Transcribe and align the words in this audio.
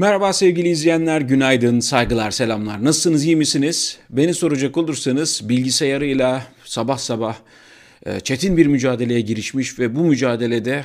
Merhaba 0.00 0.32
sevgili 0.32 0.68
izleyenler, 0.68 1.20
günaydın, 1.20 1.80
saygılar, 1.80 2.30
selamlar. 2.30 2.84
Nasılsınız, 2.84 3.24
iyi 3.24 3.36
misiniz? 3.36 3.98
Beni 4.10 4.34
soracak 4.34 4.76
olursanız 4.76 5.48
bilgisayarıyla 5.48 6.42
sabah 6.64 6.98
sabah 6.98 7.36
e, 8.06 8.20
çetin 8.20 8.56
bir 8.56 8.66
mücadeleye 8.66 9.20
girişmiş 9.20 9.78
ve 9.78 9.96
bu 9.96 10.00
mücadelede 10.00 10.84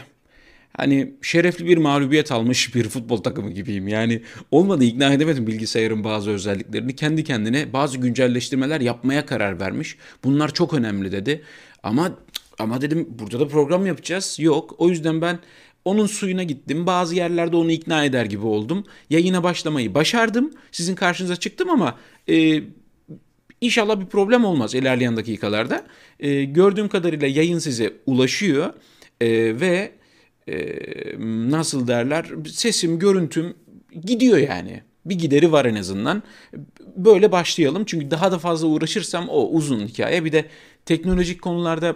hani 0.78 1.14
şerefli 1.22 1.66
bir 1.66 1.78
mağlubiyet 1.78 2.32
almış 2.32 2.76
bir 2.76 2.90
futbol 2.90 3.18
takımı 3.18 3.52
gibiyim. 3.52 3.88
Yani 3.88 4.22
olmadı 4.52 4.84
ikna 4.84 5.14
edemedim 5.14 5.48
bilgisayarın 5.48 6.04
bazı 6.04 6.32
özelliklerini. 6.32 6.96
Kendi 6.96 7.24
kendine 7.24 7.74
bazı 7.74 7.98
güncelleştirmeler 7.98 8.82
yapmaya 8.82 9.26
karar 9.26 9.60
vermiş. 9.60 9.98
Bunlar 10.24 10.54
çok 10.54 10.74
önemli 10.74 11.12
dedi. 11.12 11.42
Ama 11.84 12.12
ama 12.60 12.82
dedim 12.82 13.08
burada 13.10 13.40
da 13.40 13.48
program 13.48 13.86
yapacağız. 13.86 14.38
Yok. 14.40 14.76
O 14.78 14.90
yüzden 14.90 15.22
ben 15.22 15.40
onun 15.86 16.06
suyuna 16.06 16.44
gittim. 16.44 16.88
Bazı 16.88 17.16
yerlerde 17.16 17.56
onu 17.56 17.72
ikna 17.72 18.06
eder 18.06 18.26
gibi 18.26 18.46
oldum. 18.46 18.86
Yayına 19.10 19.44
başlamayı 19.44 19.94
başardım. 19.94 20.52
Sizin 20.72 20.96
karşınıza 20.96 21.36
çıktım 21.36 21.70
ama 21.70 21.98
e, 22.30 22.62
inşallah 23.62 24.00
bir 24.00 24.06
problem 24.06 24.46
olmaz 24.46 24.76
ilerleyen 24.76 25.18
dakikalarda. 25.18 25.84
E, 26.20 26.44
gördüğüm 26.44 26.88
kadarıyla 26.88 27.28
yayın 27.28 27.60
size 27.60 27.94
ulaşıyor 28.06 28.74
e, 29.22 29.60
ve 29.60 29.92
e, 30.48 30.76
nasıl 31.52 31.88
derler 31.88 32.26
sesim, 32.52 33.00
görüntüm 33.00 33.54
gidiyor 34.06 34.38
yani. 34.38 34.84
Bir 35.06 35.16
gideri 35.16 35.52
var 35.52 35.66
en 35.66 35.76
azından. 35.76 36.24
Böyle 36.96 37.32
başlayalım 37.32 37.86
çünkü 37.86 38.12
daha 38.12 38.32
da 38.32 38.40
fazla 38.40 38.68
uğraşırsam 38.68 39.30
o 39.30 39.50
uzun 39.50 39.88
hikaye. 39.88 40.26
Bir 40.26 40.32
de 40.32 40.46
teknolojik 40.86 41.42
konularda 41.42 41.96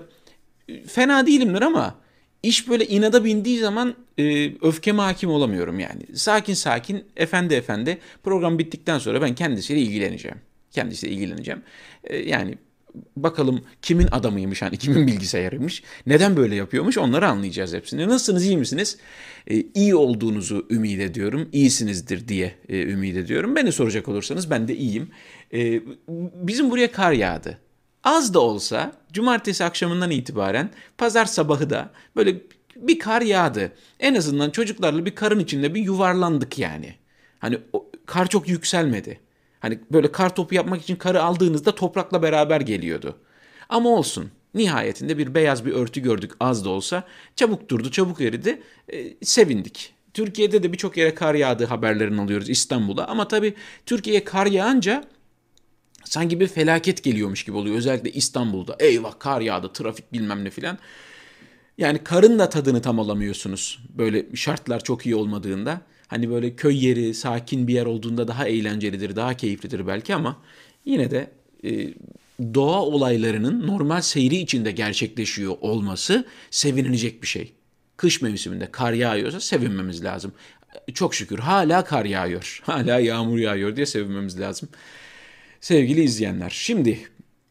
fena 0.88 1.28
değilimdir 1.28 1.62
ama 1.62 1.96
İş 2.44 2.70
böyle 2.70 2.88
inada 2.88 3.26
bindiği 3.26 3.60
zaman 3.60 3.96
e, 4.20 4.54
öfkeme 4.62 5.02
hakim 5.02 5.30
olamıyorum 5.30 5.80
yani. 5.80 6.02
Sakin 6.16 6.54
sakin, 6.54 7.04
efendi 7.16 7.54
efendi 7.54 7.98
program 8.24 8.60
bittikten 8.60 9.00
sonra 9.00 9.22
ben 9.22 9.36
kendisiyle 9.36 9.82
ilgileneceğim. 9.82 10.38
Kendisiyle 10.72 11.14
ilgileneceğim. 11.14 11.62
E, 12.04 12.18
yani 12.18 12.58
bakalım 13.16 13.62
kimin 13.82 14.08
adamıymış 14.12 14.62
hani 14.62 14.78
kimin 14.78 15.08
bilgisayarıymış. 15.08 15.84
Neden 16.06 16.38
böyle 16.38 16.56
yapıyormuş 16.56 16.98
onları 16.98 17.28
anlayacağız 17.28 17.74
hepsini. 17.74 18.08
Nasılsınız 18.08 18.46
iyi 18.46 18.58
misiniz? 18.58 18.98
E, 19.48 19.64
iyi 19.74 19.96
olduğunuzu 19.96 20.68
ümit 20.70 21.00
ediyorum. 21.00 21.50
İyisinizdir 21.54 22.28
diye 22.28 22.56
e, 22.70 22.82
ümit 22.82 23.18
ediyorum. 23.18 23.56
Beni 23.56 23.72
soracak 23.72 24.08
olursanız 24.08 24.50
ben 24.50 24.68
de 24.68 24.76
iyiyim. 24.76 25.10
E, 25.54 25.82
bizim 26.34 26.72
buraya 26.72 26.92
kar 26.92 27.12
yağdı. 27.12 27.58
Az 28.04 28.34
da 28.34 28.40
olsa 28.40 28.92
cumartesi 29.14 29.64
akşamından 29.64 30.12
itibaren 30.12 30.70
pazar 30.98 31.26
sabahı 31.26 31.70
da 31.70 31.90
böyle 32.16 32.42
bir 32.76 33.00
kar 33.00 33.22
yağdı. 33.22 33.72
En 34.00 34.16
azından 34.16 34.50
çocuklarla 34.50 35.06
bir 35.06 35.16
karın 35.16 35.40
içinde 35.40 35.76
bir 35.76 35.82
yuvarlandık 35.82 36.60
yani. 36.60 36.96
Hani 37.40 37.58
o, 37.74 37.92
kar 38.06 38.28
çok 38.28 38.48
yükselmedi. 38.48 39.20
Hani 39.60 39.80
böyle 39.92 40.12
kar 40.12 40.36
topu 40.36 40.56
yapmak 40.56 40.82
için 40.82 40.96
karı 40.96 41.24
aldığınızda 41.24 41.76
toprakla 41.76 42.22
beraber 42.22 42.62
geliyordu. 42.62 43.18
Ama 43.70 43.90
olsun. 43.90 44.32
Nihayetinde 44.54 45.18
bir 45.18 45.36
beyaz 45.36 45.66
bir 45.66 45.72
örtü 45.72 46.02
gördük 46.02 46.32
az 46.40 46.66
da 46.66 46.70
olsa. 46.70 47.04
Çabuk 47.36 47.70
durdu, 47.70 47.92
çabuk 47.92 48.22
eridi. 48.22 48.62
E, 48.94 49.26
sevindik. 49.26 49.94
Türkiye'de 50.14 50.64
de 50.64 50.74
birçok 50.74 50.98
yere 50.98 51.16
kar 51.16 51.36
yağdığı 51.36 51.66
haberlerini 51.66 52.22
alıyoruz 52.22 52.50
İstanbul'a. 52.50 53.08
Ama 53.08 53.28
tabii 53.28 53.54
Türkiye'ye 53.86 54.24
kar 54.24 54.46
yağınca 54.46 55.04
sanki 56.04 56.40
bir 56.40 56.48
felaket 56.48 57.04
geliyormuş 57.04 57.44
gibi 57.44 57.58
oluyor. 57.58 57.76
Özellikle 57.76 58.12
İstanbul'da 58.12 58.76
eyvah 58.80 59.20
kar 59.20 59.42
yağdı 59.42 59.74
trafik 59.74 60.14
bilmem 60.14 60.44
ne 60.44 60.50
filan. 60.50 60.78
Yani 61.78 62.04
karın 62.04 62.40
da 62.40 62.50
tadını 62.50 62.82
tam 62.82 63.00
alamıyorsunuz. 63.00 63.80
Böyle 63.98 64.26
şartlar 64.36 64.84
çok 64.84 65.06
iyi 65.06 65.16
olmadığında. 65.16 65.82
Hani 66.08 66.30
böyle 66.30 66.56
köy 66.56 66.86
yeri, 66.86 67.14
sakin 67.14 67.68
bir 67.68 67.74
yer 67.74 67.86
olduğunda 67.86 68.28
daha 68.28 68.48
eğlencelidir, 68.48 69.16
daha 69.16 69.34
keyiflidir 69.34 69.88
belki 69.88 70.16
ama 70.16 70.38
yine 70.86 71.12
de 71.12 71.32
e, 71.64 71.94
doğa 72.54 72.82
olaylarının 72.82 73.68
normal 73.68 74.02
seyri 74.02 74.36
içinde 74.36 74.72
gerçekleşiyor 74.72 75.56
olması 75.62 76.26
sevinilecek 76.52 77.22
bir 77.22 77.28
şey. 77.28 77.54
Kış 77.98 78.22
mevsiminde 78.22 78.72
kar 78.72 78.94
yağıyorsa 78.94 79.40
sevinmemiz 79.40 80.04
lazım. 80.04 80.34
Çok 80.94 81.16
şükür 81.16 81.40
hala 81.40 81.84
kar 81.84 82.06
yağıyor, 82.06 82.62
hala 82.66 83.00
yağmur 83.00 83.38
yağıyor 83.38 83.76
diye 83.76 83.86
sevinmemiz 83.86 84.40
lazım. 84.40 84.70
Sevgili 85.62 86.02
izleyenler, 86.02 86.50
şimdi 86.50 87.00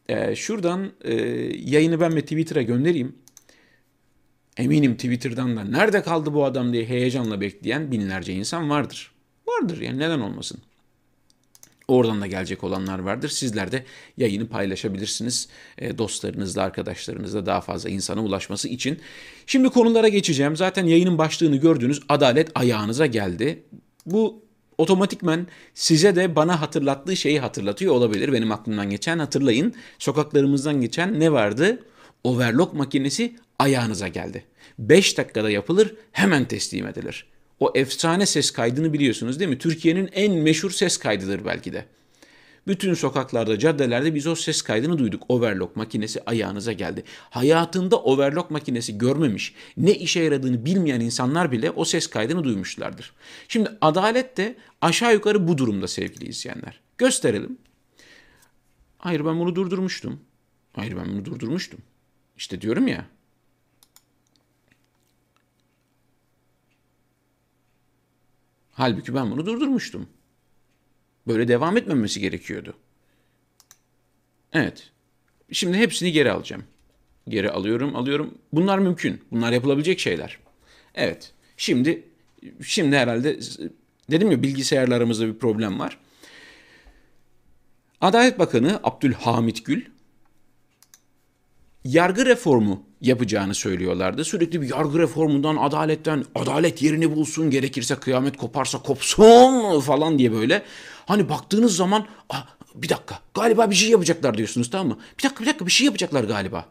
e, 0.09 0.35
şuradan 0.35 0.91
e, 1.01 1.13
yayını 1.65 1.99
ben 1.99 2.15
ve 2.15 2.21
Twitter'a 2.21 2.61
göndereyim. 2.61 3.15
Eminim 4.57 4.95
Twitter'dan 4.95 5.57
da 5.57 5.63
nerede 5.63 6.01
kaldı 6.01 6.33
bu 6.33 6.45
adam 6.45 6.73
diye 6.73 6.85
heyecanla 6.85 7.41
bekleyen 7.41 7.91
binlerce 7.91 8.33
insan 8.33 8.69
vardır. 8.69 9.11
Vardır 9.47 9.81
yani 9.81 9.99
neden 9.99 10.19
olmasın. 10.19 10.59
Oradan 11.87 12.21
da 12.21 12.27
gelecek 12.27 12.63
olanlar 12.63 12.99
vardır. 12.99 13.29
Sizler 13.29 13.71
de 13.71 13.85
yayını 14.17 14.47
paylaşabilirsiniz 14.47 15.49
e, 15.77 15.97
dostlarınızla, 15.97 16.63
arkadaşlarınızla 16.63 17.45
daha 17.45 17.61
fazla 17.61 17.89
insana 17.89 18.23
ulaşması 18.23 18.67
için. 18.67 18.99
Şimdi 19.45 19.69
konulara 19.69 20.07
geçeceğim. 20.07 20.55
Zaten 20.55 20.85
yayının 20.85 21.17
başlığını 21.17 21.55
gördüğünüz 21.55 22.01
adalet 22.09 22.51
ayağınıza 22.55 23.05
geldi. 23.05 23.63
Bu 24.05 24.48
otomatikmen 24.79 25.47
size 25.73 26.15
de 26.15 26.35
bana 26.35 26.61
hatırlattığı 26.61 27.15
şeyi 27.15 27.39
hatırlatıyor 27.39 27.93
olabilir. 27.93 28.33
Benim 28.33 28.51
aklımdan 28.51 28.89
geçen 28.89 29.19
hatırlayın. 29.19 29.73
Sokaklarımızdan 29.99 30.81
geçen 30.81 31.19
ne 31.19 31.31
vardı? 31.31 31.79
Overlock 32.23 32.73
makinesi 32.73 33.35
ayağınıza 33.59 34.07
geldi. 34.07 34.43
5 34.79 35.17
dakikada 35.17 35.49
yapılır, 35.49 35.95
hemen 36.11 36.45
teslim 36.45 36.87
edilir. 36.87 37.25
O 37.59 37.71
efsane 37.75 38.25
ses 38.25 38.51
kaydını 38.51 38.93
biliyorsunuz 38.93 39.39
değil 39.39 39.49
mi? 39.49 39.57
Türkiye'nin 39.57 40.09
en 40.13 40.33
meşhur 40.33 40.71
ses 40.71 40.97
kaydıdır 40.97 41.45
belki 41.45 41.73
de. 41.73 41.85
Bütün 42.69 42.93
sokaklarda, 42.93 43.59
caddelerde 43.59 44.15
biz 44.15 44.27
o 44.27 44.35
ses 44.35 44.61
kaydını 44.61 44.97
duyduk. 44.97 45.23
Overlock 45.29 45.75
makinesi 45.75 46.23
ayağınıza 46.25 46.71
geldi. 46.73 47.03
Hayatında 47.29 48.01
overlock 48.01 48.51
makinesi 48.51 48.97
görmemiş, 48.97 49.53
ne 49.77 49.93
işe 49.93 50.19
yaradığını 50.19 50.65
bilmeyen 50.65 50.99
insanlar 50.99 51.51
bile 51.51 51.71
o 51.71 51.85
ses 51.85 52.07
kaydını 52.07 52.43
duymuşlardır. 52.43 53.13
Şimdi 53.47 53.71
adalet 53.81 54.37
de 54.37 54.55
aşağı 54.81 55.13
yukarı 55.13 55.47
bu 55.47 55.57
durumda 55.57 55.87
sevgili 55.87 56.29
izleyenler. 56.29 56.79
Gösterelim. 56.97 57.57
Hayır 58.97 59.25
ben 59.25 59.39
bunu 59.39 59.55
durdurmuştum. 59.55 60.19
Hayır 60.73 60.97
ben 60.97 61.05
bunu 61.05 61.25
durdurmuştum. 61.25 61.79
İşte 62.37 62.61
diyorum 62.61 62.87
ya. 62.87 63.05
Halbuki 68.71 69.15
ben 69.15 69.31
bunu 69.31 69.45
durdurmuştum. 69.45 70.07
Böyle 71.29 71.47
devam 71.47 71.77
etmemesi 71.77 72.19
gerekiyordu. 72.19 72.73
Evet. 74.53 74.91
Şimdi 75.51 75.77
hepsini 75.77 76.11
geri 76.11 76.31
alacağım. 76.31 76.63
Geri 77.27 77.51
alıyorum, 77.51 77.95
alıyorum. 77.95 78.37
Bunlar 78.53 78.79
mümkün. 78.79 79.21
Bunlar 79.31 79.51
yapılabilecek 79.51 79.99
şeyler. 79.99 80.39
Evet. 80.95 81.31
Şimdi 81.57 82.03
şimdi 82.63 82.97
herhalde 82.97 83.39
dedim 84.11 84.31
ya 84.31 84.43
bilgisayarlarımızda 84.43 85.27
bir 85.27 85.39
problem 85.39 85.79
var. 85.79 85.97
Adalet 88.01 88.39
Bakanı 88.39 88.79
Abdülhamit 88.83 89.65
Gül 89.65 89.85
yargı 91.83 92.25
reformu 92.25 92.83
yapacağını 93.01 93.55
söylüyorlardı. 93.55 94.25
Sürekli 94.25 94.61
bir 94.61 94.69
yargı 94.69 94.99
reformundan, 94.99 95.55
adaletten, 95.55 96.25
adalet 96.35 96.81
yerini 96.81 97.15
bulsun, 97.15 97.49
gerekirse 97.49 97.95
kıyamet 97.95 98.37
koparsa 98.37 98.79
kopsun 98.79 99.79
falan 99.79 100.19
diye 100.19 100.31
böyle. 100.31 100.63
Hani 101.09 101.29
baktığınız 101.29 101.75
zaman 101.75 102.07
ah, 102.29 102.47
bir 102.75 102.89
dakika 102.89 103.19
galiba 103.33 103.69
bir 103.69 103.75
şey 103.75 103.89
yapacaklar 103.89 104.37
diyorsunuz 104.37 104.69
tamam 104.69 104.87
mı? 104.87 104.97
Bir 105.17 105.23
dakika 105.23 105.41
bir 105.41 105.47
dakika 105.47 105.65
bir 105.65 105.71
şey 105.71 105.85
yapacaklar 105.85 106.23
galiba. 106.23 106.65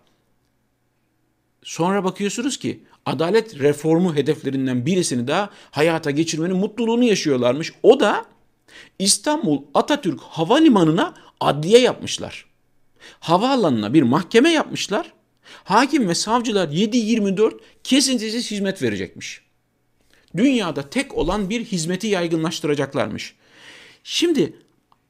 Sonra 1.62 2.04
bakıyorsunuz 2.04 2.56
ki 2.56 2.82
adalet 3.06 3.58
reformu 3.58 4.16
hedeflerinden 4.16 4.86
birisini 4.86 5.28
daha 5.28 5.50
hayata 5.70 6.10
geçirmenin 6.10 6.56
mutluluğunu 6.56 7.04
yaşıyorlarmış. 7.04 7.72
O 7.82 8.00
da 8.00 8.24
İstanbul 8.98 9.62
Atatürk 9.74 10.20
Havalimanı'na 10.20 11.14
adliye 11.40 11.78
yapmışlar. 11.78 12.46
Havaalanına 13.20 13.94
bir 13.94 14.02
mahkeme 14.02 14.50
yapmışlar 14.50 15.12
Hakim 15.64 16.08
ve 16.08 16.14
savcılar 16.14 16.68
7-24 16.68 17.60
kesintisiz 17.84 18.50
hizmet 18.50 18.82
verecekmiş. 18.82 19.42
Dünyada 20.36 20.90
tek 20.90 21.14
olan 21.14 21.50
bir 21.50 21.64
hizmeti 21.64 22.06
yaygınlaştıracaklarmış. 22.06 23.34
Şimdi 24.10 24.52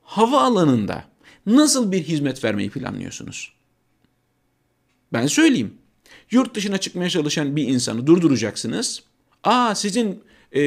hava 0.02 0.40
alanında 0.40 1.04
nasıl 1.46 1.92
bir 1.92 2.02
hizmet 2.02 2.44
vermeyi 2.44 2.70
planlıyorsunuz? 2.70 3.52
Ben 5.12 5.26
söyleyeyim. 5.26 5.74
Yurt 6.30 6.54
dışına 6.54 6.78
çıkmaya 6.78 7.10
çalışan 7.10 7.56
bir 7.56 7.68
insanı 7.68 8.06
durduracaksınız. 8.06 9.02
Aa 9.44 9.74
sizin 9.74 10.22
e, 10.54 10.60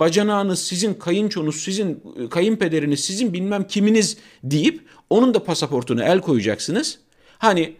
bacanağınız, 0.00 0.58
sizin 0.58 0.94
kayınçonuz, 0.94 1.56
sizin 1.56 2.02
e, 2.16 2.28
kayınpederiniz, 2.28 3.04
sizin 3.04 3.32
bilmem 3.32 3.66
kiminiz 3.66 4.16
deyip 4.44 4.88
onun 5.10 5.34
da 5.34 5.44
pasaportuna 5.44 6.04
el 6.04 6.20
koyacaksınız. 6.20 6.98
Hani 7.38 7.76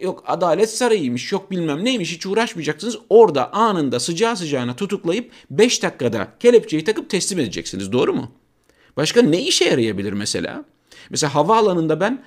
yok 0.00 0.24
adalet 0.26 0.70
sarayıymış 0.70 1.32
yok 1.32 1.50
bilmem 1.50 1.84
neymiş 1.84 2.14
hiç 2.14 2.26
uğraşmayacaksınız. 2.26 2.98
Orada 3.08 3.52
anında 3.52 4.00
sıcağı 4.00 4.36
sıcağına 4.36 4.76
tutuklayıp 4.76 5.32
5 5.50 5.82
dakikada 5.82 6.28
kelepçeyi 6.40 6.84
takıp 6.84 7.10
teslim 7.10 7.38
edeceksiniz 7.40 7.92
doğru 7.92 8.14
mu? 8.14 8.32
Başka 8.96 9.22
ne 9.22 9.42
işe 9.42 9.64
yarayabilir 9.64 10.12
mesela? 10.12 10.64
Mesela 11.10 11.34
havaalanında 11.34 12.00
ben 12.00 12.24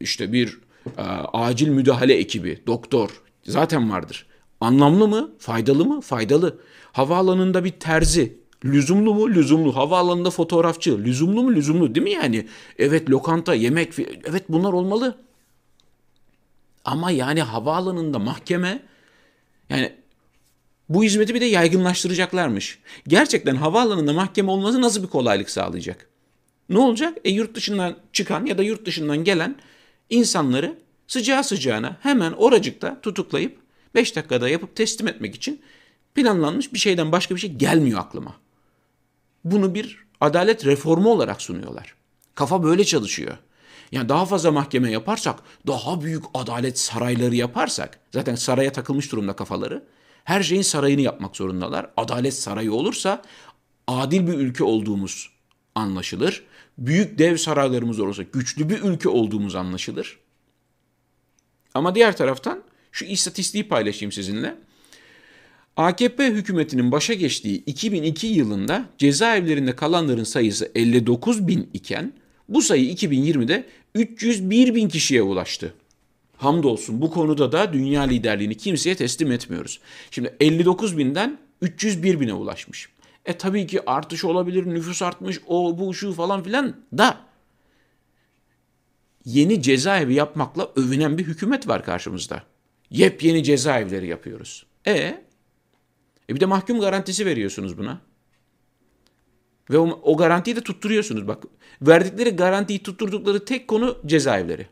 işte 0.00 0.32
bir 0.32 0.58
e, 0.98 1.02
acil 1.32 1.68
müdahale 1.68 2.14
ekibi, 2.14 2.62
doktor 2.66 3.22
zaten 3.42 3.90
vardır. 3.90 4.26
Anlamlı 4.60 5.08
mı? 5.08 5.30
Faydalı 5.38 5.84
mı? 5.84 6.00
Faydalı. 6.00 6.60
Havaalanında 6.92 7.64
bir 7.64 7.70
terzi, 7.70 8.42
Lüzumlu 8.64 9.14
mu? 9.14 9.30
Lüzumlu. 9.30 9.76
Havaalanında 9.76 10.30
fotoğrafçı. 10.30 11.04
Lüzumlu 11.04 11.42
mu? 11.42 11.54
Lüzumlu. 11.54 11.94
Değil 11.94 12.04
mi 12.04 12.10
yani? 12.10 12.48
Evet 12.78 13.10
lokanta, 13.10 13.54
yemek. 13.54 13.98
Evet 14.24 14.44
bunlar 14.48 14.72
olmalı. 14.72 15.16
Ama 16.84 17.10
yani 17.10 17.42
havaalanında 17.42 18.18
mahkeme 18.18 18.82
yani 19.68 19.92
bu 20.94 21.04
hizmeti 21.04 21.34
bir 21.34 21.40
de 21.40 21.44
yaygınlaştıracaklarmış. 21.44 22.78
Gerçekten 23.08 23.56
havaalanında 23.56 24.12
mahkeme 24.12 24.50
olması 24.50 24.82
nasıl 24.82 25.02
bir 25.02 25.08
kolaylık 25.08 25.50
sağlayacak? 25.50 26.08
Ne 26.68 26.78
olacak? 26.78 27.18
E 27.24 27.30
yurt 27.30 27.54
dışından 27.54 27.96
çıkan 28.12 28.46
ya 28.46 28.58
da 28.58 28.62
yurt 28.62 28.86
dışından 28.86 29.24
gelen 29.24 29.56
insanları 30.10 30.78
sıcağı 31.06 31.44
sıcağına 31.44 31.96
hemen 32.00 32.32
oracıkta 32.32 33.00
tutuklayıp 33.00 33.58
5 33.94 34.16
dakikada 34.16 34.48
yapıp 34.48 34.76
teslim 34.76 35.08
etmek 35.08 35.34
için 35.34 35.60
planlanmış 36.14 36.72
bir 36.72 36.78
şeyden 36.78 37.12
başka 37.12 37.34
bir 37.34 37.40
şey 37.40 37.52
gelmiyor 37.52 38.00
aklıma. 38.00 38.34
Bunu 39.44 39.74
bir 39.74 40.04
adalet 40.20 40.66
reformu 40.66 41.10
olarak 41.10 41.42
sunuyorlar. 41.42 41.94
Kafa 42.34 42.62
böyle 42.62 42.84
çalışıyor. 42.84 43.38
Yani 43.92 44.08
daha 44.08 44.26
fazla 44.26 44.52
mahkeme 44.52 44.90
yaparsak, 44.90 45.38
daha 45.66 46.02
büyük 46.02 46.24
adalet 46.34 46.78
sarayları 46.78 47.34
yaparsak, 47.34 47.98
zaten 48.12 48.34
saraya 48.34 48.72
takılmış 48.72 49.12
durumda 49.12 49.32
kafaları. 49.32 49.82
Her 50.24 50.42
şeyin 50.42 50.62
sarayını 50.62 51.00
yapmak 51.00 51.36
zorundalar. 51.36 51.90
Adalet 51.96 52.34
sarayı 52.34 52.72
olursa 52.72 53.22
adil 53.86 54.26
bir 54.26 54.32
ülke 54.32 54.64
olduğumuz 54.64 55.30
anlaşılır. 55.74 56.44
Büyük 56.78 57.18
dev 57.18 57.36
saraylarımız 57.36 58.00
olursa 58.00 58.22
güçlü 58.22 58.68
bir 58.68 58.82
ülke 58.82 59.08
olduğumuz 59.08 59.54
anlaşılır. 59.54 60.18
Ama 61.74 61.94
diğer 61.94 62.16
taraftan 62.16 62.62
şu 62.92 63.04
istatistiği 63.04 63.68
paylaşayım 63.68 64.12
sizinle. 64.12 64.54
AKP 65.76 66.26
hükümetinin 66.26 66.92
başa 66.92 67.14
geçtiği 67.14 67.64
2002 67.64 68.26
yılında 68.26 68.84
cezaevlerinde 68.98 69.76
kalanların 69.76 70.24
sayısı 70.24 70.72
59 70.74 71.48
bin 71.48 71.70
iken 71.74 72.12
bu 72.48 72.62
sayı 72.62 72.92
2020'de 72.92 73.66
301 73.94 74.74
bin 74.74 74.88
kişiye 74.88 75.22
ulaştı. 75.22 75.74
Hamdolsun 76.42 77.00
bu 77.00 77.10
konuda 77.10 77.52
da 77.52 77.72
dünya 77.72 78.02
liderliğini 78.02 78.56
kimseye 78.56 78.96
teslim 78.96 79.32
etmiyoruz. 79.32 79.80
Şimdi 80.10 80.36
59 80.40 80.98
binden 80.98 81.38
301 81.60 82.20
bine 82.20 82.32
ulaşmış. 82.32 82.88
E 83.24 83.38
tabii 83.38 83.66
ki 83.66 83.90
artış 83.90 84.24
olabilir, 84.24 84.66
nüfus 84.66 85.02
artmış, 85.02 85.40
o 85.46 85.78
bu 85.78 85.94
şu 85.94 86.12
falan 86.12 86.42
filan 86.42 86.76
da 86.98 87.20
yeni 89.24 89.62
cezaevi 89.62 90.14
yapmakla 90.14 90.70
övünen 90.76 91.18
bir 91.18 91.24
hükümet 91.24 91.68
var 91.68 91.84
karşımızda. 91.84 92.42
Yepyeni 92.90 93.44
cezaevleri 93.44 94.06
yapıyoruz. 94.06 94.66
E 94.86 94.92
e 94.92 95.24
bir 96.28 96.40
de 96.40 96.46
mahkum 96.46 96.80
garantisi 96.80 97.26
veriyorsunuz 97.26 97.78
buna. 97.78 98.00
Ve 99.70 99.78
o, 99.78 100.00
o 100.02 100.16
garantiyi 100.16 100.56
de 100.56 100.60
tutturuyorsunuz. 100.60 101.28
Bak 101.28 101.44
verdikleri 101.82 102.30
garantiyi 102.30 102.82
tutturdukları 102.82 103.44
tek 103.44 103.68
konu 103.68 103.98
cezaevleri. 104.06 104.66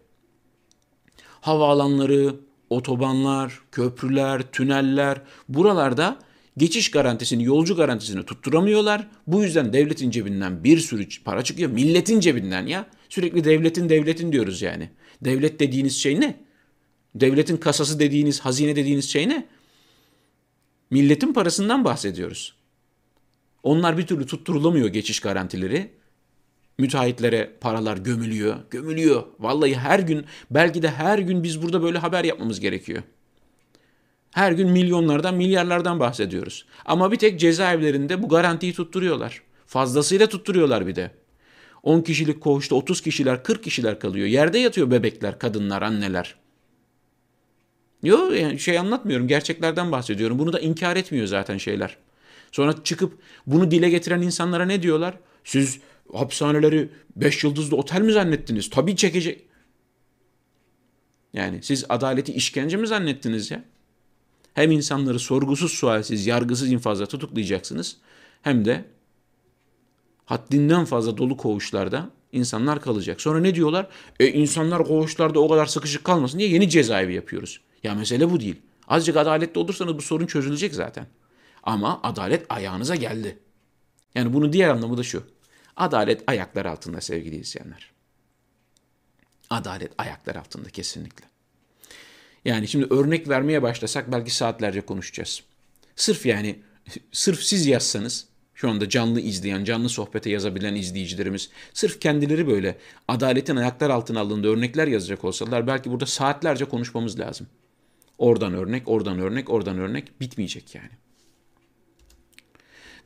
Havaalanları, 1.41 2.37
otobanlar, 2.71 3.61
köprüler, 3.73 4.43
tüneller 4.53 5.23
buralarda 5.49 6.19
geçiş 6.57 6.91
garantisini, 6.91 7.45
yolcu 7.45 7.77
garantisini 7.77 8.27
tutturamıyorlar. 8.27 9.09
Bu 9.27 9.43
yüzden 9.43 9.73
devletin 9.73 10.11
cebinden 10.11 10.65
bir 10.65 10.79
sürü 10.79 11.07
para 11.25 11.45
çıkıyor. 11.45 11.71
Milletin 11.71 12.21
cebinden 12.21 12.67
ya. 12.67 12.87
Sürekli 13.09 13.45
devletin 13.45 13.89
devletin 13.89 14.33
diyoruz 14.33 14.63
yani. 14.63 14.91
Devlet 15.23 15.61
dediğiniz 15.61 15.97
şey 15.97 16.21
ne? 16.21 16.41
Devletin 17.15 17.57
kasası 17.57 17.99
dediğiniz, 17.99 18.41
hazine 18.41 18.77
dediğiniz 18.77 19.11
şey 19.11 19.29
ne? 19.29 19.47
Milletin 20.91 21.33
parasından 21.33 21.85
bahsediyoruz. 21.85 22.55
Onlar 23.63 23.99
bir 23.99 24.07
türlü 24.07 24.27
tutturulamıyor 24.27 24.89
geçiş 24.89 25.21
garantileri. 25.21 25.91
Müteahhitlere 26.79 27.51
paralar 27.61 27.97
gömülüyor, 27.97 28.57
gömülüyor. 28.71 29.23
Vallahi 29.39 29.75
her 29.75 29.99
gün, 29.99 30.25
belki 30.51 30.83
de 30.83 30.91
her 30.91 31.19
gün 31.19 31.43
biz 31.43 31.63
burada 31.63 31.83
böyle 31.83 31.99
haber 31.99 32.25
yapmamız 32.25 32.61
gerekiyor. 32.61 33.03
Her 34.31 34.53
gün 34.53 34.71
milyonlardan, 34.71 35.35
milyarlardan 35.35 36.01
bahsediyoruz. 36.01 36.67
Ama 36.85 37.13
bir 37.13 37.17
tek 37.17 37.41
cezaevlerinde 37.41 38.23
bu 38.23 38.29
garantiyi 38.29 38.73
tutturuyorlar. 38.73 39.43
Fazlasıyla 39.67 40.27
tutturuyorlar 40.27 40.87
bir 40.87 40.97
de. 40.97 41.11
10 41.83 42.01
kişilik 42.01 42.41
koğuşta 42.41 42.75
30 42.75 43.01
kişiler, 43.01 43.43
40 43.43 43.65
kişiler 43.65 44.01
kalıyor. 44.01 44.27
Yerde 44.27 44.59
yatıyor 44.59 44.91
bebekler, 44.91 45.39
kadınlar, 45.39 45.83
anneler. 45.83 46.35
Yok 48.03 48.33
yani 48.39 48.59
şey 48.59 48.79
anlatmıyorum. 48.79 49.29
Gerçeklerden 49.29 49.93
bahsediyorum. 49.93 50.39
Bunu 50.39 50.53
da 50.53 50.61
inkar 50.61 50.97
etmiyor 50.97 51.27
zaten 51.27 51.59
şeyler. 51.59 51.97
Sonra 52.53 52.85
çıkıp 52.85 53.19
bunu 53.47 53.71
dile 53.71 53.91
getiren 53.91 54.23
insanlara 54.23 54.65
ne 54.65 54.83
diyorlar? 54.83 55.15
Siz 55.45 55.81
hapishaneleri 56.13 56.91
5 57.17 57.45
yıldızlı 57.45 57.77
otel 57.77 58.01
mi 58.01 58.13
zannettiniz? 58.13 58.71
Tabii 58.71 58.97
çekecek. 58.97 59.47
Yani 61.33 61.63
siz 61.63 61.85
adaleti 61.89 62.33
işkence 62.33 62.77
mi 62.77 62.87
zannettiniz 62.87 63.51
ya? 63.51 63.65
Hem 64.55 64.71
insanları 64.71 65.19
sorgusuz 65.19 65.73
sualsiz, 65.73 66.27
yargısız 66.27 66.73
infazla 66.73 67.07
tutuklayacaksınız 67.07 67.97
hem 68.43 68.65
de 68.65 68.85
haddinden 70.25 70.85
fazla 70.85 71.19
dolu 71.19 71.37
koğuşlarda 71.37 72.11
insanlar 72.33 72.81
kalacak. 72.81 73.21
Sonra 73.21 73.41
ne 73.41 73.55
diyorlar? 73.55 73.89
E 74.21 74.29
insanlar 74.29 74.85
koğuşlarda 74.85 75.41
o 75.41 75.49
kadar 75.49 75.67
sıkışık 75.67 76.05
kalmasın 76.05 76.39
diye 76.39 76.49
yeni 76.49 76.69
cezaevi 76.69 77.15
yapıyoruz. 77.15 77.61
Ya 77.83 77.95
mesele 77.95 78.31
bu 78.31 78.41
değil. 78.41 78.57
Azıcık 78.89 79.17
adaletli 79.17 79.59
olursanız 79.59 79.95
bu 79.95 80.03
sorun 80.03 80.27
çözülecek 80.27 80.75
zaten. 80.75 81.07
Ama 81.63 82.01
adalet 82.03 82.47
ayağınıza 82.49 82.95
geldi. 82.97 83.39
Yani 84.15 84.33
bunun 84.33 84.53
diğer 84.53 84.69
anlamı 84.69 84.97
da 84.97 85.03
şu. 85.03 85.23
Adalet 85.81 86.23
ayaklar 86.27 86.67
altında 86.67 87.01
sevgili 87.01 87.37
izleyenler. 87.37 87.91
Adalet 89.51 89.93
ayaklar 89.99 90.37
altında 90.37 90.69
kesinlikle. 90.69 91.25
Yani 92.45 92.69
şimdi 92.69 92.87
örnek 92.95 93.29
vermeye 93.29 93.63
başlasak 93.63 94.13
belki 94.13 94.35
saatlerce 94.35 94.81
konuşacağız. 94.81 95.43
Sırf 95.97 96.27
yani 96.27 96.61
sırf 97.13 97.43
siz 97.43 97.67
yazsanız 97.67 98.27
şu 98.55 98.71
anda 98.71 98.89
canlı 98.89 99.21
izleyen, 99.21 99.65
canlı 99.65 99.89
sohbete 99.89 100.31
yazabilen 100.31 100.75
izleyicilerimiz 100.75 101.51
sırf 101.75 102.01
kendileri 102.01 102.47
böyle 102.47 102.79
adaletin 103.09 103.57
ayaklar 103.57 103.91
altına 103.91 104.21
alındığı 104.21 104.53
örnekler 104.53 104.87
yazacak 104.87 105.25
olsalar 105.25 105.67
belki 105.67 105.91
burada 105.91 106.07
saatlerce 106.07 106.65
konuşmamız 106.65 107.21
lazım. 107.21 107.47
Oradan 108.19 108.55
örnek, 108.55 108.89
oradan 108.89 109.19
örnek, 109.19 109.51
oradan 109.51 109.79
örnek 109.79 110.21
bitmeyecek 110.21 110.75
yani. 110.75 110.93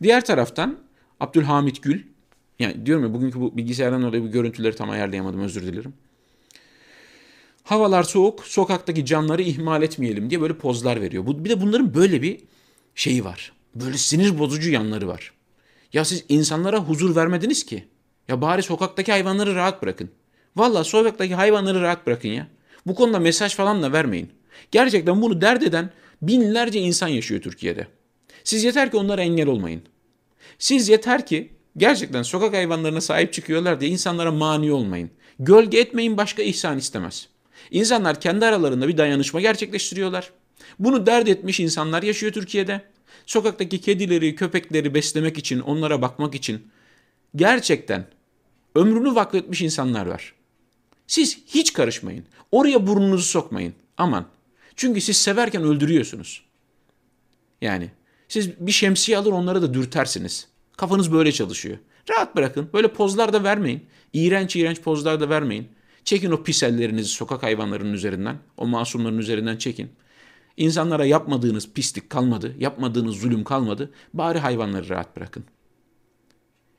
Diğer 0.02 0.24
taraftan 0.24 0.78
Abdülhamit 1.20 1.82
Gül, 1.82 2.13
yani 2.58 2.86
diyorum 2.86 3.04
ya 3.04 3.14
bugünkü 3.14 3.40
bu 3.40 3.56
bilgisayardan 3.56 4.02
dolayı 4.02 4.22
bu 4.22 4.30
görüntüleri 4.30 4.76
tam 4.76 4.90
ayarlayamadım 4.90 5.40
özür 5.40 5.62
dilerim. 5.62 5.94
Havalar 7.62 8.02
soğuk, 8.02 8.44
sokaktaki 8.44 9.06
canları 9.06 9.42
ihmal 9.42 9.82
etmeyelim 9.82 10.30
diye 10.30 10.40
böyle 10.40 10.56
pozlar 10.58 11.00
veriyor. 11.00 11.26
Bir 11.26 11.50
de 11.50 11.60
bunların 11.60 11.94
böyle 11.94 12.22
bir 12.22 12.40
şeyi 12.94 13.24
var. 13.24 13.52
Böyle 13.74 13.98
sinir 13.98 14.38
bozucu 14.38 14.70
yanları 14.70 15.08
var. 15.08 15.32
Ya 15.92 16.04
siz 16.04 16.24
insanlara 16.28 16.78
huzur 16.78 17.16
vermediniz 17.16 17.66
ki. 17.66 17.84
Ya 18.28 18.42
bari 18.42 18.62
sokaktaki 18.62 19.12
hayvanları 19.12 19.54
rahat 19.54 19.82
bırakın. 19.82 20.10
Valla 20.56 20.84
sokaktaki 20.84 21.34
hayvanları 21.34 21.80
rahat 21.80 22.06
bırakın 22.06 22.28
ya. 22.28 22.48
Bu 22.86 22.94
konuda 22.94 23.18
mesaj 23.18 23.54
falan 23.54 23.82
da 23.82 23.92
vermeyin. 23.92 24.30
Gerçekten 24.70 25.22
bunu 25.22 25.40
dert 25.40 25.62
eden 25.62 25.90
binlerce 26.22 26.80
insan 26.80 27.08
yaşıyor 27.08 27.42
Türkiye'de. 27.42 27.86
Siz 28.44 28.64
yeter 28.64 28.90
ki 28.90 28.96
onlara 28.96 29.22
engel 29.22 29.46
olmayın. 29.46 29.82
Siz 30.58 30.88
yeter 30.88 31.26
ki 31.26 31.52
gerçekten 31.76 32.22
sokak 32.22 32.54
hayvanlarına 32.54 33.00
sahip 33.00 33.32
çıkıyorlar 33.32 33.80
diye 33.80 33.90
insanlara 33.90 34.32
mani 34.32 34.72
olmayın. 34.72 35.10
Gölge 35.38 35.78
etmeyin 35.78 36.16
başka 36.16 36.42
ihsan 36.42 36.78
istemez. 36.78 37.28
İnsanlar 37.70 38.20
kendi 38.20 38.46
aralarında 38.46 38.88
bir 38.88 38.96
dayanışma 38.96 39.40
gerçekleştiriyorlar. 39.40 40.30
Bunu 40.78 41.06
dert 41.06 41.28
etmiş 41.28 41.60
insanlar 41.60 42.02
yaşıyor 42.02 42.32
Türkiye'de. 42.32 42.82
Sokaktaki 43.26 43.80
kedileri, 43.80 44.36
köpekleri 44.36 44.94
beslemek 44.94 45.38
için, 45.38 45.60
onlara 45.60 46.02
bakmak 46.02 46.34
için 46.34 46.66
gerçekten 47.36 48.06
ömrünü 48.74 49.14
vakfetmiş 49.14 49.62
insanlar 49.62 50.06
var. 50.06 50.34
Siz 51.06 51.38
hiç 51.46 51.72
karışmayın. 51.72 52.24
Oraya 52.52 52.86
burnunuzu 52.86 53.24
sokmayın. 53.24 53.74
Aman. 53.96 54.26
Çünkü 54.76 55.00
siz 55.00 55.16
severken 55.16 55.62
öldürüyorsunuz. 55.62 56.44
Yani 57.60 57.90
siz 58.28 58.60
bir 58.60 58.72
şemsiye 58.72 59.18
alır 59.18 59.32
onları 59.32 59.62
da 59.62 59.74
dürtersiniz. 59.74 60.48
Kafanız 60.76 61.12
böyle 61.12 61.32
çalışıyor. 61.32 61.78
Rahat 62.10 62.36
bırakın. 62.36 62.68
Böyle 62.72 62.88
pozlar 62.88 63.32
da 63.32 63.44
vermeyin. 63.44 63.86
İğrenç 64.12 64.56
iğrenç 64.56 64.80
pozlar 64.80 65.20
da 65.20 65.28
vermeyin. 65.28 65.68
Çekin 66.04 66.30
o 66.30 66.42
pis 66.42 66.62
ellerinizi 66.62 67.08
sokak 67.08 67.42
hayvanlarının 67.42 67.92
üzerinden, 67.92 68.38
o 68.56 68.66
masumların 68.66 69.18
üzerinden 69.18 69.56
çekin. 69.56 69.90
İnsanlara 70.56 71.04
yapmadığınız 71.04 71.72
pislik 71.72 72.10
kalmadı, 72.10 72.54
yapmadığınız 72.58 73.16
zulüm 73.16 73.44
kalmadı. 73.44 73.90
Bari 74.14 74.38
hayvanları 74.38 74.88
rahat 74.88 75.16
bırakın. 75.16 75.44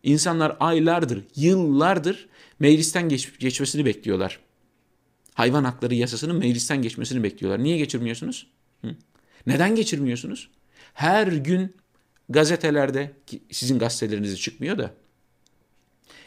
İnsanlar 0.04 0.58
aylardır, 0.60 1.24
yıllardır 1.36 2.28
meclisten 2.60 3.10
geç, 3.10 3.40
geçmesini 3.40 3.86
bekliyorlar. 3.86 4.40
Hayvan 5.34 5.64
hakları 5.64 5.96
yasasının 5.96 6.36
meclisten 6.36 6.82
geçmesini 6.82 7.24
bekliyorlar. 7.24 7.64
Niye 7.64 7.78
geçirmiyorsunuz? 7.78 8.48
Hı? 8.82 8.96
Neden 9.48 9.76
geçirmiyorsunuz? 9.76 10.50
Her 10.94 11.28
gün 11.28 11.76
gazetelerde, 12.30 13.12
sizin 13.52 13.80
gazetelerinizi 13.80 14.38
çıkmıyor 14.38 14.78
da, 14.78 14.94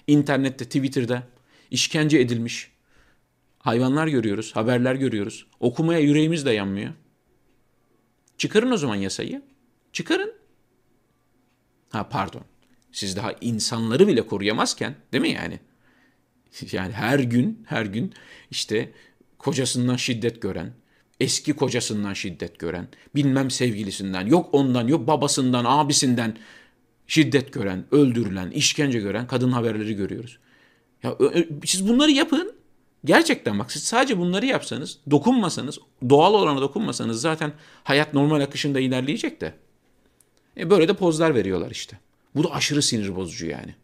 internette, 0.07 0.64
Twitter'da 0.64 1.23
işkence 1.71 2.19
edilmiş 2.19 2.71
hayvanlar 3.59 4.07
görüyoruz, 4.07 4.57
haberler 4.57 4.95
görüyoruz. 4.95 5.47
Okumaya 5.61 5.99
yüreğimiz 5.99 6.47
de 6.47 6.50
yanmıyor. 6.50 6.93
Çıkarın 8.38 8.71
o 8.71 8.76
zaman 8.76 8.97
yasayı. 8.97 9.43
Çıkarın. 9.93 10.33
Ha 11.90 12.09
pardon. 12.09 12.43
Siz 12.93 13.17
daha 13.17 13.33
insanları 13.33 14.09
bile 14.09 14.26
koruyamazken 14.26 14.97
değil 15.12 15.23
mi 15.23 15.31
yani? 15.31 15.61
Yani 16.73 16.93
her 16.93 17.19
gün 17.19 17.64
her 17.67 17.87
gün 17.87 18.14
işte 18.50 18.93
kocasından 19.38 19.97
şiddet 19.97 20.43
gören, 20.43 20.73
eski 21.21 21.53
kocasından 21.53 22.13
şiddet 22.13 22.59
gören, 22.59 22.89
bilmem 23.15 23.51
sevgilisinden, 23.51 24.27
yok 24.27 24.49
ondan, 24.53 24.89
yok 24.89 25.07
babasından, 25.07 25.65
abisinden 25.65 26.37
şiddet 27.07 27.53
gören, 27.53 27.85
öldürülen, 27.91 28.51
işkence 28.51 29.01
gören 29.01 29.27
kadın 29.27 29.53
haberleri 29.53 29.95
görüyoruz. 29.95 30.39
Ya 31.03 31.17
siz 31.65 31.89
bunları 31.89 32.11
yapın. 32.11 32.53
Gerçekten 33.05 33.59
bak 33.59 33.73
siz 33.73 33.83
sadece 33.83 34.19
bunları 34.19 34.47
yapsanız, 34.47 34.99
dokunmasanız, 35.11 35.79
doğal 36.09 36.35
olana 36.35 36.61
dokunmasanız 36.61 37.21
zaten 37.21 37.53
hayat 37.85 38.15
normal 38.15 38.41
akışında 38.41 38.81
ilerleyecek 38.81 39.41
de. 39.41 39.55
E 40.57 40.71
böyle 40.71 40.89
de 40.89 40.93
pozlar 40.93 41.35
veriyorlar 41.35 41.71
işte. 41.71 41.99
Bu 42.35 42.45
da 42.45 42.53
aşırı 42.53 42.83
sinir 42.83 43.17
bozucu 43.17 43.47
yani. 43.47 43.75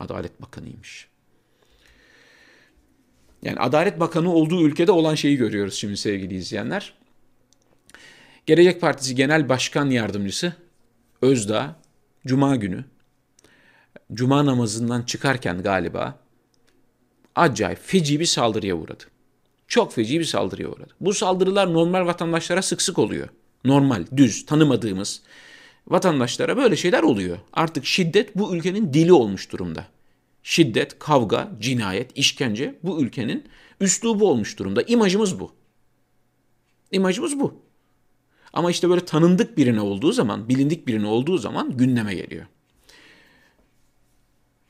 Adalet 0.00 0.42
Bakanıymış. 0.42 1.08
Yani 3.46 3.58
Adalet 3.58 4.00
Bakanı 4.00 4.32
olduğu 4.32 4.66
ülkede 4.66 4.92
olan 4.92 5.14
şeyi 5.14 5.36
görüyoruz 5.36 5.74
şimdi 5.74 5.96
sevgili 5.96 6.34
izleyenler. 6.34 6.94
Gelecek 8.46 8.80
Partisi 8.80 9.14
Genel 9.14 9.48
Başkan 9.48 9.90
Yardımcısı 9.90 10.52
Özdağ 11.22 11.76
Cuma 12.26 12.56
günü 12.56 12.84
Cuma 14.12 14.46
namazından 14.46 15.02
çıkarken 15.02 15.62
galiba 15.62 16.18
acayip 17.34 17.78
feci 17.82 18.20
bir 18.20 18.24
saldırıya 18.24 18.74
uğradı. 18.74 19.04
Çok 19.68 19.92
feci 19.92 20.20
bir 20.20 20.24
saldırıya 20.24 20.68
uğradı. 20.68 20.94
Bu 21.00 21.14
saldırılar 21.14 21.72
normal 21.72 22.06
vatandaşlara 22.06 22.62
sık 22.62 22.82
sık 22.82 22.98
oluyor. 22.98 23.28
Normal, 23.64 24.04
düz, 24.16 24.46
tanımadığımız 24.46 25.22
vatandaşlara 25.88 26.56
böyle 26.56 26.76
şeyler 26.76 27.02
oluyor. 27.02 27.38
Artık 27.52 27.86
şiddet 27.86 28.36
bu 28.36 28.56
ülkenin 28.56 28.92
dili 28.92 29.12
olmuş 29.12 29.52
durumda. 29.52 29.95
Şiddet, 30.48 30.98
kavga, 30.98 31.52
cinayet, 31.60 32.18
işkence 32.18 32.78
bu 32.82 33.02
ülkenin 33.02 33.44
üslubu 33.80 34.30
olmuş 34.30 34.58
durumda. 34.58 34.82
İmajımız 34.82 35.40
bu. 35.40 35.52
İmajımız 36.92 37.40
bu. 37.40 37.62
Ama 38.52 38.70
işte 38.70 38.90
böyle 38.90 39.04
tanındık 39.04 39.58
birine 39.58 39.80
olduğu 39.80 40.12
zaman, 40.12 40.48
bilindik 40.48 40.86
birine 40.86 41.06
olduğu 41.06 41.38
zaman 41.38 41.76
gündeme 41.76 42.14
geliyor. 42.14 42.46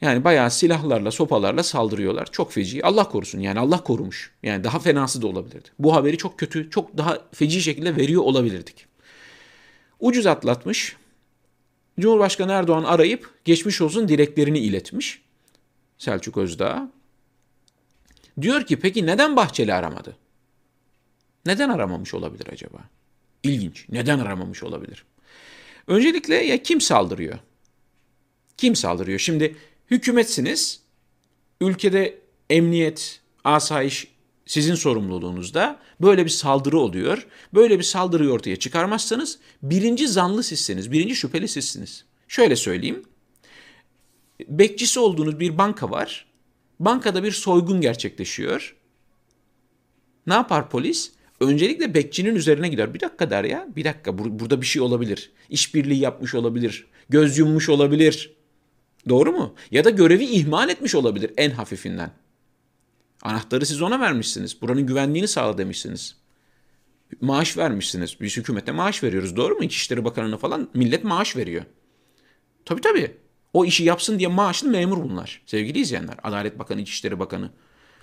Yani 0.01 0.25
bayağı 0.25 0.51
silahlarla, 0.51 1.11
sopalarla 1.11 1.63
saldırıyorlar. 1.63 2.29
Çok 2.33 2.53
feci. 2.53 2.85
Allah 2.85 3.09
korusun 3.09 3.41
yani 3.41 3.59
Allah 3.59 3.85
korumuş. 3.85 4.33
Yani 4.43 4.65
daha 4.65 4.79
fenası 4.79 5.23
da 5.23 5.27
olabilirdi. 5.27 5.69
Bu 5.79 5.95
haberi 5.95 6.19
çok 6.19 6.39
kötü, 6.39 6.71
çok 6.71 6.99
daha 6.99 7.19
feci 7.33 7.63
şekilde 7.63 7.97
veriyor 7.97 8.23
olabilirdik. 8.23 8.87
Ucuz 10.01 10.27
atlatmış. 10.27 10.97
Cumhurbaşkanı 12.01 12.53
Erdoğan 12.53 12.85
arayıp 12.85 13.35
geçmiş 13.45 13.81
olsun 13.81 14.09
dileklerini 14.09 14.59
iletmiş. 14.59 15.26
Selçuk 15.99 16.37
Özdağ. 16.37 16.91
Diyor 18.41 18.67
ki 18.67 18.79
peki 18.79 19.07
neden 19.07 19.37
Bahçeli 19.37 19.75
aramadı? 19.75 20.17
Neden 21.47 21.69
aramamış 21.69 22.15
olabilir 22.15 22.47
acaba? 22.53 22.79
İlginç. 23.43 23.87
Neden 23.89 24.19
aramamış 24.19 24.63
olabilir? 24.63 25.05
Öncelikle 25.87 26.35
ya 26.35 26.63
kim 26.63 26.81
saldırıyor? 26.81 27.39
Kim 28.57 28.77
saldırıyor? 28.77 29.19
Şimdi 29.19 29.57
hükümetsiniz. 29.91 30.81
Ülkede 31.61 32.19
emniyet, 32.51 33.21
asayiş 33.45 34.09
sizin 34.47 34.75
sorumluluğunuzda 34.75 35.81
böyle 36.01 36.25
bir 36.25 36.31
saldırı 36.31 36.79
oluyor. 36.79 37.27
Böyle 37.55 37.79
bir 37.79 37.85
saldırıyı 37.85 38.31
ortaya 38.31 38.57
çıkarmazsanız 38.57 39.39
birinci 39.63 40.09
zanlı 40.09 40.43
sizsiniz, 40.43 40.93
birinci 40.93 41.17
şüpheli 41.17 41.49
sizsiniz. 41.49 42.05
Şöyle 42.29 42.57
söyleyeyim. 42.57 43.03
Bekçisi 44.49 45.01
olduğunuz 45.01 45.41
bir 45.41 45.59
banka 45.59 45.91
var. 45.91 46.27
Bankada 46.81 47.23
bir 47.25 47.33
soygun 47.33 47.81
gerçekleşiyor. 47.81 48.77
Ne 50.27 50.35
yapar 50.35 50.71
polis? 50.71 51.13
Öncelikle 51.41 51.95
bekçinin 51.95 52.35
üzerine 52.35 52.69
gider. 52.69 52.95
Bir 52.95 53.01
dakika 53.01 53.31
der 53.31 53.45
ya. 53.45 53.69
Bir 53.77 53.85
dakika 53.85 54.11
bur- 54.11 54.39
burada 54.39 54.61
bir 54.61 54.67
şey 54.67 54.83
olabilir. 54.83 55.33
İşbirliği 55.51 56.01
yapmış 56.01 56.35
olabilir. 56.35 56.87
Göz 57.09 57.39
yummuş 57.39 57.69
olabilir. 57.69 58.37
Doğru 59.09 59.33
mu? 59.33 59.55
Ya 59.71 59.85
da 59.85 59.91
görevi 59.91 60.25
ihmal 60.25 60.69
etmiş 60.69 60.95
olabilir 60.95 61.31
en 61.37 61.51
hafifinden. 61.51 62.11
Anahtarı 63.23 63.67
siz 63.67 63.83
ona 63.83 64.01
vermişsiniz. 64.01 64.63
Buranın 64.63 64.87
güvenliğini 64.87 65.29
sağla 65.29 65.59
demişsiniz. 65.59 66.17
Maaş 67.21 67.57
vermişsiniz. 67.57 68.17
Biz 68.21 68.37
hükümete 68.37 68.73
maaş 68.73 69.03
veriyoruz. 69.03 69.37
Doğru 69.37 69.55
mu? 69.55 69.65
İçişleri 69.65 70.05
Bakanı'na 70.05 70.37
falan 70.37 70.69
millet 70.75 71.05
maaş 71.05 71.37
veriyor. 71.37 71.65
Tabii 72.65 72.81
tabii. 72.81 73.17
O 73.53 73.65
işi 73.65 73.85
yapsın 73.85 74.19
diye 74.19 74.29
maaşlı 74.29 74.69
memur 74.69 75.05
bunlar. 75.05 75.43
Sevgili 75.47 75.79
izleyenler. 75.79 76.17
Adalet 76.23 76.59
Bakanı, 76.59 76.81
İçişleri 76.81 77.19
Bakanı. 77.19 77.51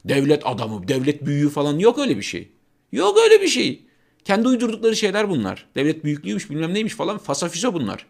Devlet 0.06 0.42
adamı, 0.46 0.88
devlet 0.88 1.26
büyüğü 1.26 1.50
falan 1.50 1.80
yok 1.80 2.00
öyle 2.00 2.18
bir 2.18 2.22
şey. 2.22 2.52
Yok 2.92 3.18
öyle 3.24 3.42
bir 3.42 3.48
şey. 3.48 3.86
Kendi 4.26 4.48
uydurdukları 4.48 4.96
şeyler 4.96 5.30
bunlar. 5.30 5.66
Devlet 5.76 6.04
büyüklüğüymüş 6.04 6.50
bilmem 6.50 6.74
neymiş 6.74 6.94
falan 6.94 7.18
fasafiso 7.18 7.74
bunlar. 7.74 8.06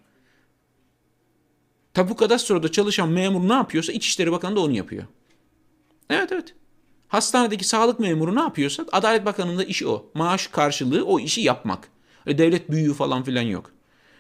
Tapu 1.94 2.16
kadastroda 2.16 2.72
çalışan 2.72 3.10
memur 3.10 3.50
ne 3.50 3.54
yapıyorsa 3.54 3.94
İçişleri 3.94 4.32
Bakanı 4.32 4.56
da 4.56 4.60
onu 4.60 4.72
yapıyor. 4.72 5.04
Evet 6.10 6.32
evet. 6.32 6.56
Hastanedeki 7.08 7.68
sağlık 7.68 8.00
memuru 8.00 8.36
ne 8.36 8.42
yapıyorsa 8.42 8.86
Adalet 8.92 9.26
Bakanı'nın 9.26 9.58
da 9.58 9.64
işi 9.64 9.88
o. 9.88 10.12
Maaş 10.14 10.48
karşılığı 10.48 11.06
o 11.06 11.20
işi 11.20 11.42
yapmak. 11.42 11.88
Öyle 12.26 12.38
devlet 12.38 12.72
büyüğü 12.72 12.94
falan 12.94 13.24
filan 13.24 13.42
yok. 13.42 13.72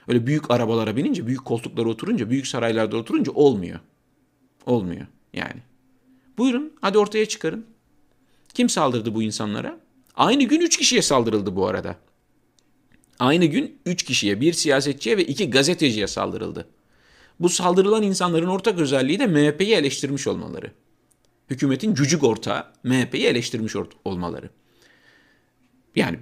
Öyle 0.07 0.27
büyük 0.27 0.51
arabalara 0.51 0.95
binince, 0.95 1.27
büyük 1.27 1.45
koltuklara 1.45 1.89
oturunca, 1.89 2.29
büyük 2.29 2.47
saraylarda 2.47 2.97
oturunca 2.97 3.31
olmuyor. 3.31 3.79
Olmuyor 4.65 5.07
yani. 5.33 5.61
Buyurun 6.37 6.73
hadi 6.81 6.97
ortaya 6.97 7.25
çıkarın. 7.25 7.65
Kim 8.53 8.69
saldırdı 8.69 9.15
bu 9.15 9.23
insanlara? 9.23 9.79
Aynı 10.15 10.43
gün 10.43 10.61
üç 10.61 10.77
kişiye 10.77 11.01
saldırıldı 11.01 11.55
bu 11.55 11.67
arada. 11.67 11.95
Aynı 13.19 13.45
gün 13.45 13.79
üç 13.85 14.03
kişiye, 14.03 14.41
bir 14.41 14.53
siyasetçiye 14.53 15.17
ve 15.17 15.25
iki 15.25 15.49
gazeteciye 15.49 16.07
saldırıldı. 16.07 16.67
Bu 17.39 17.49
saldırılan 17.49 18.03
insanların 18.03 18.47
ortak 18.47 18.79
özelliği 18.79 19.19
de 19.19 19.27
MHP'yi 19.27 19.73
eleştirmiş 19.73 20.27
olmaları. 20.27 20.71
Hükümetin 21.49 21.93
cücük 21.93 22.23
ortağı 22.23 22.65
MHP'yi 22.83 23.25
eleştirmiş 23.25 23.75
olmaları. 24.05 24.49
Yani 25.95 26.19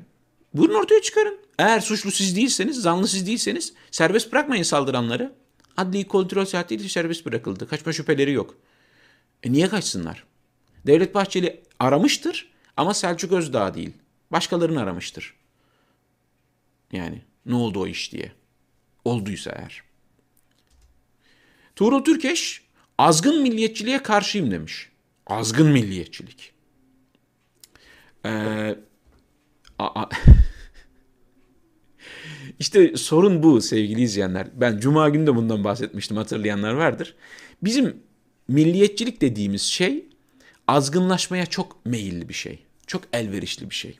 buyurun 0.53 0.73
ortaya 0.73 1.01
çıkarın. 1.01 1.39
Eğer 1.59 1.79
suçlu 1.79 2.11
siz 2.11 2.35
değilseniz, 2.35 2.81
zanlı 2.81 3.07
siz 3.07 3.27
değilseniz 3.27 3.73
serbest 3.91 4.31
bırakmayın 4.31 4.63
saldıranları. 4.63 5.33
Adli 5.77 6.07
kontrol 6.07 6.45
saatiyle 6.45 6.89
serbest 6.89 7.25
bırakıldı. 7.25 7.67
Kaçma 7.67 7.93
şüpheleri 7.93 8.31
yok. 8.31 8.55
E 9.43 9.51
niye 9.51 9.69
kaçsınlar? 9.69 10.23
Devlet 10.87 11.15
Bahçeli 11.15 11.63
aramıştır 11.79 12.51
ama 12.77 12.93
Selçuk 12.93 13.31
Özdağ 13.31 13.73
değil. 13.73 13.93
Başkalarını 14.31 14.81
aramıştır. 14.81 15.33
Yani 16.91 17.21
ne 17.45 17.55
oldu 17.55 17.79
o 17.79 17.87
iş 17.87 18.11
diye. 18.11 18.31
Olduysa 19.05 19.51
eğer. 19.51 19.83
Tuğrul 21.75 22.03
Türkeş 22.03 22.61
azgın 22.97 23.41
milliyetçiliğe 23.41 24.03
karşıyım 24.03 24.51
demiş. 24.51 24.89
Azgın 25.27 25.67
milliyetçilik. 25.67 26.53
Ee, 28.25 28.75
işte 32.59 32.97
sorun 32.97 33.43
bu 33.43 33.61
sevgili 33.61 34.01
izleyenler. 34.01 34.47
Ben 34.53 34.79
cuma 34.79 35.09
günü 35.09 35.27
de 35.27 35.35
bundan 35.35 35.63
bahsetmiştim 35.63 36.17
hatırlayanlar 36.17 36.73
vardır. 36.73 37.15
Bizim 37.63 37.97
milliyetçilik 38.47 39.21
dediğimiz 39.21 39.61
şey 39.61 40.05
azgınlaşmaya 40.67 41.45
çok 41.45 41.85
meyilli 41.85 42.29
bir 42.29 42.33
şey. 42.33 42.59
Çok 42.87 43.03
elverişli 43.13 43.69
bir 43.69 43.75
şey. 43.75 43.99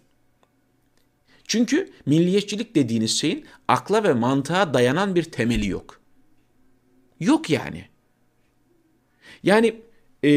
Çünkü 1.47 1.89
milliyetçilik 2.05 2.75
dediğiniz 2.75 3.19
şeyin 3.19 3.45
akla 3.67 4.03
ve 4.03 4.13
mantığa 4.13 4.73
dayanan 4.73 5.15
bir 5.15 5.23
temeli 5.23 5.67
yok. 5.67 6.01
Yok 7.19 7.50
yani. 7.50 7.85
Yani 9.43 9.81
e, 10.23 10.31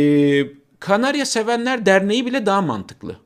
Kanarya 0.80 1.26
Sevenler 1.26 1.86
Derneği 1.86 2.26
bile 2.26 2.46
daha 2.46 2.62
mantıklı. 2.62 3.23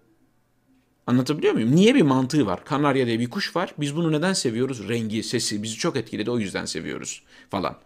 Anlatabiliyor 1.08 1.54
muyum? 1.54 1.76
Niye 1.76 1.94
bir 1.94 2.02
mantığı 2.02 2.46
var? 2.46 2.64
Kanarya 2.64 3.06
diye 3.06 3.18
bir 3.20 3.30
kuş 3.30 3.56
var. 3.56 3.74
Biz 3.78 3.96
bunu 3.96 4.12
neden 4.12 4.32
seviyoruz? 4.32 4.88
Rengi, 4.88 5.22
sesi 5.22 5.62
bizi 5.62 5.74
çok 5.74 5.96
etkiledi 5.96 6.30
o 6.30 6.38
yüzden 6.38 6.64
seviyoruz 6.64 7.22
falan. 7.50 7.76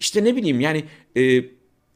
İşte 0.00 0.24
ne 0.24 0.36
bileyim 0.36 0.60
yani 0.60 0.84
e, 1.16 1.44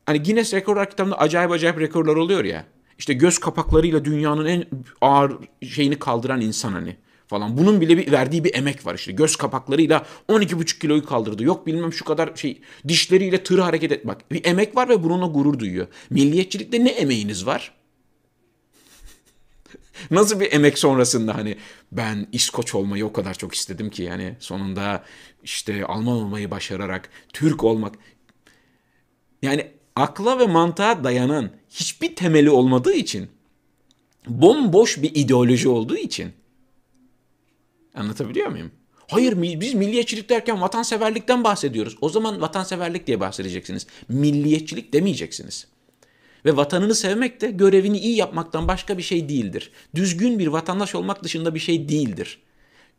hani 0.06 0.22
Guinness 0.22 0.54
Rekorlar 0.54 0.90
kitabında 0.90 1.18
acayip 1.18 1.50
acayip 1.50 1.80
rekorlar 1.80 2.16
oluyor 2.16 2.44
ya. 2.44 2.64
İşte 2.98 3.12
göz 3.12 3.38
kapaklarıyla 3.38 4.04
dünyanın 4.04 4.46
en 4.46 4.64
ağır 5.00 5.32
şeyini 5.68 5.98
kaldıran 5.98 6.40
insan 6.40 6.72
hani 6.72 6.96
falan. 7.26 7.58
Bunun 7.58 7.80
bile 7.80 7.96
bir 7.98 8.12
verdiği 8.12 8.44
bir 8.44 8.54
emek 8.54 8.86
var 8.86 8.94
işte. 8.94 9.12
Göz 9.12 9.36
kapaklarıyla 9.36 10.06
12,5 10.28 10.78
kiloyu 10.78 11.04
kaldırdı. 11.04 11.44
Yok 11.44 11.66
bilmem 11.66 11.92
şu 11.92 12.04
kadar 12.04 12.36
şey 12.36 12.60
dişleriyle 12.88 13.42
tır 13.42 13.58
hareket 13.58 13.92
et. 13.92 14.06
Bak 14.06 14.30
bir 14.32 14.44
emek 14.44 14.76
var 14.76 14.88
ve 14.88 15.02
bununla 15.02 15.26
gurur 15.26 15.58
duyuyor. 15.58 15.86
Milliyetçilikte 16.10 16.84
ne 16.84 16.90
emeğiniz 16.90 17.46
var? 17.46 17.77
Nasıl 20.10 20.40
bir 20.40 20.52
emek 20.52 20.78
sonrasında 20.78 21.34
hani 21.34 21.56
ben 21.92 22.26
İskoç 22.32 22.74
olmayı 22.74 23.06
o 23.06 23.12
kadar 23.12 23.34
çok 23.34 23.54
istedim 23.54 23.90
ki 23.90 24.02
yani 24.02 24.36
sonunda 24.40 25.04
işte 25.42 25.84
Alman 25.84 26.16
olmayı 26.16 26.50
başararak 26.50 27.10
Türk 27.32 27.64
olmak 27.64 27.94
yani 29.42 29.66
akla 29.96 30.38
ve 30.38 30.46
mantığa 30.46 31.04
dayanan 31.04 31.50
hiçbir 31.70 32.16
temeli 32.16 32.50
olmadığı 32.50 32.94
için 32.94 33.28
bomboş 34.26 35.02
bir 35.02 35.14
ideoloji 35.14 35.68
olduğu 35.68 35.96
için 35.96 36.32
anlatabiliyor 37.94 38.48
muyum? 38.48 38.70
Hayır 39.08 39.60
biz 39.60 39.74
milliyetçilik 39.74 40.28
derken 40.28 40.60
vatanseverlikten 40.60 41.44
bahsediyoruz. 41.44 41.96
O 42.00 42.08
zaman 42.08 42.40
vatanseverlik 42.40 43.06
diye 43.06 43.20
bahsedeceksiniz. 43.20 43.86
Milliyetçilik 44.08 44.92
demeyeceksiniz. 44.92 45.66
Ve 46.44 46.56
vatanını 46.56 46.94
sevmek 46.94 47.40
de 47.40 47.50
görevini 47.50 47.98
iyi 47.98 48.16
yapmaktan 48.16 48.68
başka 48.68 48.98
bir 48.98 49.02
şey 49.02 49.28
değildir. 49.28 49.70
Düzgün 49.94 50.38
bir 50.38 50.46
vatandaş 50.46 50.94
olmak 50.94 51.24
dışında 51.24 51.54
bir 51.54 51.60
şey 51.60 51.88
değildir. 51.88 52.42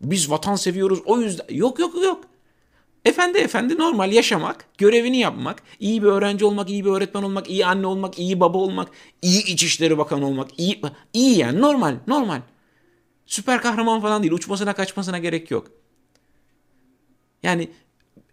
Biz 0.01 0.31
vatan 0.31 0.55
seviyoruz 0.55 0.99
o 1.05 1.21
yüzden. 1.21 1.45
Yok 1.49 1.79
yok 1.79 1.95
yok. 2.03 2.25
Efendi 3.05 3.37
efendi 3.37 3.77
normal 3.77 4.11
yaşamak, 4.11 4.65
görevini 4.77 5.17
yapmak, 5.17 5.63
iyi 5.79 6.03
bir 6.03 6.07
öğrenci 6.07 6.45
olmak, 6.45 6.69
iyi 6.69 6.85
bir 6.85 6.89
öğretmen 6.89 7.23
olmak, 7.23 7.49
iyi 7.49 7.65
anne 7.65 7.87
olmak, 7.87 8.19
iyi 8.19 8.39
baba 8.39 8.57
olmak, 8.57 8.89
iyi 9.21 9.45
İçişleri 9.45 9.97
Bakanı 9.97 10.27
olmak, 10.27 10.59
iyi, 10.59 10.81
iyi 11.13 11.37
yani 11.37 11.61
normal, 11.61 11.95
normal. 12.07 12.41
Süper 13.25 13.61
kahraman 13.61 14.01
falan 14.01 14.23
değil, 14.23 14.33
uçmasına 14.33 14.73
kaçmasına 14.73 15.17
gerek 15.17 15.51
yok. 15.51 15.71
Yani 17.43 17.69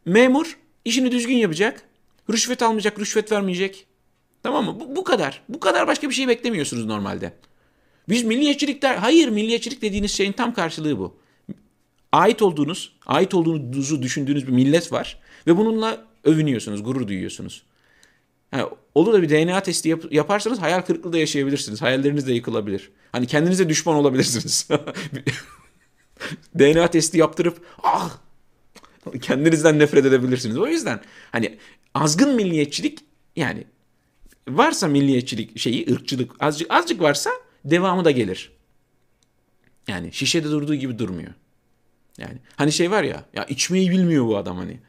memur 0.05 0.59
işini 0.85 1.13
düzgün 1.13 1.37
yapacak, 1.37 1.83
rüşvet 2.31 2.63
almayacak, 2.63 2.99
rüşvet 2.99 3.33
vermeyecek. 3.33 3.87
Tamam 4.43 4.65
mı? 4.65 4.81
Bu, 4.81 4.97
bu 4.97 5.05
kadar. 5.05 5.43
Bu 5.49 5.61
kadar 5.61 5.87
başka 5.87 6.09
bir 6.09 6.15
şey 6.15 6.29
beklemiyorsunuz 6.29 6.85
normalde. 6.85 7.33
Biz 8.09 8.25
milliyetçilik 8.25 8.83
der, 8.83 8.95
hayır 8.95 9.29
milliyetçilik 9.29 9.83
dediğiniz 9.83 10.11
şeyin 10.11 10.33
tam 10.33 10.55
karşılığı 10.55 10.99
bu 10.99 11.17
ait 12.13 12.43
olduğunuz, 12.43 12.93
ait 13.07 13.35
olduğunuzu 13.35 14.03
düşündüğünüz 14.03 14.47
bir 14.47 14.53
millet 14.53 14.93
var 14.93 15.21
ve 15.47 15.57
bununla 15.57 16.05
övünüyorsunuz, 16.25 16.83
gurur 16.83 17.09
duyuyorsunuz. 17.09 17.63
Yani 18.53 18.69
olur 18.95 19.13
da 19.13 19.23
bir 19.23 19.29
DNA 19.29 19.63
testi 19.63 19.89
yap- 19.89 20.13
yaparsanız 20.13 20.63
hayal 20.63 20.83
kırıklığı 20.83 21.13
da 21.13 21.19
yaşayabilirsiniz. 21.19 21.83
Hayalleriniz 21.83 22.27
de 22.27 22.33
yıkılabilir. 22.33 22.91
Hani 23.13 23.27
kendinize 23.27 23.69
düşman 23.69 23.97
olabilirsiniz. 23.97 24.69
DNA 26.59 26.87
testi 26.91 27.19
yaptırıp 27.19 27.61
ah 27.83 28.19
kendinizden 29.21 29.79
nefret 29.79 30.07
edebilirsiniz. 30.07 30.59
O 30.59 30.67
yüzden 30.67 31.01
hani 31.33 31.59
azgın 31.95 32.35
milliyetçilik 32.35 32.99
yani 33.37 33.65
varsa 34.49 34.89
milliyetçilik 34.89 35.59
şeyi 35.59 35.93
ırkçılık 35.93 36.33
azıcık 36.41 36.71
azıcık 36.71 37.01
varsa 37.01 37.31
devamı 37.65 38.05
da 38.05 38.11
gelir. 38.11 38.53
Yani 39.89 40.13
şişede 40.13 40.51
durduğu 40.51 40.75
gibi 40.75 40.99
durmuyor. 40.99 41.33
Yani 42.19 42.39
hani 42.57 42.73
şey 42.73 42.91
var 42.91 43.03
ya 43.03 43.25
ya 43.35 43.45
içmeyi 43.45 43.91
bilmiyor 43.91 44.27
bu 44.27 44.37
adam 44.37 44.57
hani. 44.57 44.81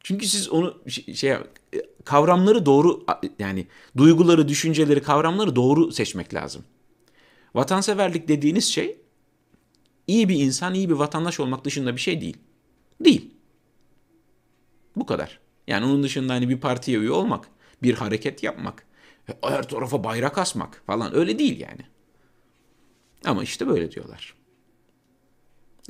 Çünkü 0.00 0.26
siz 0.26 0.48
onu 0.48 0.78
şey, 0.88 1.14
şey 1.14 1.36
kavramları 2.04 2.66
doğru 2.66 3.06
yani 3.38 3.66
duyguları, 3.96 4.48
düşünceleri, 4.48 5.02
kavramları 5.02 5.56
doğru 5.56 5.92
seçmek 5.92 6.34
lazım. 6.34 6.64
Vatanseverlik 7.54 8.28
dediğiniz 8.28 8.64
şey 8.64 8.96
iyi 10.06 10.28
bir 10.28 10.36
insan, 10.36 10.74
iyi 10.74 10.88
bir 10.88 10.94
vatandaş 10.94 11.40
olmak 11.40 11.64
dışında 11.64 11.96
bir 11.96 12.00
şey 12.00 12.20
değil. 12.20 12.36
Değil. 13.00 13.30
Bu 14.96 15.06
kadar. 15.06 15.38
Yani 15.66 15.86
onun 15.86 16.02
dışında 16.02 16.32
hani 16.32 16.48
bir 16.48 16.60
partiye 16.60 16.98
üye 16.98 17.10
olmak, 17.10 17.48
bir 17.84 17.94
hareket 17.94 18.42
yapmak, 18.42 18.86
her 19.42 19.68
tarafa 19.68 20.04
bayrak 20.04 20.38
asmak 20.38 20.82
falan 20.86 21.16
öyle 21.16 21.38
değil 21.38 21.60
yani. 21.60 21.80
Ama 23.24 23.42
işte 23.42 23.66
böyle 23.66 23.90
diyorlar. 23.90 24.34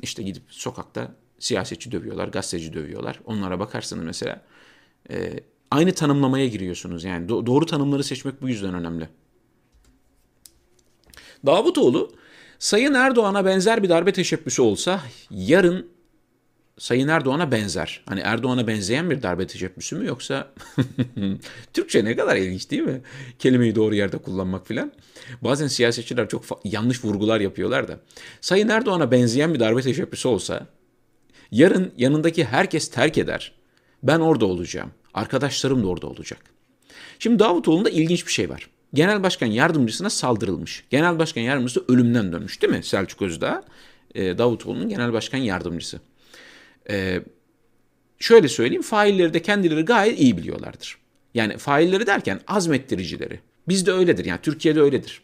İşte 0.01 0.23
gidip 0.23 0.43
sokakta 0.47 1.15
siyasetçi 1.39 1.91
dövüyorlar, 1.91 2.27
gazeteci 2.27 2.73
dövüyorlar. 2.73 3.19
Onlara 3.25 3.59
bakarsanız 3.59 4.03
mesela 4.03 4.41
e, 5.09 5.39
aynı 5.71 5.93
tanımlamaya 5.93 6.47
giriyorsunuz. 6.47 7.03
Yani 7.03 7.27
do- 7.27 7.45
doğru 7.45 7.65
tanımları 7.65 8.03
seçmek 8.03 8.41
bu 8.41 8.49
yüzden 8.49 8.73
önemli. 8.73 9.09
Davutoğlu 11.45 12.11
Sayın 12.59 12.93
Erdoğan'a 12.93 13.45
benzer 13.45 13.83
bir 13.83 13.89
darbe 13.89 14.13
teşebbüsü 14.13 14.61
olsa 14.61 15.01
yarın 15.29 15.94
Sayın 16.77 17.07
Erdoğan'a 17.07 17.51
benzer. 17.51 18.01
Hani 18.05 18.19
Erdoğan'a 18.19 18.67
benzeyen 18.67 19.09
bir 19.09 19.23
darbe 19.23 19.47
teşebbüsü 19.47 19.95
mü 19.95 20.05
yoksa 20.05 20.53
Türkçe 21.73 22.05
ne 22.05 22.15
kadar 22.15 22.35
ilginç 22.35 22.71
değil 22.71 22.81
mi? 22.81 23.01
Kelimeyi 23.39 23.75
doğru 23.75 23.95
yerde 23.95 24.17
kullanmak 24.17 24.67
filan. 24.67 24.91
Bazen 25.41 25.67
siyasetçiler 25.67 26.29
çok 26.29 26.43
yanlış 26.63 27.05
vurgular 27.05 27.39
yapıyorlar 27.39 27.87
da. 27.87 27.99
Sayın 28.41 28.69
Erdoğan'a 28.69 29.11
benzeyen 29.11 29.53
bir 29.53 29.59
darbe 29.59 29.81
teşebbüsü 29.81 30.27
olsa 30.27 30.67
yarın 31.51 31.91
yanındaki 31.97 32.45
herkes 32.45 32.89
terk 32.89 33.17
eder. 33.17 33.51
Ben 34.03 34.19
orada 34.19 34.45
olacağım. 34.45 34.91
Arkadaşlarım 35.13 35.83
da 35.83 35.87
orada 35.87 36.07
olacak. 36.07 36.39
Şimdi 37.19 37.39
Davutoğlu'nda 37.39 37.89
ilginç 37.89 38.27
bir 38.27 38.31
şey 38.31 38.49
var. 38.49 38.69
Genel 38.93 39.23
Başkan 39.23 39.47
Yardımcısına 39.47 40.09
saldırılmış. 40.09 40.83
Genel 40.89 41.19
Başkan 41.19 41.41
Yardımcısı 41.41 41.85
ölümden 41.87 42.31
dönmüş 42.31 42.61
değil 42.61 42.73
mi? 42.73 42.83
Selçuk 42.83 43.21
Özdağ, 43.21 43.63
e, 44.15 44.37
Davutoğlu'nun 44.37 44.89
Genel 44.89 45.13
Başkan 45.13 45.37
Yardımcısı. 45.37 45.99
Ee, 46.89 47.21
şöyle 48.19 48.47
söyleyeyim 48.47 48.81
failleri 48.81 49.33
de 49.33 49.41
kendileri 49.41 49.85
gayet 49.85 50.19
iyi 50.19 50.37
biliyorlardır. 50.37 50.97
Yani 51.33 51.57
failleri 51.57 52.07
derken 52.07 52.41
azmettiricileri. 52.47 53.39
Bizde 53.67 53.91
öyledir 53.91 54.25
yani 54.25 54.41
Türkiye'de 54.41 54.81
öyledir. 54.81 55.21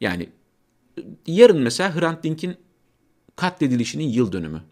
Yani 0.00 0.28
yarın 1.26 1.62
mesela 1.62 1.96
Hrant 1.96 2.24
Dink'in 2.24 2.56
katledilişinin 3.36 4.08
yıl 4.08 4.32
dönümü. 4.32 4.62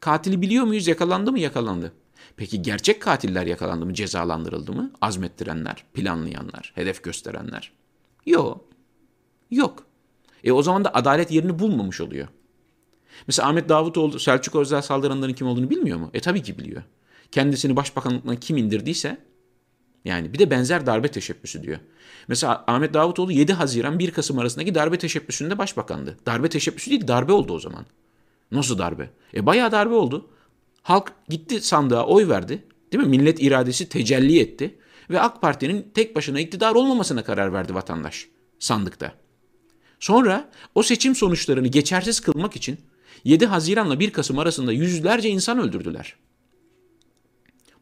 Katili 0.00 0.42
biliyor 0.42 0.64
muyuz? 0.64 0.88
Yakalandı 0.88 1.32
mı? 1.32 1.38
Yakalandı. 1.38 1.92
Peki 2.36 2.62
gerçek 2.62 3.02
katiller 3.02 3.46
yakalandı 3.46 3.86
mı? 3.86 3.94
Cezalandırıldı 3.94 4.72
mı? 4.72 4.92
Azmettirenler, 5.00 5.84
planlayanlar, 5.94 6.72
hedef 6.74 7.02
gösterenler. 7.02 7.72
Yok. 8.26 8.64
Yok. 9.50 9.86
E 10.44 10.52
o 10.52 10.62
zaman 10.62 10.84
da 10.84 10.94
adalet 10.94 11.30
yerini 11.30 11.58
bulmamış 11.58 12.00
oluyor. 12.00 12.28
Mesela 13.26 13.48
Ahmet 13.48 13.68
Davutoğlu 13.68 14.18
Selçuk 14.18 14.56
Özel 14.56 14.82
saldıranların 14.82 15.32
kim 15.32 15.46
olduğunu 15.46 15.70
bilmiyor 15.70 15.98
mu? 15.98 16.10
E 16.14 16.20
tabii 16.20 16.42
ki 16.42 16.58
biliyor. 16.58 16.82
Kendisini 17.32 17.76
başbakanlıktan 17.76 18.36
kim 18.36 18.56
indirdiyse 18.56 19.18
yani 20.04 20.32
bir 20.32 20.38
de 20.38 20.50
benzer 20.50 20.86
darbe 20.86 21.08
teşebbüsü 21.08 21.62
diyor. 21.62 21.78
Mesela 22.28 22.64
Ahmet 22.66 22.94
Davutoğlu 22.94 23.32
7 23.32 23.52
Haziran 23.52 23.98
1 23.98 24.10
Kasım 24.10 24.38
arasındaki 24.38 24.74
darbe 24.74 24.98
teşebbüsünde 24.98 25.58
başbakandı. 25.58 26.16
Darbe 26.26 26.48
teşebbüsü 26.48 26.90
değil 26.90 27.08
darbe 27.08 27.32
oldu 27.32 27.52
o 27.52 27.58
zaman. 27.58 27.86
Nasıl 28.52 28.78
darbe? 28.78 29.10
E 29.34 29.46
bayağı 29.46 29.72
darbe 29.72 29.94
oldu. 29.94 30.30
Halk 30.82 31.12
gitti 31.28 31.60
sandığa 31.60 32.06
oy 32.06 32.28
verdi. 32.28 32.64
Değil 32.92 33.04
mi? 33.04 33.10
Millet 33.10 33.42
iradesi 33.42 33.88
tecelli 33.88 34.40
etti. 34.40 34.78
Ve 35.10 35.20
AK 35.20 35.42
Parti'nin 35.42 35.90
tek 35.94 36.16
başına 36.16 36.40
iktidar 36.40 36.74
olmamasına 36.74 37.24
karar 37.24 37.52
verdi 37.52 37.74
vatandaş 37.74 38.28
sandıkta. 38.58 39.12
Sonra 40.00 40.50
o 40.74 40.82
seçim 40.82 41.14
sonuçlarını 41.14 41.68
geçersiz 41.68 42.20
kılmak 42.20 42.56
için 42.56 42.78
7 43.24 43.46
Haziran'la 43.46 44.00
1 44.00 44.10
Kasım 44.10 44.38
arasında 44.38 44.72
yüzlerce 44.72 45.28
insan 45.28 45.58
öldürdüler. 45.58 46.14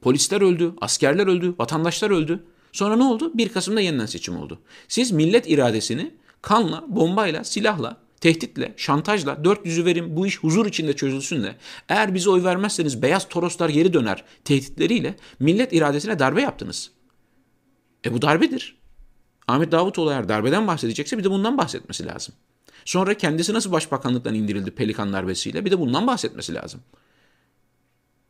Polisler 0.01 0.41
öldü, 0.41 0.75
askerler 0.81 1.27
öldü, 1.27 1.55
vatandaşlar 1.59 2.11
öldü. 2.11 2.45
Sonra 2.73 2.97
ne 2.97 3.03
oldu? 3.03 3.33
1 3.35 3.49
Kasım'da 3.49 3.81
yeniden 3.81 4.07
seçim 4.07 4.37
oldu. 4.37 4.59
Siz 4.89 5.11
millet 5.13 5.51
iradesini 5.51 6.15
kanla, 6.43 6.85
bombayla, 6.89 7.45
silahla, 7.45 7.97
tehditle, 8.21 8.75
şantajla 8.77 9.33
400'ü 9.33 9.85
verin 9.85 10.17
bu 10.17 10.27
iş 10.27 10.39
huzur 10.39 10.67
içinde 10.67 10.97
çözülsün 10.97 11.43
de 11.43 11.57
eğer 11.89 12.15
bize 12.15 12.31
oy 12.31 12.45
vermezseniz 12.45 13.03
beyaz 13.03 13.29
toroslar 13.29 13.69
geri 13.69 13.93
döner 13.93 14.25
tehditleriyle 14.45 15.17
millet 15.41 15.73
iradesine 15.73 16.19
darbe 16.19 16.43
yaptınız. 16.43 16.91
E 18.05 18.13
bu 18.13 18.23
darbedir. 18.23 18.79
Ahmet 19.49 19.73
Davutoğlu 19.73 20.11
eğer 20.11 20.29
darbeden 20.29 20.67
bahsedecekse 20.67 21.19
bir 21.19 21.25
de 21.25 21.31
bundan 21.31 21.59
bahsetmesi 21.59 22.07
lazım. 22.07 22.35
Sonra 22.89 23.15
kendisi 23.15 23.55
nasıl 23.55 23.73
başbakanlıktan 23.73 24.35
indirildi 24.35 24.71
pelikan 24.71 25.13
darbesiyle 25.13 25.65
bir 25.65 25.71
de 25.71 25.79
bundan 25.79 26.07
bahsetmesi 26.07 26.55
lazım. 26.55 26.81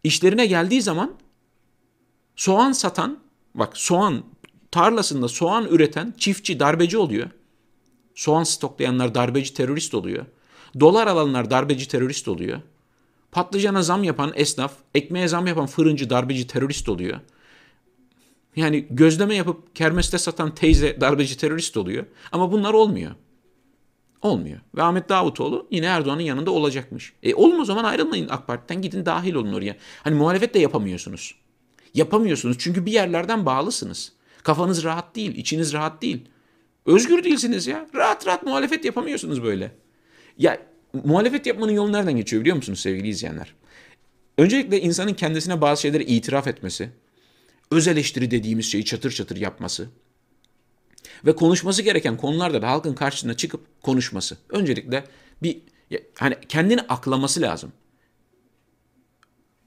İşlerine 0.05 0.47
geldiği 0.47 0.83
zaman 0.83 1.14
soğan 2.37 2.73
satan, 2.73 3.18
bak 3.55 3.77
soğan 3.77 4.25
tarlasında 4.71 5.29
soğan 5.29 5.66
üreten 5.66 6.14
çiftçi 6.18 6.61
darbeci 6.61 6.99
oluyor. 6.99 7.31
Soğan 8.14 8.44
stoklayanlar 8.44 9.14
darbeci 9.14 9.55
terörist 9.55 9.94
oluyor. 9.94 10.27
Dolar 10.81 11.07
alanlar 11.07 11.51
darbeci 11.51 11.88
terörist 11.88 12.29
oluyor. 12.29 12.61
Patlıcana 13.33 13.83
zam 13.83 14.05
yapan 14.05 14.33
esnaf, 14.35 14.73
ekmeğe 14.94 15.29
zam 15.29 15.47
yapan 15.47 15.66
fırıncı 15.66 16.11
darbeci 16.11 16.47
terörist 16.47 16.88
oluyor. 16.88 17.21
Yani 18.57 18.87
gözleme 18.90 19.35
yapıp 19.35 19.77
kermeste 19.77 20.18
satan 20.18 20.55
teyze 20.55 21.01
darbeci 21.01 21.37
terörist 21.37 21.77
oluyor. 21.77 22.07
Ama 22.33 22.53
bunlar 22.53 22.75
olmuyor. 22.75 23.14
Olmuyor. 24.22 24.61
Ve 24.76 24.83
Ahmet 24.83 25.09
Davutoğlu 25.09 25.66
yine 25.70 25.87
Erdoğan'ın 25.87 26.20
yanında 26.20 26.50
olacakmış. 26.50 27.12
E 27.22 27.35
olun 27.35 27.61
o 27.61 27.64
zaman 27.64 27.85
ayrılmayın 27.85 28.28
AK 28.28 28.46
Parti'den 28.46 28.83
gidin 28.83 29.07
dahil 29.07 29.35
olun 29.35 29.52
oraya. 29.52 29.76
Hani 30.04 30.14
muhalefet 30.14 30.54
de 30.54 30.59
yapamıyorsunuz. 30.59 31.35
Yapamıyorsunuz 31.94 32.57
çünkü 32.59 32.87
bir 32.87 32.92
yerlerden 32.92 33.46
bağlısınız. 33.46 34.12
Kafanız 34.42 34.85
rahat 34.85 35.16
değil, 35.16 35.37
içiniz 35.37 35.72
rahat 35.72 36.02
değil. 36.02 36.28
Özgür 36.87 37.24
değilsiniz 37.24 37.66
ya. 37.66 37.87
Rahat 37.94 38.26
rahat 38.26 38.42
muhalefet 38.42 38.85
yapamıyorsunuz 38.85 39.42
böyle. 39.42 39.72
Ya 40.38 40.59
muhalefet 41.04 41.46
yapmanın 41.46 41.72
yolu 41.72 41.92
nereden 41.92 42.16
geçiyor 42.16 42.40
biliyor 42.40 42.57
musunuz 42.57 42.81
sevgili 42.81 43.09
izleyenler? 43.09 43.54
Öncelikle 44.38 44.81
insanın 44.81 45.14
kendisine 45.14 45.61
bazı 45.61 45.83
şeyleri 45.83 46.04
itiraf 46.04 46.46
etmesi, 46.46 46.90
öz 47.70 47.88
eleştiri 47.88 48.31
dediğimiz 48.31 48.66
şeyi 48.72 48.85
çatır 48.85 49.11
çatır 49.11 49.37
yapması 49.37 49.88
ve 51.26 51.37
konuşması 51.37 51.83
gereken 51.83 52.16
konularda 52.16 52.62
da 52.62 52.68
halkın 52.68 52.94
karşısına 52.94 53.35
çıkıp 53.35 53.83
konuşması. 53.83 54.37
Öncelikle 54.48 55.04
bir 55.42 55.61
hani 56.18 56.37
kendini 56.48 56.81
aklaması 56.81 57.40
lazım. 57.40 57.72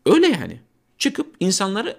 Öyle 0.05 0.27
yani. 0.27 0.59
Çıkıp 0.97 1.35
insanları 1.39 1.97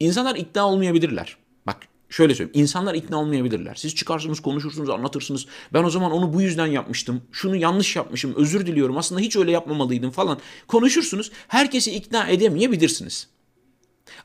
insanlar 0.00 0.36
ikna 0.36 0.68
olmayabilirler. 0.68 1.36
Bak 1.66 1.76
şöyle 2.08 2.34
söyleyeyim. 2.34 2.60
İnsanlar 2.60 2.94
ikna 2.94 3.20
olmayabilirler. 3.20 3.74
Siz 3.74 3.94
çıkarsınız, 3.94 4.40
konuşursunuz, 4.40 4.90
anlatırsınız. 4.90 5.46
Ben 5.72 5.84
o 5.84 5.90
zaman 5.90 6.12
onu 6.12 6.34
bu 6.34 6.42
yüzden 6.42 6.66
yapmıştım. 6.66 7.22
Şunu 7.32 7.56
yanlış 7.56 7.96
yapmışım. 7.96 8.34
Özür 8.36 8.66
diliyorum. 8.66 8.96
Aslında 8.96 9.20
hiç 9.20 9.36
öyle 9.36 9.50
yapmamalıydım 9.50 10.10
falan. 10.10 10.38
Konuşursunuz. 10.66 11.30
Herkesi 11.48 11.94
ikna 11.94 12.28
edemeyebilirsiniz. 12.28 13.28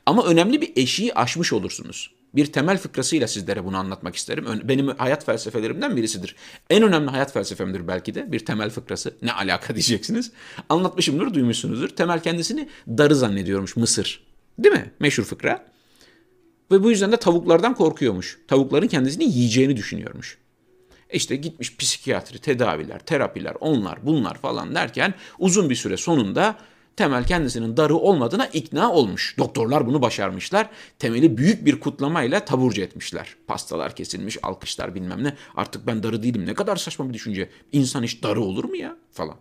Ama 0.06 0.24
önemli 0.24 0.60
bir 0.60 0.72
eşiği 0.76 1.14
aşmış 1.14 1.52
olursunuz. 1.52 2.10
Bir 2.36 2.46
temel 2.46 2.78
fıkrasıyla 2.78 3.28
sizlere 3.28 3.64
bunu 3.64 3.76
anlatmak 3.76 4.16
isterim. 4.16 4.46
Benim 4.64 4.88
hayat 4.88 5.24
felsefelerimden 5.24 5.96
birisidir. 5.96 6.36
En 6.70 6.82
önemli 6.82 7.10
hayat 7.10 7.32
felsefemdir 7.32 7.88
belki 7.88 8.14
de 8.14 8.32
bir 8.32 8.44
temel 8.44 8.70
fıkrası. 8.70 9.14
Ne 9.22 9.32
alaka 9.32 9.74
diyeceksiniz. 9.74 10.32
Anlatmışımdır, 10.68 11.34
duymuşsunuzdur. 11.34 11.88
Temel 11.88 12.22
kendisini 12.22 12.68
darı 12.88 13.16
zannediyormuş 13.16 13.76
Mısır. 13.76 14.26
Değil 14.58 14.74
mi? 14.74 14.90
Meşhur 15.00 15.24
fıkra. 15.24 15.66
Ve 16.70 16.82
bu 16.82 16.90
yüzden 16.90 17.12
de 17.12 17.16
tavuklardan 17.16 17.74
korkuyormuş. 17.74 18.38
Tavukların 18.48 18.88
kendisini 18.88 19.24
yiyeceğini 19.24 19.76
düşünüyormuş. 19.76 20.38
İşte 21.12 21.36
gitmiş 21.36 21.76
psikiyatri, 21.76 22.38
tedaviler, 22.38 22.98
terapiler, 22.98 23.56
onlar 23.60 24.06
bunlar 24.06 24.34
falan 24.34 24.74
derken 24.74 25.14
uzun 25.38 25.70
bir 25.70 25.74
süre 25.74 25.96
sonunda 25.96 26.56
Temel 26.96 27.24
kendisinin 27.24 27.76
darı 27.76 27.96
olmadığına 27.96 28.46
ikna 28.46 28.92
olmuş. 28.92 29.34
Doktorlar 29.38 29.86
bunu 29.86 30.02
başarmışlar. 30.02 30.70
Temel'i 30.98 31.36
büyük 31.36 31.66
bir 31.66 31.80
kutlamayla 31.80 32.44
taburcu 32.44 32.82
etmişler. 32.82 33.36
Pastalar 33.46 33.96
kesilmiş, 33.96 34.38
alkışlar 34.42 34.94
bilmem 34.94 35.24
ne. 35.24 35.36
Artık 35.56 35.86
ben 35.86 36.02
darı 36.02 36.22
değilim. 36.22 36.46
Ne 36.46 36.54
kadar 36.54 36.76
saçma 36.76 37.08
bir 37.08 37.14
düşünce. 37.14 37.50
İnsan 37.72 38.02
hiç 38.02 38.22
darı 38.22 38.40
olur 38.40 38.64
mu 38.64 38.76
ya? 38.76 38.96
Falan. 39.12 39.36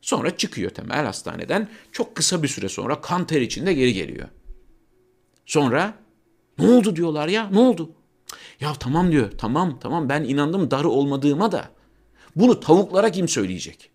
Sonra 0.00 0.36
çıkıyor 0.36 0.70
Temel 0.70 1.04
hastaneden. 1.04 1.68
Çok 1.92 2.14
kısa 2.14 2.42
bir 2.42 2.48
süre 2.48 2.68
sonra 2.68 3.00
kan 3.00 3.26
ter 3.26 3.40
içinde 3.40 3.74
geri 3.74 3.92
geliyor. 3.92 4.28
Sonra 5.46 5.94
ne 6.58 6.70
oldu 6.70 6.96
diyorlar 6.96 7.28
ya 7.28 7.50
ne 7.50 7.58
oldu? 7.58 7.90
Ya 8.60 8.74
tamam 8.74 9.12
diyor 9.12 9.30
tamam 9.38 9.78
tamam 9.80 10.08
ben 10.08 10.24
inandım 10.24 10.70
darı 10.70 10.88
olmadığıma 10.88 11.52
da 11.52 11.68
bunu 12.36 12.60
tavuklara 12.60 13.10
kim 13.10 13.28
söyleyecek? 13.28 13.90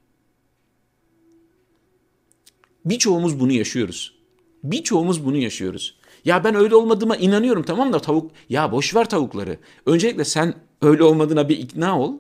Birçoğumuz 2.85 3.39
bunu 3.39 3.51
yaşıyoruz. 3.51 4.15
Birçoğumuz 4.63 5.25
bunu 5.25 5.37
yaşıyoruz. 5.37 5.95
Ya 6.25 6.43
ben 6.43 6.55
öyle 6.55 6.75
olmadığıma 6.75 7.15
inanıyorum 7.15 7.63
tamam 7.63 7.93
da 7.93 7.99
tavuk 7.99 8.31
ya 8.49 8.71
boş 8.71 8.95
ver 8.95 9.09
tavukları. 9.09 9.57
Öncelikle 9.85 10.25
sen 10.25 10.53
öyle 10.81 11.03
olmadığına 11.03 11.49
bir 11.49 11.57
ikna 11.57 11.99
ol. 11.99 12.13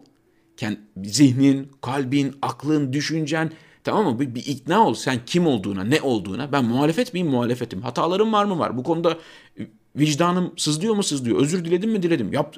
Kend, 0.57 0.77
zihnin, 1.03 1.71
kalbin, 1.81 2.35
aklın, 2.41 2.93
düşüncen 2.93 3.51
tamam 3.83 4.05
mı? 4.13 4.19
Bir, 4.19 4.35
bir 4.35 4.45
ikna 4.45 4.87
ol 4.87 4.93
sen 4.93 5.19
kim 5.25 5.47
olduğuna, 5.47 5.83
ne 5.83 6.01
olduğuna. 6.01 6.51
Ben 6.51 6.65
muhalefet 6.65 7.13
miyim? 7.13 7.27
Muhalefetim. 7.27 7.81
Hatalarım 7.81 8.33
var 8.33 8.45
mı? 8.45 8.59
Var. 8.59 8.77
Bu 8.77 8.83
konuda 8.83 9.17
vicdanım 9.95 10.53
sızlıyor 10.57 10.95
mu? 10.95 11.03
Sızlıyor. 11.03 11.41
Özür 11.41 11.65
diledim 11.65 11.91
mi? 11.91 12.03
Diledim. 12.03 12.33
Yap. 12.33 12.55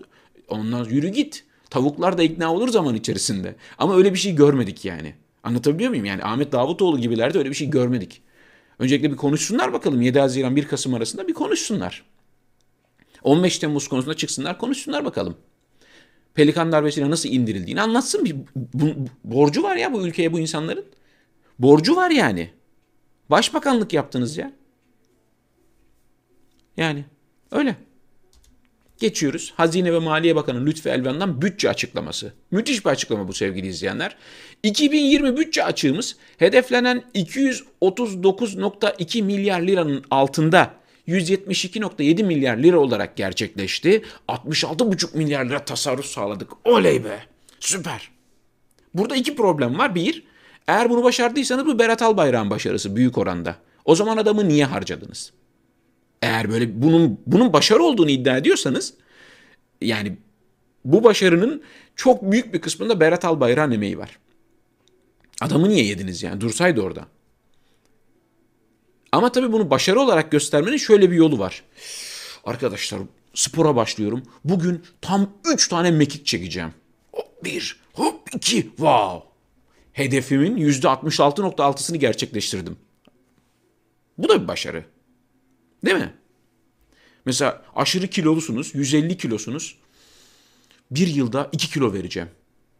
Ondan 0.48 0.84
yürü 0.84 1.08
git. 1.08 1.46
Tavuklar 1.70 2.18
da 2.18 2.24
ikna 2.24 2.54
olur 2.54 2.68
zaman 2.68 2.96
içerisinde. 2.96 3.56
Ama 3.78 3.96
öyle 3.96 4.14
bir 4.14 4.20
şey 4.20 4.36
görmedik 4.36 4.86
yani. 4.86 5.14
Anlatabiliyor 5.44 5.90
muyum? 5.90 6.06
Yani 6.06 6.24
Ahmet 6.24 6.52
Davutoğlu 6.52 7.00
gibilerde 7.00 7.38
öyle 7.38 7.50
bir 7.50 7.56
şey 7.56 7.70
görmedik. 7.70 8.22
Öncelikle 8.80 9.12
bir 9.12 9.18
konuşsunlar 9.18 9.74
bakalım 9.74 10.02
7 10.02 10.20
Haziran 10.20 10.56
1 10.56 10.68
Kasım 10.68 10.94
arasında 10.94 11.28
bir 11.28 11.34
konuşsunlar. 11.34 12.06
15 13.24 13.60
Temmuz 13.60 13.88
konusunda 13.88 14.14
çıksınlar 14.14 14.58
konuşsunlar 14.58 15.06
bakalım. 15.06 15.38
Pelikan 16.34 16.72
darbesiyle 16.72 17.10
nasıl 17.10 17.30
indirildiğini 17.30 17.82
anlatsın. 17.82 18.26
Bir 18.26 18.36
bu, 18.56 18.86
borcu 19.24 19.64
var 19.64 19.76
ya 19.76 19.94
bu 19.94 20.08
ülkeye 20.08 20.34
bu 20.34 20.40
insanların. 20.40 20.86
Borcu 21.60 21.96
var 21.96 22.12
yani. 22.12 22.50
Başbakanlık 23.30 23.94
yaptınız 23.94 24.38
ya. 24.38 24.52
Yani 26.78 27.06
öyle. 27.52 27.76
Geçiyoruz. 29.04 29.54
Hazine 29.58 29.94
ve 29.94 30.00
Maliye 30.00 30.36
Bakanı 30.36 30.66
Lütfi 30.66 30.90
Elvan'dan 30.90 31.42
bütçe 31.42 31.70
açıklaması. 31.70 32.34
Müthiş 32.52 32.86
bir 32.86 32.90
açıklama 32.90 33.28
bu 33.28 33.34
sevgili 33.34 33.68
izleyenler. 33.68 34.16
2020 34.64 35.38
bütçe 35.38 35.64
açığımız 35.64 36.16
hedeflenen 36.38 37.04
239.2 37.16 39.22
milyar 39.22 39.62
liranın 39.62 40.04
altında 40.12 40.74
172.7 41.08 42.24
milyar 42.24 42.58
lira 42.58 42.80
olarak 42.80 43.18
gerçekleşti. 43.18 44.02
66.5 44.28 45.18
milyar 45.18 45.46
lira 45.46 45.66
tasarruf 45.66 46.06
sağladık. 46.06 46.68
Oley 46.68 47.04
be! 47.04 47.20
Süper. 47.60 48.10
Burada 48.94 49.16
iki 49.16 49.36
problem 49.36 49.78
var. 49.78 49.96
Bir, 49.96 50.24
eğer 50.68 50.90
bunu 50.90 51.04
başardıysanız 51.04 51.66
bu 51.66 51.80
Berat 51.80 52.02
Albayrak'ın 52.02 52.50
başarısı 52.50 52.96
büyük 52.96 53.18
oranda. 53.18 53.56
O 53.86 53.96
zaman 53.96 54.18
adamı 54.18 54.48
niye 54.48 54.66
harcadınız? 54.66 55.34
Eğer 56.24 56.50
böyle 56.50 56.82
bunun 56.82 57.20
bunun 57.28 57.54
başarı 57.54 57.84
olduğunu 57.84 58.10
iddia 58.10 58.38
ediyorsanız 58.38 58.94
yani 59.82 60.18
bu 60.86 61.04
başarının 61.04 61.64
çok 61.96 62.32
büyük 62.32 62.54
bir 62.54 62.62
kısmında 62.62 63.00
Berat 63.00 63.26
Albayrak'ın 63.26 63.72
emeği 63.72 63.98
var. 63.98 64.20
Adamı 65.42 65.70
niye 65.70 65.86
yediniz 65.86 66.24
yani? 66.24 66.42
Dursaydı 66.42 66.82
orada. 66.82 67.06
Ama 69.12 69.32
tabii 69.32 69.52
bunu 69.52 69.70
başarı 69.70 70.00
olarak 70.00 70.32
göstermenin 70.32 70.78
şöyle 70.78 71.12
bir 71.12 71.16
yolu 71.16 71.40
var. 71.40 71.64
Arkadaşlar 72.44 73.02
spora 73.34 73.76
başlıyorum. 73.76 74.24
Bugün 74.44 74.84
tam 75.02 75.30
3 75.54 75.68
tane 75.68 75.92
mekik 75.92 76.26
çekeceğim. 76.26 76.74
Hop 77.12 77.44
1, 77.44 77.80
hop 77.94 78.30
2, 78.36 78.62
wow. 78.62 79.28
Hedefimin 79.94 80.58
%66.6'sını 80.58 81.98
gerçekleştirdim. 81.98 82.78
Bu 84.18 84.30
da 84.30 84.44
bir 84.44 84.48
başarı. 84.48 84.93
Değil 85.86 85.98
mi? 85.98 86.14
Mesela 87.26 87.66
aşırı 87.76 88.08
kilolusunuz, 88.08 88.76
150 88.76 89.18
kilosunuz. 89.18 89.78
Bir 90.92 91.08
yılda 91.08 91.50
2 91.52 91.70
kilo 91.70 91.94
vereceğim. 91.94 92.30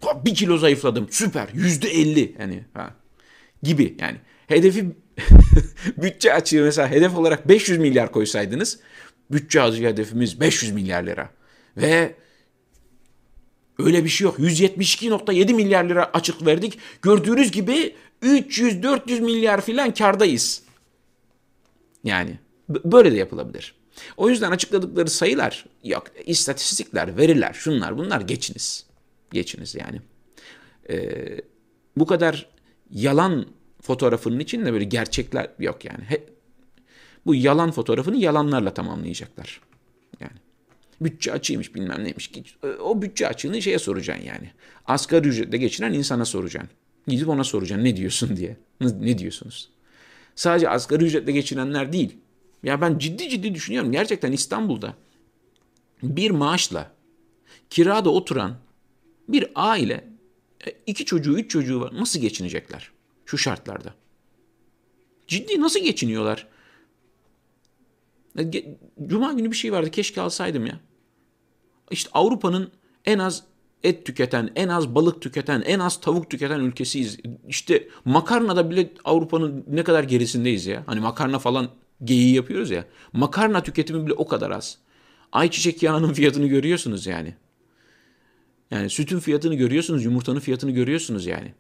Ha, 0.02 0.26
bir 0.26 0.36
kilo 0.36 0.58
zayıfladım, 0.58 1.08
süper, 1.12 1.50
yüzde 1.54 1.90
50 1.90 2.36
yani 2.40 2.66
ha. 2.74 2.96
gibi 3.64 3.98
yani. 4.00 4.18
Hedefi 4.48 4.86
bütçe 5.98 6.34
açığı 6.34 6.62
mesela 6.62 6.92
hedef 6.92 7.18
olarak 7.18 7.48
500 7.48 7.80
milyar 7.80 8.12
koysaydınız 8.12 8.80
bütçe 9.32 9.62
açığı 9.62 9.84
hedefimiz 9.84 10.40
500 10.40 10.72
milyar 10.72 11.04
lira. 11.04 11.30
Ve 11.78 12.16
öyle 13.80 14.04
bir 14.04 14.10
şey 14.10 14.26
yok. 14.26 14.40
172.7 14.40 15.54
milyar 15.54 15.84
lira 15.84 16.12
açık 16.14 16.46
verdik. 16.46 16.80
Gördüğünüz 17.02 17.52
gibi 17.52 17.96
300-400 18.24 19.22
milyar 19.22 19.62
filan 19.62 19.94
kardayız. 19.94 20.64
Yani 22.04 22.38
Böyle 22.70 23.12
de 23.12 23.18
yapılabilir. 23.18 23.76
O 24.18 24.30
yüzden 24.30 24.52
açıkladıkları 24.52 25.10
sayılar 25.10 25.66
yok. 25.84 26.04
istatistikler, 26.26 27.18
veriler, 27.18 27.54
şunlar 27.54 27.98
bunlar 27.98 28.22
geçiniz. 28.22 28.86
Geçiniz 29.32 29.76
yani. 29.76 30.02
Ee, 30.90 31.42
bu 31.98 32.06
kadar 32.06 32.50
yalan 32.92 33.46
fotoğrafının 33.82 34.40
içinde 34.40 34.74
böyle 34.74 34.86
gerçekler 34.86 35.50
yok 35.60 35.86
yani. 35.86 36.04
He, 36.04 36.24
bu 37.26 37.36
yalan 37.36 37.72
fotoğrafını 37.72 38.18
yalanlarla 38.18 38.74
tamamlayacaklar. 38.74 39.62
Yani 40.20 40.38
bütçe 41.02 41.32
açıymış 41.32 41.76
bilmem 41.76 42.04
neymiş. 42.04 42.32
O 42.82 43.02
bütçe 43.02 43.28
açığını 43.28 43.62
şeye 43.62 43.80
soracaksın 43.80 44.26
yani. 44.26 44.52
Asgari 44.86 45.28
ücretle 45.28 45.58
geçinen 45.58 45.94
insana 45.94 46.26
soracaksın. 46.26 46.70
Gidip 47.08 47.30
ona 47.30 47.44
soracaksın 47.44 47.86
ne 47.86 47.98
diyorsun 47.98 48.38
diye. 48.38 48.58
Ne 48.82 49.18
diyorsunuz? 49.18 49.70
Sadece 50.36 50.70
asgari 50.70 51.04
ücretle 51.04 51.32
geçinenler 51.32 51.94
değil. 51.94 52.18
Ya 52.64 52.82
ben 52.82 52.98
ciddi 52.98 53.30
ciddi 53.30 53.56
düşünüyorum. 53.56 53.92
Gerçekten 53.92 54.32
İstanbul'da 54.32 54.94
bir 56.04 56.32
maaşla 56.32 56.92
kirada 57.70 58.10
oturan 58.10 58.56
bir 59.28 59.48
aile 59.56 60.08
e, 60.68 60.72
iki 60.86 61.06
çocuğu, 61.06 61.40
üç 61.40 61.52
çocuğu 61.52 61.82
var. 61.82 61.94
Nasıl 61.94 62.20
geçinecekler 62.20 62.92
şu 63.26 63.38
şartlarda? 63.38 63.94
Ciddi 65.28 65.62
nasıl 65.62 65.80
geçiniyorlar? 65.80 66.48
E, 68.40 68.52
Cuma 69.08 69.34
günü 69.34 69.52
bir 69.52 69.56
şey 69.56 69.72
vardı 69.72 69.92
keşke 69.92 70.22
alsaydım 70.22 70.66
ya. 70.66 70.80
İşte 71.92 72.10
Avrupa'nın 72.14 72.72
en 73.06 73.20
az 73.20 73.44
et 73.84 74.06
tüketen, 74.06 74.52
en 74.56 74.68
az 74.68 74.96
balık 74.96 75.22
tüketen, 75.22 75.62
en 75.62 75.80
az 75.80 76.02
tavuk 76.02 76.30
tüketen 76.30 76.60
ülkesiyiz. 76.60 77.18
İşte 77.48 77.88
makarnada 78.06 78.70
bile 78.70 78.94
Avrupa'nın 79.04 79.66
ne 79.68 79.84
kadar 79.84 80.04
gerisindeyiz 80.04 80.66
ya. 80.66 80.84
Hani 80.86 81.00
makarna 81.00 81.40
falan 81.40 81.70
geyiği 82.04 82.36
yapıyoruz 82.36 82.72
ya. 82.72 82.86
Makarna 83.14 83.64
tüketimi 83.64 84.06
bile 84.06 84.14
o 84.14 84.28
kadar 84.28 84.52
az. 84.52 84.78
Ayçiçek 85.32 85.84
yağının 85.84 86.14
fiyatını 86.14 86.48
görüyorsunuz 86.48 87.06
yani. 87.06 87.36
Yani 88.72 88.90
sütün 88.90 89.20
fiyatını 89.20 89.56
görüyorsunuz, 89.56 90.06
yumurtanın 90.06 90.40
fiyatını 90.40 90.72
görüyorsunuz 90.72 91.26
yani. 91.26 91.54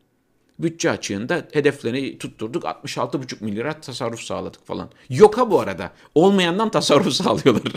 Bütçe 0.60 0.92
açığında 0.92 1.48
hedeflerini 1.52 2.18
tutturduk 2.18 2.64
66,5 2.64 3.44
milyara 3.44 3.82
tasarruf 3.82 4.20
sağladık 4.20 4.66
falan. 4.66 4.90
Yok 5.10 5.38
ha 5.38 5.52
bu 5.52 5.60
arada. 5.60 5.92
Olmayandan 6.16 6.72
tasarruf 6.72 7.14
sağlıyorlar. 7.14 7.74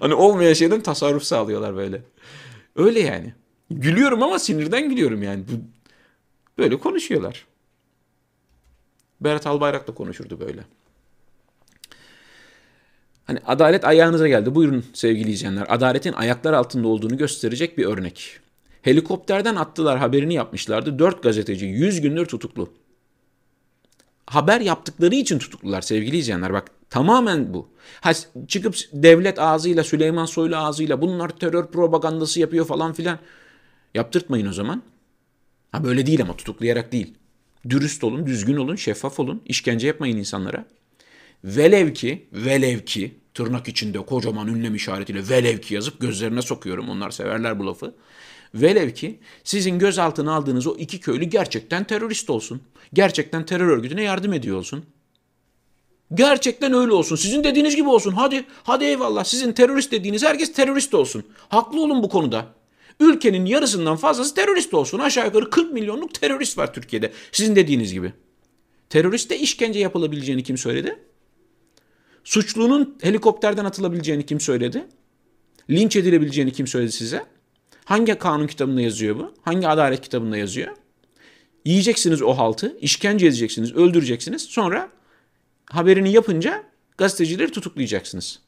hani 0.00 0.14
olmayan 0.14 0.52
şeyden 0.52 0.82
tasarruf 0.82 1.22
sağlıyorlar 1.22 1.76
böyle. 1.76 2.02
Öyle 2.76 3.00
yani. 3.00 3.34
Gülüyorum 3.70 4.22
ama 4.22 4.38
sinirden 4.38 4.88
gülüyorum 4.88 5.22
yani. 5.22 5.44
Böyle 6.58 6.78
konuşuyorlar. 6.78 7.46
Berat 9.20 9.46
Albayrak 9.46 9.88
da 9.88 9.94
konuşurdu 9.94 10.40
böyle. 10.40 10.64
Hani 13.26 13.38
adalet 13.46 13.84
ayağınıza 13.84 14.28
geldi. 14.28 14.54
Buyurun 14.54 14.84
sevgili 14.92 15.30
izleyenler. 15.30 15.66
Adaletin 15.68 16.12
ayaklar 16.12 16.52
altında 16.52 16.88
olduğunu 16.88 17.16
gösterecek 17.16 17.78
bir 17.78 17.84
örnek. 17.84 18.40
Helikopterden 18.82 19.56
attılar 19.56 19.98
haberini 19.98 20.34
yapmışlardı. 20.34 20.98
Dört 20.98 21.22
gazeteci 21.22 21.66
100 21.66 22.00
gündür 22.00 22.26
tutuklu. 22.26 22.72
Haber 24.26 24.60
yaptıkları 24.60 25.14
için 25.14 25.38
tutuklular 25.38 25.82
sevgili 25.82 26.16
izleyenler. 26.16 26.52
Bak 26.52 26.70
tamamen 26.90 27.54
bu. 27.54 27.68
Ha, 28.00 28.12
çıkıp 28.48 28.76
devlet 28.92 29.38
ağzıyla 29.38 29.84
Süleyman 29.84 30.26
Soylu 30.26 30.56
ağzıyla 30.56 31.00
bunlar 31.00 31.28
terör 31.28 31.66
propagandası 31.66 32.40
yapıyor 32.40 32.66
falan 32.66 32.92
filan. 32.92 33.18
Yaptırtmayın 33.94 34.46
o 34.46 34.52
zaman. 34.52 34.82
Ha 35.72 35.84
böyle 35.84 36.06
değil 36.06 36.22
ama 36.22 36.36
tutuklayarak 36.36 36.92
değil. 36.92 37.14
Dürüst 37.70 38.04
olun, 38.04 38.26
düzgün 38.26 38.56
olun, 38.56 38.76
şeffaf 38.76 39.20
olun. 39.20 39.42
İşkence 39.46 39.86
yapmayın 39.86 40.16
insanlara. 40.16 40.64
Velev 41.44 41.94
ki, 41.94 42.28
velev 42.32 42.80
ki 42.80 43.14
tırnak 43.34 43.68
içinde 43.68 43.98
kocaman 43.98 44.48
ünlem 44.48 44.74
işaretiyle 44.74 45.28
velev 45.28 45.58
ki 45.58 45.74
yazıp 45.74 46.00
gözlerine 46.00 46.42
sokuyorum. 46.42 46.88
Onlar 46.88 47.10
severler 47.10 47.58
bu 47.58 47.66
lafı. 47.66 47.94
Velev 48.54 48.90
ki 48.90 49.18
sizin 49.44 49.78
gözaltına 49.78 50.34
aldığınız 50.34 50.66
o 50.66 50.76
iki 50.76 51.00
köylü 51.00 51.24
gerçekten 51.24 51.84
terörist 51.84 52.30
olsun. 52.30 52.62
Gerçekten 52.92 53.46
terör 53.46 53.68
örgütüne 53.68 54.02
yardım 54.02 54.32
ediyor 54.32 54.58
olsun. 54.58 54.84
Gerçekten 56.14 56.72
öyle 56.72 56.92
olsun. 56.92 57.16
Sizin 57.16 57.44
dediğiniz 57.44 57.76
gibi 57.76 57.88
olsun. 57.88 58.12
Hadi, 58.12 58.44
hadi 58.62 58.84
eyvallah. 58.84 59.24
Sizin 59.24 59.52
terörist 59.52 59.92
dediğiniz 59.92 60.24
herkes 60.24 60.52
terörist 60.52 60.94
olsun. 60.94 61.24
Haklı 61.48 61.80
olun 61.80 62.02
bu 62.02 62.08
konuda. 62.08 62.55
Ülkenin 63.00 63.46
yarısından 63.46 63.96
fazlası 63.96 64.34
terörist 64.34 64.74
olsun. 64.74 64.98
Aşağı 64.98 65.26
yukarı 65.26 65.50
40 65.50 65.72
milyonluk 65.72 66.14
terörist 66.14 66.58
var 66.58 66.74
Türkiye'de. 66.74 67.12
Sizin 67.32 67.56
dediğiniz 67.56 67.92
gibi. 67.92 68.12
Teröriste 68.90 69.38
işkence 69.38 69.80
yapılabileceğini 69.80 70.42
kim 70.42 70.58
söyledi? 70.58 70.98
Suçlunun 72.24 72.98
helikopterden 73.00 73.64
atılabileceğini 73.64 74.26
kim 74.26 74.40
söyledi? 74.40 74.86
Linç 75.70 75.96
edilebileceğini 75.96 76.52
kim 76.52 76.66
söyledi 76.66 76.92
size? 76.92 77.26
Hangi 77.84 78.14
kanun 78.18 78.46
kitabında 78.46 78.80
yazıyor 78.80 79.18
bu? 79.18 79.34
Hangi 79.42 79.68
adalet 79.68 80.00
kitabında 80.00 80.36
yazıyor? 80.36 80.76
Yiyeceksiniz 81.64 82.22
o 82.22 82.32
haltı, 82.32 82.78
işkence 82.80 83.26
edeceksiniz, 83.26 83.72
öldüreceksiniz. 83.72 84.42
Sonra 84.42 84.90
haberini 85.70 86.12
yapınca 86.12 86.64
gazetecileri 86.98 87.52
tutuklayacaksınız. 87.52 88.40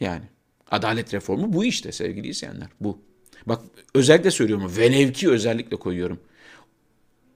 Yani 0.00 0.24
adalet 0.70 1.14
reformu 1.14 1.52
bu 1.52 1.64
işte 1.64 1.92
sevgili 1.92 2.28
izleyenler. 2.28 2.68
Bu. 2.80 2.98
Bak 3.46 3.62
özellikle 3.94 4.30
söylüyorum. 4.30 4.72
Velevki 4.76 5.30
özellikle 5.30 5.76
koyuyorum. 5.76 6.20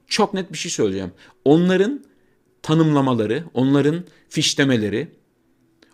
Çok 0.07 0.33
net 0.33 0.53
bir 0.53 0.57
şey 0.57 0.71
söyleyeceğim. 0.71 1.11
Onların 1.45 2.03
tanımlamaları, 2.61 3.43
onların 3.53 4.05
fişlemeleri, 4.29 5.07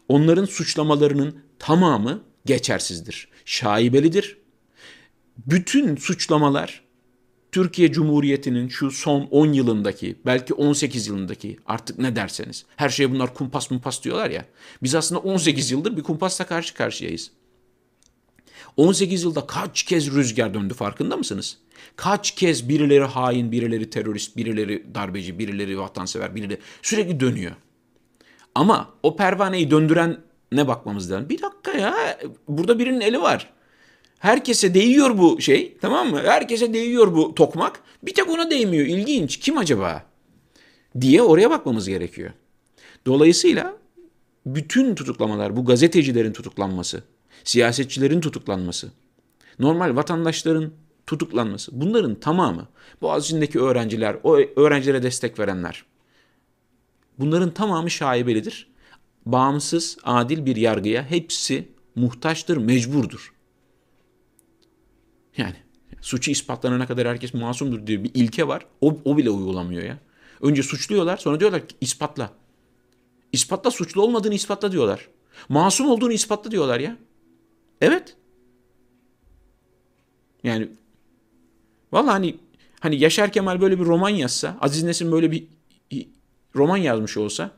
onların 0.07 0.45
suçlamalarının 0.45 1.39
tamamı 1.59 2.23
geçersizdir. 2.45 3.27
Şaibelidir. 3.45 4.37
Bütün 5.37 5.95
suçlamalar 5.95 6.83
Türkiye 7.51 7.91
Cumhuriyeti'nin 7.91 8.67
şu 8.67 8.91
son 8.91 9.21
10 9.31 9.53
yılındaki, 9.53 10.15
belki 10.25 10.53
18 10.53 11.07
yılındaki 11.07 11.57
artık 11.65 11.99
ne 11.99 12.15
derseniz. 12.15 12.65
Her 12.75 12.89
şeye 12.89 13.11
bunlar 13.11 13.33
kumpas 13.33 13.71
mumpas 13.71 14.03
diyorlar 14.03 14.29
ya. 14.29 14.45
Biz 14.83 14.95
aslında 14.95 15.21
18 15.21 15.71
yıldır 15.71 15.97
bir 15.97 16.03
kumpasla 16.03 16.45
karşı 16.45 16.73
karşıyayız. 16.73 17.31
18 18.77 19.23
yılda 19.23 19.47
kaç 19.47 19.83
kez 19.83 20.11
rüzgar 20.11 20.53
döndü 20.53 20.73
farkında 20.73 21.17
mısınız? 21.17 21.57
Kaç 21.95 22.31
kez 22.31 22.69
birileri 22.69 23.03
hain, 23.03 23.51
birileri 23.51 23.89
terörist, 23.89 24.37
birileri 24.37 24.85
darbeci, 24.95 25.39
birileri 25.39 25.79
vatansever, 25.79 26.35
birileri 26.35 26.59
sürekli 26.81 27.19
dönüyor. 27.19 27.51
Ama 28.55 28.89
o 29.03 29.15
pervaneyi 29.15 29.71
döndüren 29.71 30.17
ne 30.51 30.67
bakmamız 30.67 31.11
lazım? 31.11 31.29
Bir 31.29 31.41
dakika 31.41 31.71
ya 31.71 32.19
burada 32.47 32.79
birinin 32.79 33.01
eli 33.01 33.21
var. 33.21 33.53
Herkese 34.21 34.73
değiyor 34.73 35.17
bu 35.17 35.41
şey 35.41 35.77
tamam 35.81 36.09
mı? 36.09 36.21
Herkese 36.23 36.73
değiyor 36.73 37.15
bu 37.15 37.35
tokmak. 37.35 37.79
Bir 38.03 38.13
tek 38.13 38.29
ona 38.29 38.51
değmiyor. 38.51 38.85
İlginç. 38.85 39.37
Kim 39.37 39.57
acaba? 39.57 40.03
Diye 41.01 41.21
oraya 41.21 41.49
bakmamız 41.49 41.87
gerekiyor. 41.87 42.31
Dolayısıyla 43.05 43.77
bütün 44.45 44.95
tutuklamalar, 44.95 45.55
bu 45.55 45.65
gazetecilerin 45.65 46.33
tutuklanması, 46.33 47.03
siyasetçilerin 47.43 48.21
tutuklanması, 48.21 48.91
normal 49.59 49.95
vatandaşların 49.95 50.71
tutuklanması 51.07 51.71
bunların 51.81 52.15
tamamı 52.15 52.67
Boğaziçi'ndeki 53.01 53.59
öğrenciler, 53.59 54.17
o 54.23 54.37
öğrencilere 54.55 55.03
destek 55.03 55.39
verenler 55.39 55.85
bunların 57.19 57.53
tamamı 57.53 57.91
şaibelidir. 57.91 58.67
Bağımsız, 59.25 59.97
adil 60.03 60.45
bir 60.45 60.55
yargıya 60.55 61.03
hepsi 61.03 61.67
muhtaçtır, 61.95 62.57
mecburdur. 62.57 63.33
Yani 65.37 65.55
suçu 66.01 66.31
ispatlanana 66.31 66.87
kadar 66.87 67.07
herkes 67.07 67.33
masumdur 67.33 67.87
diye 67.87 68.03
bir 68.03 68.11
ilke 68.13 68.47
var. 68.47 68.65
O, 68.81 68.97
o 69.05 69.17
bile 69.17 69.29
uygulamıyor 69.29 69.83
ya. 69.83 69.97
Önce 70.41 70.63
suçluyorlar 70.63 71.17
sonra 71.17 71.39
diyorlar 71.39 71.67
ki 71.67 71.75
ispatla. 71.81 72.33
İspatla 73.31 73.71
suçlu 73.71 74.01
olmadığını 74.01 74.33
ispatla 74.33 74.71
diyorlar. 74.71 75.07
Masum 75.49 75.89
olduğunu 75.89 76.13
ispatla 76.13 76.51
diyorlar 76.51 76.79
ya. 76.79 76.97
Evet. 77.81 78.15
Yani 80.43 80.69
vallahi 81.91 82.11
hani 82.11 82.37
hani 82.79 82.99
Yaşar 82.99 83.31
Kemal 83.31 83.61
böyle 83.61 83.79
bir 83.79 83.85
roman 83.85 84.09
yazsa, 84.09 84.57
Aziz 84.61 84.83
Nesin 84.83 85.11
böyle 85.11 85.31
bir 85.31 85.47
roman 86.55 86.77
yazmış 86.77 87.17
olsa, 87.17 87.51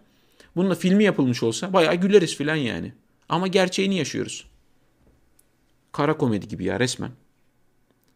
bununla 0.56 0.76
filmi 0.76 1.04
yapılmış 1.04 1.44
olsa 1.44 1.74
bayağı 1.74 1.96
güleriz 1.96 2.36
filan 2.36 2.56
yani. 2.56 2.94
Ama 3.30 3.48
gerçeğini 3.48 3.98
yaşıyoruz. 3.98 4.46
Kara 5.92 6.18
komedi 6.18 6.48
gibi 6.48 6.64
ya 6.64 6.80
resmen. 6.80 7.12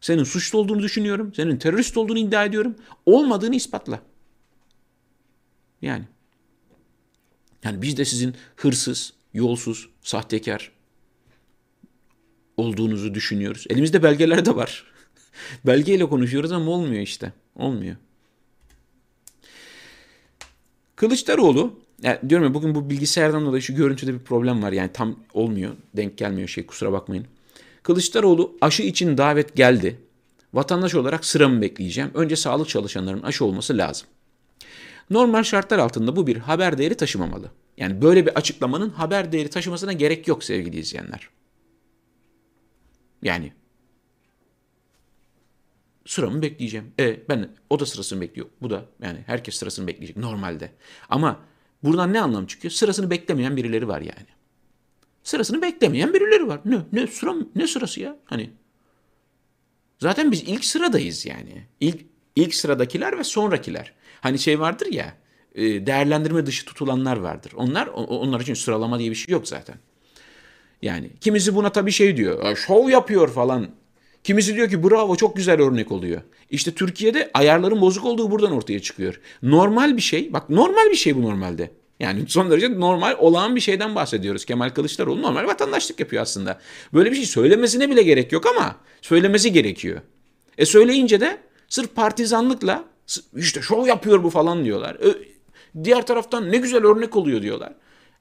Senin 0.01 0.23
suçlu 0.23 0.59
olduğunu 0.59 0.83
düşünüyorum. 0.83 1.33
Senin 1.35 1.57
terörist 1.57 1.97
olduğunu 1.97 2.19
iddia 2.19 2.45
ediyorum. 2.45 2.75
Olmadığını 3.05 3.55
ispatla. 3.55 4.01
Yani. 5.81 6.05
Yani 7.63 7.81
biz 7.81 7.97
de 7.97 8.05
sizin 8.05 8.35
hırsız, 8.55 9.13
yolsuz, 9.33 9.89
sahtekar 10.01 10.71
olduğunuzu 12.57 13.13
düşünüyoruz. 13.13 13.65
Elimizde 13.69 14.03
belgeler 14.03 14.45
de 14.45 14.55
var. 14.55 14.83
Belgeyle 15.65 16.05
konuşuyoruz 16.09 16.51
ama 16.51 16.71
olmuyor 16.71 17.01
işte. 17.01 17.33
Olmuyor. 17.55 17.95
Kılıçdaroğlu, 20.95 21.79
yani 22.01 22.19
diyorum 22.29 22.47
ya 22.47 22.53
bugün 22.53 22.75
bu 22.75 22.89
bilgisayardan 22.89 23.45
dolayı 23.45 23.61
şu 23.61 23.75
görüntüde 23.75 24.13
bir 24.13 24.19
problem 24.19 24.63
var. 24.63 24.71
Yani 24.71 24.89
tam 24.93 25.19
olmuyor. 25.33 25.75
Denk 25.95 26.17
gelmiyor 26.17 26.47
şey 26.47 26.65
kusura 26.65 26.91
bakmayın. 26.91 27.27
Kılıçdaroğlu 27.87 28.57
aşı 28.61 28.83
için 28.83 29.17
davet 29.17 29.55
geldi. 29.55 29.99
Vatandaş 30.53 30.95
olarak 30.95 31.25
sıramı 31.25 31.61
bekleyeceğim. 31.61 32.11
Önce 32.13 32.35
sağlık 32.35 32.69
çalışanlarının 32.69 33.23
aşı 33.23 33.45
olması 33.45 33.77
lazım. 33.77 34.07
Normal 35.09 35.43
şartlar 35.43 35.79
altında 35.79 36.15
bu 36.15 36.27
bir 36.27 36.37
haber 36.37 36.77
değeri 36.77 36.95
taşımamalı. 36.95 37.51
Yani 37.77 38.01
böyle 38.01 38.25
bir 38.25 38.37
açıklamanın 38.37 38.89
haber 38.89 39.31
değeri 39.31 39.49
taşımasına 39.49 39.93
gerek 39.93 40.27
yok 40.27 40.43
sevgili 40.43 40.79
izleyenler. 40.79 41.29
Yani 43.23 43.53
sıramı 46.05 46.41
bekleyeceğim. 46.41 46.91
E 46.99 47.29
ben 47.29 47.49
o 47.69 47.79
da 47.79 47.85
sırasını 47.85 48.21
bekliyor. 48.21 48.47
Bu 48.61 48.69
da 48.69 48.85
yani 49.01 49.19
herkes 49.25 49.55
sırasını 49.55 49.87
bekleyecek 49.87 50.17
normalde. 50.17 50.71
Ama 51.09 51.39
Buradan 51.83 52.13
ne 52.13 52.21
anlam 52.21 52.45
çıkıyor? 52.45 52.71
Sırasını 52.71 53.09
beklemeyen 53.09 53.57
birileri 53.57 53.87
var 53.87 54.01
yani. 54.01 54.27
Sırasını 55.27 55.61
beklemeyen 55.61 56.13
birileri 56.13 56.47
var. 56.47 56.59
Ne 56.65 56.77
ne 56.93 57.07
sıra 57.07 57.35
ne 57.55 57.67
sırası 57.67 57.99
ya? 57.99 58.17
Hani 58.25 58.49
zaten 59.99 60.31
biz 60.31 60.43
ilk 60.43 60.65
sıradayız 60.65 61.25
yani. 61.25 61.63
İlk 61.79 62.05
ilk 62.35 62.55
sıradakiler 62.55 63.19
ve 63.19 63.23
sonrakiler. 63.23 63.93
Hani 64.21 64.39
şey 64.39 64.59
vardır 64.59 64.87
ya, 64.91 65.13
e, 65.55 65.85
değerlendirme 65.85 66.45
dışı 66.45 66.65
tutulanlar 66.65 67.17
vardır. 67.17 67.51
Onlar 67.55 67.87
onlar 67.87 68.39
için 68.39 68.53
sıralama 68.53 68.99
diye 68.99 69.09
bir 69.09 69.15
şey 69.15 69.33
yok 69.33 69.47
zaten. 69.47 69.75
Yani 70.81 71.09
kimisi 71.21 71.55
buna 71.55 71.71
tabii 71.71 71.91
şey 71.91 72.17
diyor. 72.17 72.55
Şov 72.55 72.89
yapıyor 72.89 73.27
falan. 73.27 73.67
Kimisi 74.23 74.55
diyor 74.55 74.69
ki 74.69 74.83
bravo 74.83 75.15
çok 75.15 75.35
güzel 75.35 75.61
örnek 75.61 75.91
oluyor. 75.91 76.21
İşte 76.49 76.71
Türkiye'de 76.71 77.31
ayarların 77.33 77.81
bozuk 77.81 78.05
olduğu 78.05 78.31
buradan 78.31 78.51
ortaya 78.51 78.79
çıkıyor. 78.79 79.21
Normal 79.43 79.97
bir 79.97 80.01
şey. 80.01 80.33
Bak 80.33 80.49
normal 80.49 80.89
bir 80.91 80.95
şey 80.95 81.15
bu 81.15 81.21
normalde. 81.21 81.71
Yani 81.99 82.23
son 82.27 82.51
derece 82.51 82.79
normal 82.79 83.15
olağan 83.19 83.55
bir 83.55 83.61
şeyden 83.61 83.95
bahsediyoruz. 83.95 84.45
Kemal 84.45 84.69
Kılıçdaroğlu 84.69 85.21
normal 85.21 85.47
vatandaşlık 85.47 85.99
yapıyor 85.99 86.21
aslında. 86.21 86.59
Böyle 86.93 87.11
bir 87.11 87.15
şey 87.15 87.25
söylemesine 87.25 87.89
bile 87.89 88.03
gerek 88.03 88.31
yok 88.31 88.45
ama 88.45 88.75
söylemesi 89.01 89.53
gerekiyor. 89.53 90.01
E 90.57 90.65
söyleyince 90.65 91.21
de 91.21 91.37
sırf 91.69 91.95
partizanlıkla 91.95 92.85
işte 93.35 93.61
şov 93.61 93.87
yapıyor 93.87 94.23
bu 94.23 94.29
falan 94.29 94.65
diyorlar. 94.65 94.97
Diğer 95.83 96.05
taraftan 96.05 96.51
ne 96.51 96.57
güzel 96.57 96.85
örnek 96.85 97.15
oluyor 97.15 97.41
diyorlar. 97.41 97.73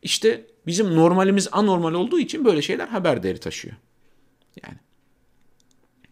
İşte 0.03 0.47
bizim 0.67 0.97
normalimiz 0.97 1.49
anormal 1.53 1.95
olduğu 1.95 2.19
için 2.19 2.45
böyle 2.45 2.63
şeyler 2.63 2.89
haber 2.89 3.23
değeri 3.23 3.39
taşıyor. 3.39 3.75
Yani 4.65 4.79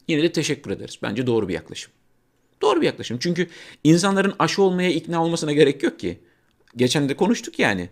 yine 0.08 0.22
de 0.22 0.32
teşekkür 0.32 0.70
ederiz. 0.70 0.98
Bence 1.02 1.26
doğru 1.26 1.48
bir 1.48 1.54
yaklaşım. 1.54 1.92
Doğru 2.62 2.80
bir 2.80 2.86
yaklaşım. 2.86 3.18
Çünkü 3.18 3.48
insanların 3.84 4.34
aşı 4.38 4.62
olmaya 4.62 4.90
ikna 4.90 5.24
olmasına 5.24 5.52
gerek 5.52 5.82
yok 5.82 5.98
ki. 5.98 6.20
Geçen 6.76 7.08
de 7.08 7.16
konuştuk 7.16 7.58
yani. 7.58 7.90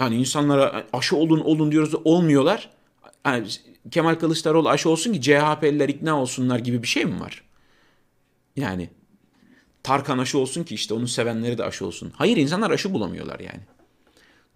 Yani 0.00 0.16
insanlara 0.16 0.84
aşı 0.92 1.16
olun 1.16 1.40
olun 1.40 1.72
diyoruz 1.72 1.94
olmuyorlar. 2.04 2.70
Yani 3.26 3.46
Kemal 3.90 4.14
Kılıçdaroğlu 4.14 4.68
aşı 4.68 4.90
olsun 4.90 5.12
ki 5.12 5.20
CHP'liler 5.20 5.88
ikna 5.88 6.20
olsunlar 6.20 6.58
gibi 6.58 6.82
bir 6.82 6.88
şey 6.88 7.04
mi 7.04 7.20
var? 7.20 7.44
Yani 8.56 8.90
Tarkan 9.82 10.18
aşı 10.18 10.38
olsun 10.38 10.64
ki 10.64 10.74
işte 10.74 10.94
onun 10.94 11.06
sevenleri 11.06 11.58
de 11.58 11.64
aşı 11.64 11.86
olsun. 11.86 12.12
Hayır 12.16 12.36
insanlar 12.36 12.70
aşı 12.70 12.92
bulamıyorlar 12.92 13.40
yani. 13.40 13.60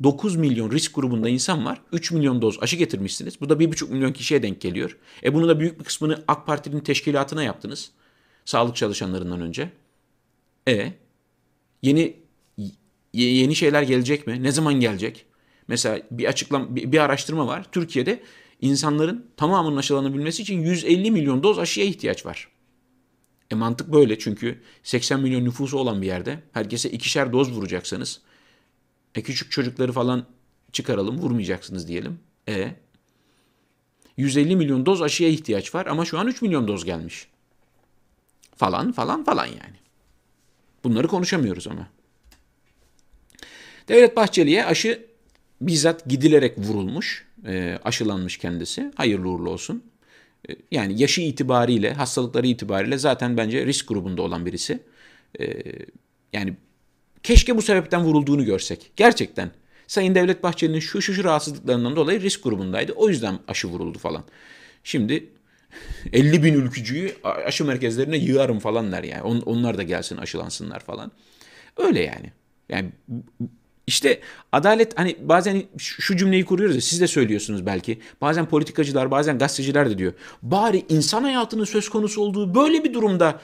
9 0.02 0.36
milyon 0.36 0.70
risk 0.70 0.94
grubunda 0.94 1.28
insan 1.28 1.64
var. 1.64 1.82
3 1.92 2.12
milyon 2.12 2.42
doz 2.42 2.62
aşı 2.62 2.76
getirmişsiniz. 2.76 3.40
Bu 3.40 3.48
da 3.48 3.54
1,5 3.54 3.90
milyon 3.90 4.12
kişiye 4.12 4.42
denk 4.42 4.60
geliyor. 4.60 4.98
E 5.24 5.34
bunu 5.34 5.48
da 5.48 5.60
büyük 5.60 5.78
bir 5.78 5.84
kısmını 5.84 6.24
AK 6.28 6.46
Parti'nin 6.46 6.80
teşkilatına 6.80 7.42
yaptınız. 7.42 7.90
Sağlık 8.44 8.76
çalışanlarından 8.76 9.40
önce. 9.40 9.70
E 10.68 10.92
yeni 11.82 12.16
yeni 13.12 13.56
şeyler 13.56 13.82
gelecek 13.82 14.26
mi? 14.26 14.42
Ne 14.42 14.52
zaman 14.52 14.74
gelecek? 14.74 15.26
Mesela 15.68 16.02
bir 16.10 16.24
açıklam 16.24 16.76
bir, 16.76 16.92
bir 16.92 16.98
araştırma 16.98 17.46
var. 17.46 17.66
Türkiye'de 17.72 18.22
insanların 18.60 19.26
tamamının 19.36 19.76
aşılanabilmesi 19.76 20.42
için 20.42 20.60
150 20.60 21.10
milyon 21.10 21.42
doz 21.42 21.58
aşıya 21.58 21.86
ihtiyaç 21.86 22.26
var. 22.26 22.48
E 23.50 23.54
mantık 23.54 23.92
böyle 23.92 24.18
çünkü 24.18 24.62
80 24.82 25.20
milyon 25.20 25.44
nüfusu 25.44 25.78
olan 25.78 26.02
bir 26.02 26.06
yerde 26.06 26.42
herkese 26.52 26.90
ikişer 26.90 27.32
doz 27.32 27.52
vuracaksanız 27.52 28.20
e 29.14 29.22
küçük 29.22 29.50
çocukları 29.50 29.92
falan 29.92 30.26
çıkaralım 30.72 31.18
vurmayacaksınız 31.18 31.88
diyelim. 31.88 32.20
E 32.48 32.74
150 34.16 34.56
milyon 34.56 34.86
doz 34.86 35.02
aşıya 35.02 35.30
ihtiyaç 35.30 35.74
var 35.74 35.86
ama 35.86 36.04
şu 36.04 36.18
an 36.18 36.26
3 36.26 36.42
milyon 36.42 36.68
doz 36.68 36.84
gelmiş. 36.84 37.28
Falan 38.56 38.92
falan 38.92 39.24
falan 39.24 39.46
yani. 39.46 39.76
Bunları 40.84 41.08
konuşamıyoruz 41.08 41.68
ama. 41.68 41.88
Devlet 43.88 44.16
Bahçeli'ye 44.16 44.64
aşı 44.64 45.06
bizzat 45.60 46.06
gidilerek 46.06 46.58
vurulmuş, 46.58 47.26
e, 47.46 47.78
aşılanmış 47.84 48.36
kendisi. 48.36 48.92
Hayırlı 48.94 49.28
uğurlu 49.28 49.50
olsun. 49.50 49.82
E, 50.48 50.52
yani 50.70 51.02
yaşı 51.02 51.20
itibariyle, 51.20 51.92
hastalıkları 51.92 52.46
itibariyle 52.46 52.98
zaten 52.98 53.36
bence 53.36 53.66
risk 53.66 53.88
grubunda 53.88 54.22
olan 54.22 54.46
birisi. 54.46 54.80
E, 55.40 55.62
yani 56.32 56.56
keşke 57.22 57.56
bu 57.56 57.62
sebepten 57.62 58.04
vurulduğunu 58.04 58.44
görsek. 58.44 58.92
Gerçekten. 58.96 59.50
Sayın 59.86 60.14
Devlet 60.14 60.42
Bahçeli'nin 60.42 60.80
şu 60.80 61.02
şu 61.02 61.14
şu 61.14 61.24
rahatsızlıklarından 61.24 61.96
dolayı 61.96 62.20
risk 62.20 62.44
grubundaydı. 62.44 62.92
O 62.92 63.08
yüzden 63.08 63.38
aşı 63.48 63.68
vuruldu 63.68 63.98
falan. 63.98 64.24
Şimdi 64.84 65.28
50 66.12 66.42
bin 66.42 66.54
ülkücüyü 66.54 67.14
aşı 67.24 67.64
merkezlerine 67.64 68.16
yığarım 68.16 68.58
falan 68.58 68.92
der 68.92 69.04
yani. 69.04 69.22
On, 69.22 69.40
onlar 69.40 69.78
da 69.78 69.82
gelsin 69.82 70.16
aşılansınlar 70.16 70.80
falan. 70.80 71.12
Öyle 71.76 72.00
yani. 72.00 72.32
Yani 72.68 72.88
işte 73.88 74.20
adalet 74.52 74.98
hani 74.98 75.16
bazen 75.20 75.62
şu 75.78 76.16
cümleyi 76.16 76.44
kuruyoruz 76.44 76.76
ya 76.76 76.82
siz 76.82 77.00
de 77.00 77.06
söylüyorsunuz 77.06 77.66
belki. 77.66 78.00
Bazen 78.20 78.46
politikacılar 78.46 79.10
bazen 79.10 79.38
gazeteciler 79.38 79.90
de 79.90 79.98
diyor. 79.98 80.12
Bari 80.42 80.84
insan 80.88 81.22
hayatının 81.22 81.64
söz 81.64 81.88
konusu 81.88 82.20
olduğu 82.22 82.54
böyle 82.54 82.84
bir 82.84 82.94
durumda 82.94 83.40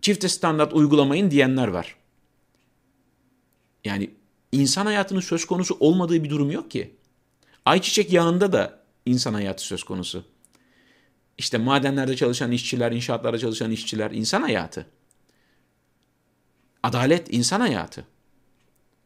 çifte 0.00 0.28
standart 0.28 0.72
uygulamayın 0.72 1.30
diyenler 1.30 1.68
var. 1.68 1.96
Yani 3.84 4.10
insan 4.52 4.86
hayatının 4.86 5.20
söz 5.20 5.44
konusu 5.44 5.76
olmadığı 5.80 6.24
bir 6.24 6.30
durum 6.30 6.50
yok 6.50 6.70
ki. 6.70 6.94
Ayçiçek 7.64 8.12
yağında 8.12 8.52
da 8.52 8.82
insan 9.06 9.34
hayatı 9.34 9.62
söz 9.64 9.84
konusu. 9.84 10.24
İşte 11.38 11.58
madenlerde 11.58 12.16
çalışan 12.16 12.52
işçiler, 12.52 12.92
inşaatlarda 12.92 13.38
çalışan 13.38 13.70
işçiler 13.70 14.10
insan 14.10 14.42
hayatı. 14.42 14.86
Adalet 16.82 17.34
insan 17.34 17.60
hayatı. 17.60 18.04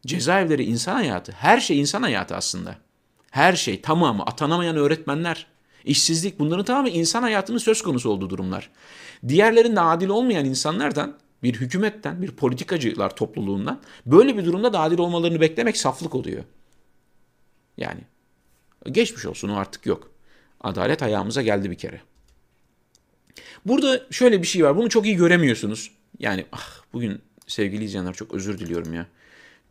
Cezaevleri 0.07 0.63
insan 0.63 0.93
hayatı. 0.93 1.31
Her 1.31 1.59
şey 1.59 1.79
insan 1.79 2.01
hayatı 2.01 2.35
aslında. 2.35 2.75
Her 3.31 3.55
şey 3.55 3.81
tamamı 3.81 4.23
atanamayan 4.23 4.75
öğretmenler, 4.75 5.47
işsizlik 5.85 6.39
bunların 6.39 6.65
tamamı 6.65 6.89
insan 6.89 7.21
hayatının 7.21 7.57
söz 7.57 7.81
konusu 7.81 8.09
olduğu 8.09 8.29
durumlar. 8.29 8.69
Diğerlerinde 9.27 9.81
adil 9.81 10.09
olmayan 10.09 10.45
insanlardan 10.45 11.17
bir 11.43 11.53
hükümetten, 11.53 12.21
bir 12.21 12.31
politikacılar 12.31 13.15
topluluğundan 13.15 13.81
böyle 14.05 14.37
bir 14.37 14.45
durumda 14.45 14.73
da 14.73 14.79
adil 14.79 14.99
olmalarını 14.99 15.41
beklemek 15.41 15.77
saflık 15.77 16.15
oluyor. 16.15 16.43
Yani 17.77 18.01
geçmiş 18.91 19.25
olsun 19.25 19.49
o 19.49 19.55
artık 19.55 19.85
yok. 19.85 20.11
Adalet 20.61 21.03
ayağımıza 21.03 21.41
geldi 21.41 21.71
bir 21.71 21.77
kere. 21.77 22.01
Burada 23.65 24.01
şöyle 24.11 24.41
bir 24.41 24.47
şey 24.47 24.63
var. 24.63 24.77
Bunu 24.77 24.89
çok 24.89 25.05
iyi 25.05 25.15
göremiyorsunuz. 25.15 25.91
Yani 26.19 26.45
ah 26.51 26.83
bugün 26.93 27.21
sevgili 27.47 27.83
izleyenler 27.83 28.13
çok 28.13 28.33
özür 28.33 28.59
diliyorum 28.59 28.93
ya 28.93 29.07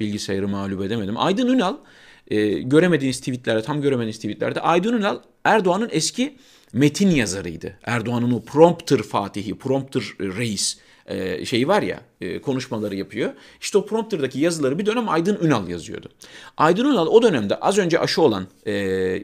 bilgisayarı 0.00 0.48
mağlup 0.48 0.82
edemedim. 0.82 1.14
Aydın 1.16 1.48
Ünal 1.48 1.76
e, 2.28 2.48
göremediğiniz 2.48 3.18
tweetlerde 3.18 3.62
tam 3.62 3.82
göremediğiniz 3.82 4.16
tweetlerde 4.16 4.60
Aydın 4.60 4.92
Ünal 4.92 5.18
Erdoğan'ın 5.44 5.88
eski 5.92 6.36
metin 6.72 7.10
yazarıydı. 7.10 7.78
Erdoğan'ın 7.82 8.30
o 8.30 8.42
prompter 8.42 9.02
fatihi, 9.02 9.58
prompter 9.58 10.02
reis 10.20 10.78
e, 11.06 11.44
şeyi 11.44 11.68
var 11.68 11.82
ya 11.82 12.00
e, 12.20 12.40
konuşmaları 12.40 12.96
yapıyor. 12.96 13.32
İşte 13.60 13.78
o 13.78 13.86
prompterdaki 13.86 14.40
yazıları 14.40 14.78
bir 14.78 14.86
dönem 14.86 15.08
Aydın 15.08 15.38
Ünal 15.42 15.68
yazıyordu. 15.68 16.08
Aydın 16.56 16.84
Ünal 16.84 17.06
o 17.06 17.22
dönemde 17.22 17.56
az 17.56 17.78
önce 17.78 17.98
aşı 17.98 18.22
olan 18.22 18.46
e, 18.66 18.72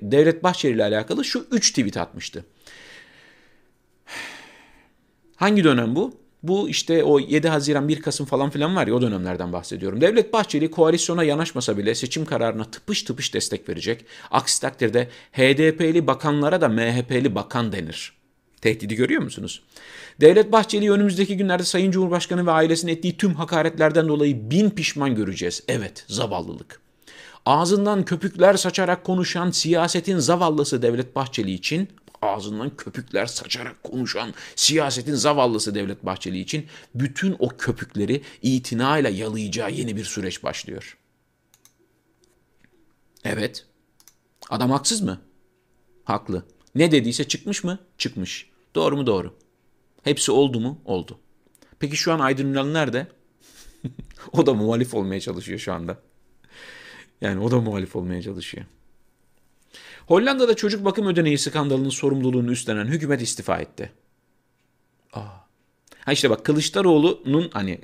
Devlet 0.03 0.43
Bahçeli 0.43 0.75
ile 0.75 0.85
alakalı 0.85 1.25
şu 1.25 1.47
üç 1.51 1.71
tweet 1.71 1.97
atmıştı. 1.97 2.45
Hangi 5.37 5.65
dönem 5.65 5.97
bu? 5.97 6.22
Bu 6.43 6.69
işte 6.69 7.05
o 7.05 7.19
7 7.19 7.49
Haziran 7.49 7.89
1 7.89 8.03
Kasım 8.03 8.27
falan 8.27 8.51
filan 8.51 8.77
var 8.77 8.87
ya 8.87 8.95
o 8.95 9.03
dönemlerden 9.03 9.53
bahsediyorum. 9.53 10.01
Devlet 10.01 10.33
Bahçeli 10.33 10.71
koalisyona 10.71 11.25
yanaşmasa 11.25 11.79
bile 11.79 11.95
seçim 11.95 12.25
kararına 12.25 12.65
tıpış 12.65 13.03
tıpış 13.03 13.35
destek 13.35 13.69
verecek. 13.69 14.05
Aksi 14.31 14.61
takdirde 14.61 15.09
HDP'li 15.33 16.07
bakanlara 16.07 16.61
da 16.61 16.69
MHP'li 16.69 17.35
bakan 17.35 17.73
denir. 17.73 18.13
Tehdidi 18.61 18.95
görüyor 18.95 19.23
musunuz? 19.23 19.63
Devlet 20.21 20.53
Bahçeli 20.53 20.93
önümüzdeki 20.93 21.37
günlerde 21.37 21.65
Sayın 21.65 21.91
Cumhurbaşkanı 21.91 22.47
ve 22.47 22.51
ailesinin 22.51 22.93
ettiği 22.93 23.17
tüm 23.17 23.35
hakaretlerden 23.35 24.09
dolayı 24.09 24.51
bin 24.51 24.71
pişman 24.71 25.15
göreceğiz. 25.15 25.63
Evet, 25.69 26.05
zavallılık. 26.09 26.81
Ağzından 27.47 28.05
köpükler 28.05 28.55
saçarak 28.55 29.05
konuşan 29.05 29.51
siyasetin 29.51 30.19
zavallısı 30.19 30.83
Devlet 30.83 31.17
Bahçeli 31.17 31.53
için 31.53 31.89
ağzından 32.23 32.77
köpükler 32.77 33.27
saçarak 33.27 33.83
konuşan 33.83 34.35
siyasetin 34.57 35.15
zavallısı 35.15 35.75
Devlet 35.75 36.07
Bahçeli 36.07 36.41
için 36.41 36.67
bütün 36.95 37.37
o 37.39 37.49
köpükleri 37.49 38.23
itinayla 38.43 39.11
yalayacağı 39.11 39.71
yeni 39.71 39.97
bir 39.97 40.05
süreç 40.05 40.43
başlıyor. 40.43 40.99
Evet. 43.25 43.67
Adam 44.51 44.71
haksız 44.71 45.01
mı? 45.01 45.21
Haklı. 46.05 46.45
Ne 46.75 46.93
dediyse 46.93 47.29
çıkmış 47.29 47.65
mı? 47.65 47.79
Çıkmış. 47.99 48.51
Doğru 48.75 48.97
mu? 48.97 49.07
Doğru. 49.07 49.35
Hepsi 50.03 50.33
oldu 50.33 50.61
mu? 50.61 50.83
Oldu. 50.85 51.19
Peki 51.79 51.97
şu 51.97 52.13
an 52.13 52.19
Aydın 52.19 52.47
Ünal 52.47 52.67
nerede? 52.67 53.07
o 54.33 54.47
da 54.47 54.55
muhalif 54.55 54.95
olmaya 54.95 55.21
çalışıyor 55.21 55.59
şu 55.59 55.73
anda. 55.73 55.99
Yani 57.21 57.41
o 57.41 57.51
da 57.51 57.61
muhalif 57.61 57.97
olmaya 57.97 58.23
çalışıyor. 58.23 58.67
Hollanda'da 60.07 60.57
çocuk 60.57 60.85
bakım 60.85 61.07
ödeneği 61.07 61.39
skandalının 61.39 61.89
sorumluluğunu 61.89 62.53
üstlenen 62.53 62.87
hükümet 62.87 63.23
istifa 63.23 63.59
etti. 63.59 63.93
Aa. 65.13 65.43
Ha 66.05 66.13
işte 66.13 66.31
bak 66.31 66.45
Kılıçdaroğlu'nun 66.45 67.51
hani 67.53 67.81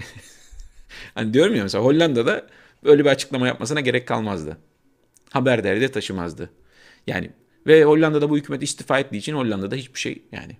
hani 1.14 1.34
diyorum 1.34 1.54
ya 1.54 1.62
mesela 1.62 1.84
Hollanda'da 1.84 2.46
böyle 2.84 3.04
bir 3.04 3.10
açıklama 3.10 3.46
yapmasına 3.46 3.80
gerek 3.80 4.08
kalmazdı. 4.08 4.58
Haber 5.30 5.64
değeri 5.64 5.80
de 5.80 5.90
taşımazdı. 5.90 6.50
Yani 7.06 7.30
ve 7.66 7.84
Hollanda'da 7.84 8.30
bu 8.30 8.36
hükümet 8.36 8.62
istifa 8.62 8.98
ettiği 8.98 9.16
için 9.16 9.34
Hollanda'da 9.34 9.74
hiçbir 9.74 9.98
şey 9.98 10.22
yani 10.32 10.56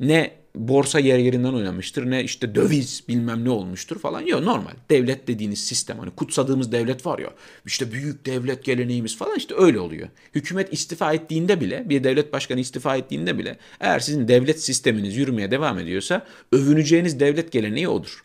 ne 0.00 0.41
borsa 0.54 0.98
yer 0.98 1.18
yerinden 1.18 1.52
oynamıştır 1.52 2.10
ne 2.10 2.24
işte 2.24 2.54
döviz 2.54 3.04
bilmem 3.08 3.44
ne 3.44 3.50
olmuştur 3.50 3.98
falan. 3.98 4.20
Yok 4.20 4.42
normal. 4.42 4.72
Devlet 4.90 5.28
dediğiniz 5.28 5.64
sistem 5.64 5.98
hani 5.98 6.10
kutsadığımız 6.10 6.72
devlet 6.72 7.06
var 7.06 7.18
ya 7.18 7.30
işte 7.66 7.92
büyük 7.92 8.26
devlet 8.26 8.64
geleneğimiz 8.64 9.16
falan 9.16 9.36
işte 9.36 9.54
öyle 9.58 9.80
oluyor. 9.80 10.08
Hükümet 10.34 10.72
istifa 10.72 11.12
ettiğinde 11.12 11.60
bile 11.60 11.88
bir 11.88 12.04
devlet 12.04 12.32
başkanı 12.32 12.60
istifa 12.60 12.96
ettiğinde 12.96 13.38
bile 13.38 13.58
eğer 13.80 14.00
sizin 14.00 14.28
devlet 14.28 14.62
sisteminiz 14.62 15.16
yürümeye 15.16 15.50
devam 15.50 15.78
ediyorsa 15.78 16.26
övüneceğiniz 16.52 17.20
devlet 17.20 17.52
geleneği 17.52 17.88
odur. 17.88 18.24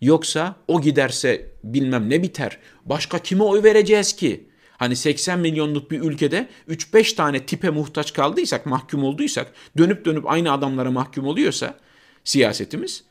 Yoksa 0.00 0.56
o 0.68 0.80
giderse 0.80 1.46
bilmem 1.64 2.10
ne 2.10 2.22
biter. 2.22 2.58
Başka 2.84 3.18
kime 3.18 3.44
oy 3.44 3.62
vereceğiz 3.62 4.12
ki? 4.12 4.46
Hani 4.78 4.96
80 4.96 5.38
milyonluk 5.38 5.90
bir 5.90 6.00
ülkede 6.00 6.48
3-5 6.68 7.14
tane 7.14 7.46
tipe 7.46 7.70
muhtaç 7.70 8.12
kaldıysak, 8.12 8.66
mahkum 8.66 9.04
olduysak, 9.04 9.52
dönüp 9.78 10.04
dönüp 10.04 10.26
aynı 10.26 10.52
adamlara 10.52 10.90
mahkum 10.90 11.26
oluyorsa 11.26 11.78
siyasetimiz 12.24 13.04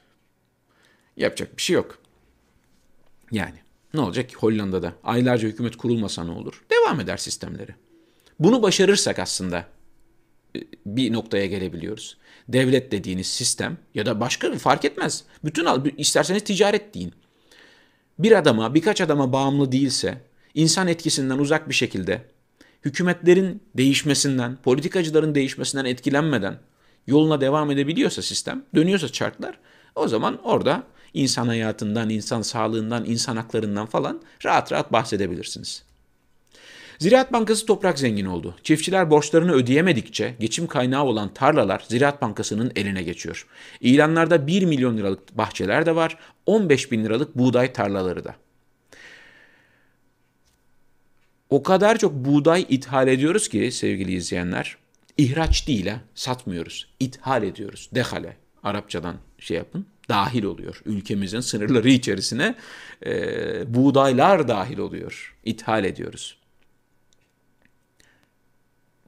yapacak 1.17 1.57
bir 1.57 1.61
şey 1.61 1.73
yok. 1.73 1.99
Yani 3.31 3.55
ne 3.93 4.01
olacak 4.01 4.29
ki 4.29 4.35
Hollanda'da 4.35 4.93
aylarca 5.03 5.47
hükümet 5.47 5.75
kurulmasa 5.75 6.23
ne 6.23 6.31
olur? 6.31 6.63
Devam 6.71 6.99
eder 6.99 7.17
sistemleri. 7.17 7.75
Bunu 8.39 8.61
başarırsak 8.61 9.19
aslında 9.19 9.65
e, 10.55 10.59
bir 10.85 11.13
noktaya 11.13 11.45
gelebiliyoruz. 11.45 12.17
Devlet 12.47 12.91
dediğiniz 12.91 13.27
sistem 13.27 13.77
ya 13.93 14.05
da 14.05 14.19
başka 14.19 14.57
fark 14.57 14.85
etmez. 14.85 15.23
Bütün 15.43 15.67
isterseniz 15.97 16.43
ticaret 16.43 16.93
deyin. 16.93 17.13
Bir 18.19 18.31
adama, 18.31 18.75
birkaç 18.75 19.01
adama 19.01 19.33
bağımlı 19.33 19.71
değilse 19.71 20.21
insan 20.55 20.87
etkisinden 20.87 21.37
uzak 21.37 21.69
bir 21.69 21.73
şekilde 21.73 22.21
hükümetlerin 22.85 23.63
değişmesinden, 23.77 24.57
politikacıların 24.63 25.35
değişmesinden 25.35 25.85
etkilenmeden 25.85 26.59
yoluna 27.07 27.41
devam 27.41 27.71
edebiliyorsa 27.71 28.21
sistem, 28.21 28.63
dönüyorsa 28.75 29.09
çarklar 29.09 29.59
o 29.95 30.07
zaman 30.07 30.41
orada 30.43 30.83
insan 31.13 31.47
hayatından, 31.47 32.09
insan 32.09 32.41
sağlığından, 32.41 33.05
insan 33.05 33.37
haklarından 33.37 33.85
falan 33.85 34.21
rahat 34.45 34.71
rahat 34.71 34.91
bahsedebilirsiniz. 34.91 35.83
Ziraat 36.99 37.33
Bankası 37.33 37.65
toprak 37.65 37.99
zengin 37.99 38.25
oldu. 38.25 38.55
Çiftçiler 38.63 39.09
borçlarını 39.09 39.51
ödeyemedikçe 39.53 40.35
geçim 40.39 40.67
kaynağı 40.67 41.03
olan 41.03 41.33
tarlalar 41.33 41.85
Ziraat 41.87 42.21
Bankası'nın 42.21 42.71
eline 42.75 43.03
geçiyor. 43.03 43.47
İlanlarda 43.81 44.47
1 44.47 44.65
milyon 44.65 44.97
liralık 44.97 45.37
bahçeler 45.37 45.85
de 45.85 45.95
var, 45.95 46.17
15 46.45 46.91
bin 46.91 47.05
liralık 47.05 47.35
buğday 47.35 47.73
tarlaları 47.73 48.23
da 48.23 48.35
o 51.49 51.63
kadar 51.63 51.97
çok 51.97 52.13
buğday 52.13 52.65
ithal 52.69 53.07
ediyoruz 53.07 53.47
ki 53.47 53.71
sevgili 53.71 54.13
izleyenler. 54.13 54.77
İhraç 55.17 55.67
değil 55.67 55.87
ha, 55.87 56.01
satmıyoruz. 56.15 56.87
İthal 56.99 57.43
ediyoruz. 57.43 57.89
Dehale. 57.95 58.37
Arapçadan 58.63 59.15
şey 59.39 59.57
yapın. 59.57 59.85
Dahil 60.09 60.43
oluyor. 60.43 60.81
Ülkemizin 60.85 61.39
sınırları 61.39 61.89
içerisine 61.89 62.55
e, 63.05 63.73
buğdaylar 63.73 64.47
dahil 64.47 64.77
oluyor. 64.77 65.35
İthal 65.45 65.85
ediyoruz. 65.85 66.37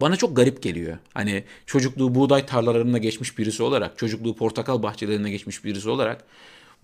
Bana 0.01 0.15
çok 0.15 0.35
garip 0.35 0.63
geliyor. 0.63 0.97
Hani 1.13 1.43
çocukluğu 1.65 2.15
buğday 2.15 2.45
tarlalarına 2.45 2.97
geçmiş 2.97 3.37
birisi 3.37 3.63
olarak, 3.63 3.97
çocukluğu 3.97 4.35
portakal 4.35 4.83
bahçelerine 4.83 5.31
geçmiş 5.31 5.65
birisi 5.65 5.89
olarak 5.89 6.23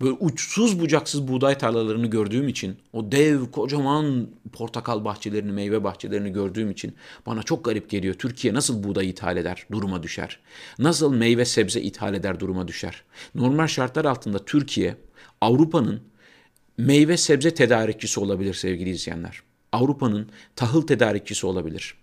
böyle 0.00 0.16
uçsuz 0.20 0.80
bucaksız 0.80 1.28
buğday 1.28 1.58
tarlalarını 1.58 2.06
gördüğüm 2.06 2.48
için, 2.48 2.76
o 2.92 3.12
dev 3.12 3.50
kocaman 3.50 4.28
portakal 4.52 5.04
bahçelerini, 5.04 5.52
meyve 5.52 5.84
bahçelerini 5.84 6.32
gördüğüm 6.32 6.70
için 6.70 6.94
bana 7.26 7.42
çok 7.42 7.64
garip 7.64 7.90
geliyor. 7.90 8.14
Türkiye 8.14 8.54
nasıl 8.54 8.82
buğday 8.82 9.10
ithal 9.10 9.36
eder, 9.36 9.66
duruma 9.72 10.02
düşer? 10.02 10.38
Nasıl 10.78 11.14
meyve 11.14 11.44
sebze 11.44 11.80
ithal 11.80 12.14
eder, 12.14 12.40
duruma 12.40 12.68
düşer? 12.68 13.02
Normal 13.34 13.66
şartlar 13.66 14.04
altında 14.04 14.44
Türkiye 14.44 14.96
Avrupa'nın 15.40 16.00
meyve 16.78 17.16
sebze 17.16 17.54
tedarikçisi 17.54 18.20
olabilir 18.20 18.54
sevgili 18.54 18.90
izleyenler. 18.90 19.42
Avrupa'nın 19.72 20.28
tahıl 20.56 20.82
tedarikçisi 20.86 21.46
olabilir. 21.46 21.94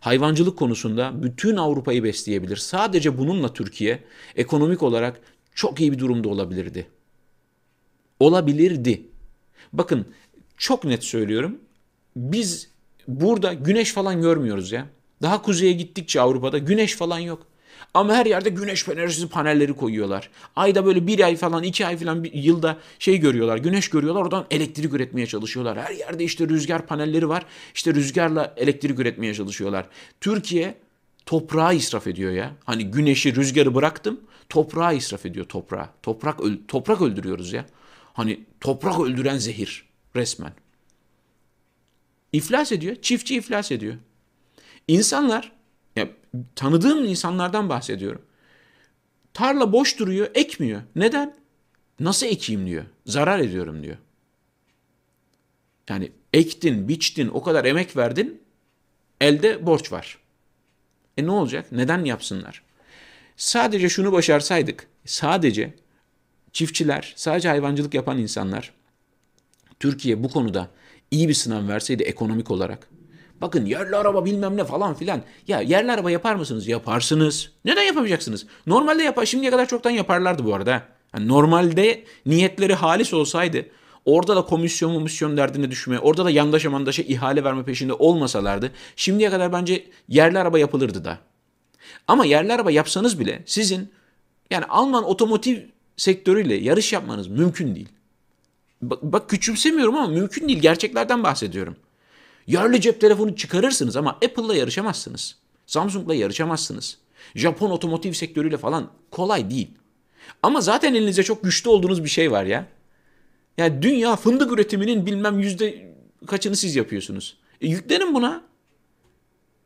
Hayvancılık 0.00 0.58
konusunda 0.58 1.22
bütün 1.22 1.56
Avrupa'yı 1.56 2.04
besleyebilir. 2.04 2.56
Sadece 2.56 3.18
bununla 3.18 3.52
Türkiye 3.52 4.04
ekonomik 4.36 4.82
olarak 4.82 5.20
çok 5.54 5.80
iyi 5.80 5.92
bir 5.92 5.98
durumda 5.98 6.28
olabilirdi 6.28 6.86
olabilirdi. 8.22 9.02
Bakın 9.72 10.06
çok 10.56 10.84
net 10.84 11.04
söylüyorum. 11.04 11.58
Biz 12.16 12.68
burada 13.08 13.52
güneş 13.52 13.92
falan 13.92 14.22
görmüyoruz 14.22 14.72
ya. 14.72 14.86
Daha 15.22 15.42
kuzeye 15.42 15.72
gittikçe 15.72 16.20
Avrupa'da 16.20 16.58
güneş 16.58 16.96
falan 16.96 17.18
yok. 17.18 17.46
Ama 17.94 18.14
her 18.14 18.26
yerde 18.26 18.48
güneş 18.48 18.88
enerjisi 18.88 19.28
panelleri 19.28 19.72
koyuyorlar. 19.72 20.30
Ayda 20.56 20.86
böyle 20.86 21.06
bir 21.06 21.20
ay 21.20 21.36
falan 21.36 21.62
iki 21.62 21.86
ay 21.86 21.96
falan 21.96 22.24
bir 22.24 22.32
yılda 22.32 22.78
şey 22.98 23.18
görüyorlar. 23.18 23.58
Güneş 23.58 23.90
görüyorlar 23.90 24.22
oradan 24.22 24.46
elektrik 24.50 24.94
üretmeye 24.94 25.26
çalışıyorlar. 25.26 25.78
Her 25.78 25.94
yerde 25.94 26.24
işte 26.24 26.48
rüzgar 26.48 26.86
panelleri 26.86 27.28
var. 27.28 27.46
İşte 27.74 27.94
rüzgarla 27.94 28.54
elektrik 28.56 28.98
üretmeye 28.98 29.34
çalışıyorlar. 29.34 29.86
Türkiye 30.20 30.74
toprağı 31.26 31.74
israf 31.74 32.06
ediyor 32.06 32.32
ya. 32.32 32.52
Hani 32.64 32.90
güneşi 32.90 33.36
rüzgarı 33.36 33.74
bıraktım 33.74 34.20
toprağı 34.48 34.96
israf 34.96 35.26
ediyor 35.26 35.46
toprağı. 35.46 35.86
Toprak, 36.02 36.38
toprak 36.68 37.02
öldürüyoruz 37.02 37.52
ya. 37.52 37.66
Hani 38.12 38.44
toprak 38.60 39.00
öldüren 39.00 39.38
zehir 39.38 39.88
resmen. 40.16 40.52
İflas 42.32 42.72
ediyor. 42.72 42.96
Çiftçi 43.02 43.36
iflas 43.36 43.72
ediyor. 43.72 43.94
İnsanlar, 44.88 45.52
ya 45.96 46.08
tanıdığım 46.56 47.04
insanlardan 47.04 47.68
bahsediyorum. 47.68 48.22
Tarla 49.34 49.72
boş 49.72 49.98
duruyor, 49.98 50.30
ekmiyor. 50.34 50.82
Neden? 50.96 51.36
Nasıl 52.00 52.26
ekeyim 52.26 52.66
diyor. 52.66 52.84
Zarar 53.06 53.38
ediyorum 53.38 53.82
diyor. 53.82 53.96
Yani 55.88 56.12
ektin, 56.32 56.88
biçtin, 56.88 57.28
o 57.28 57.42
kadar 57.42 57.64
emek 57.64 57.96
verdin, 57.96 58.42
elde 59.20 59.66
borç 59.66 59.92
var. 59.92 60.18
E 61.16 61.26
ne 61.26 61.30
olacak? 61.30 61.72
Neden 61.72 62.04
yapsınlar? 62.04 62.62
Sadece 63.36 63.88
şunu 63.88 64.12
başarsaydık, 64.12 64.86
sadece 65.04 65.74
çiftçiler, 66.52 67.12
sadece 67.16 67.48
hayvancılık 67.48 67.94
yapan 67.94 68.18
insanlar 68.18 68.72
Türkiye 69.80 70.22
bu 70.22 70.28
konuda 70.28 70.68
iyi 71.10 71.28
bir 71.28 71.34
sınav 71.34 71.68
verseydi 71.68 72.02
ekonomik 72.02 72.50
olarak. 72.50 72.88
Bakın 73.40 73.66
yerli 73.66 73.96
araba 73.96 74.24
bilmem 74.24 74.56
ne 74.56 74.64
falan 74.64 74.94
filan. 74.94 75.22
Ya 75.48 75.60
yerli 75.60 75.92
araba 75.92 76.10
yapar 76.10 76.34
mısınız? 76.34 76.68
Yaparsınız. 76.68 77.50
Neden 77.64 77.82
yapamayacaksınız? 77.82 78.46
Normalde 78.66 79.02
yapar. 79.02 79.26
Şimdiye 79.26 79.50
kadar 79.50 79.68
çoktan 79.68 79.90
yaparlardı 79.90 80.44
bu 80.44 80.54
arada. 80.54 80.82
Yani 81.14 81.28
normalde 81.28 82.04
niyetleri 82.26 82.74
halis 82.74 83.14
olsaydı 83.14 83.66
orada 84.04 84.36
da 84.36 84.44
komisyon 84.44 84.94
komisyon 84.94 85.36
derdine 85.36 85.70
düşme, 85.70 85.98
orada 85.98 86.24
da 86.24 86.30
yandaşa 86.30 86.70
mandaşa 86.70 87.02
ihale 87.02 87.44
verme 87.44 87.64
peşinde 87.64 87.92
olmasalardı 87.92 88.72
şimdiye 88.96 89.30
kadar 89.30 89.52
bence 89.52 89.86
yerli 90.08 90.38
araba 90.38 90.58
yapılırdı 90.58 91.04
da. 91.04 91.18
Ama 92.08 92.24
yerli 92.24 92.52
araba 92.52 92.70
yapsanız 92.70 93.18
bile 93.20 93.42
sizin 93.46 93.92
yani 94.50 94.64
Alman 94.64 95.04
otomotiv 95.04 95.58
sektörüyle 95.96 96.54
yarış 96.54 96.92
yapmanız 96.92 97.28
mümkün 97.28 97.74
değil. 97.74 97.88
Bak, 98.82 99.02
bak 99.02 99.30
küçümsemiyorum 99.30 99.94
ama 99.96 100.06
mümkün 100.06 100.48
değil. 100.48 100.60
Gerçeklerden 100.60 101.22
bahsediyorum. 101.22 101.76
Yerli 102.46 102.80
cep 102.80 103.00
telefonu 103.00 103.36
çıkarırsınız 103.36 103.96
ama 103.96 104.10
Apple'la 104.10 104.54
yarışamazsınız. 104.54 105.36
Samsung'la 105.66 106.14
yarışamazsınız. 106.14 106.98
Japon 107.34 107.70
otomotiv 107.70 108.12
sektörüyle 108.12 108.56
falan 108.56 108.90
kolay 109.10 109.50
değil. 109.50 109.70
Ama 110.42 110.60
zaten 110.60 110.94
elinizde 110.94 111.22
çok 111.22 111.44
güçlü 111.44 111.70
olduğunuz 111.70 112.04
bir 112.04 112.08
şey 112.08 112.30
var 112.30 112.44
ya. 112.44 112.66
Yani 113.58 113.82
dünya 113.82 114.16
fındık 114.16 114.52
üretiminin 114.52 115.06
bilmem 115.06 115.38
yüzde 115.38 115.94
kaçını 116.26 116.56
siz 116.56 116.76
yapıyorsunuz. 116.76 117.38
E 117.60 117.68
yüklenin 117.68 118.14
buna. 118.14 118.44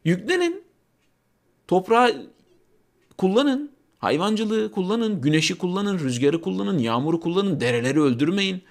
Yüklenin. 0.05 0.65
Toprağı 1.69 2.27
kullanın. 3.19 3.76
Hayvancılığı 4.07 4.73
kullanın, 4.73 5.21
güneşi 5.21 5.59
kullanın, 5.59 5.99
rüzgarı 5.99 6.41
kullanın, 6.41 6.79
yağmuru 6.79 7.21
kullanın, 7.21 7.61
dereleri 7.61 8.01
öldürmeyin. 8.01 8.63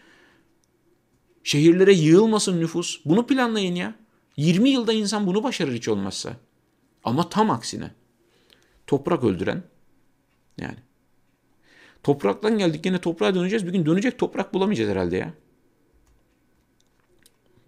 Şehirlere 1.43 1.93
yığılmasın 1.93 2.59
nüfus. 2.59 2.99
Bunu 3.05 3.27
planlayın 3.27 3.75
ya. 3.75 3.95
20 4.38 4.69
yılda 4.69 4.93
insan 4.93 5.27
bunu 5.27 5.43
başarır 5.43 5.73
hiç 5.73 5.88
olmazsa. 5.88 6.38
Ama 7.03 7.29
tam 7.29 7.51
aksine. 7.51 7.91
Toprak 8.88 9.23
öldüren 9.23 9.63
yani. 10.57 10.77
Topraktan 12.03 12.57
geldik 12.57 12.86
yine 12.86 13.01
toprağa 13.01 13.36
döneceğiz. 13.36 13.67
Bir 13.67 13.71
gün 13.71 13.86
dönecek 13.86 14.19
toprak 14.19 14.53
bulamayacağız 14.53 14.89
herhalde 14.89 15.17
ya. 15.17 15.33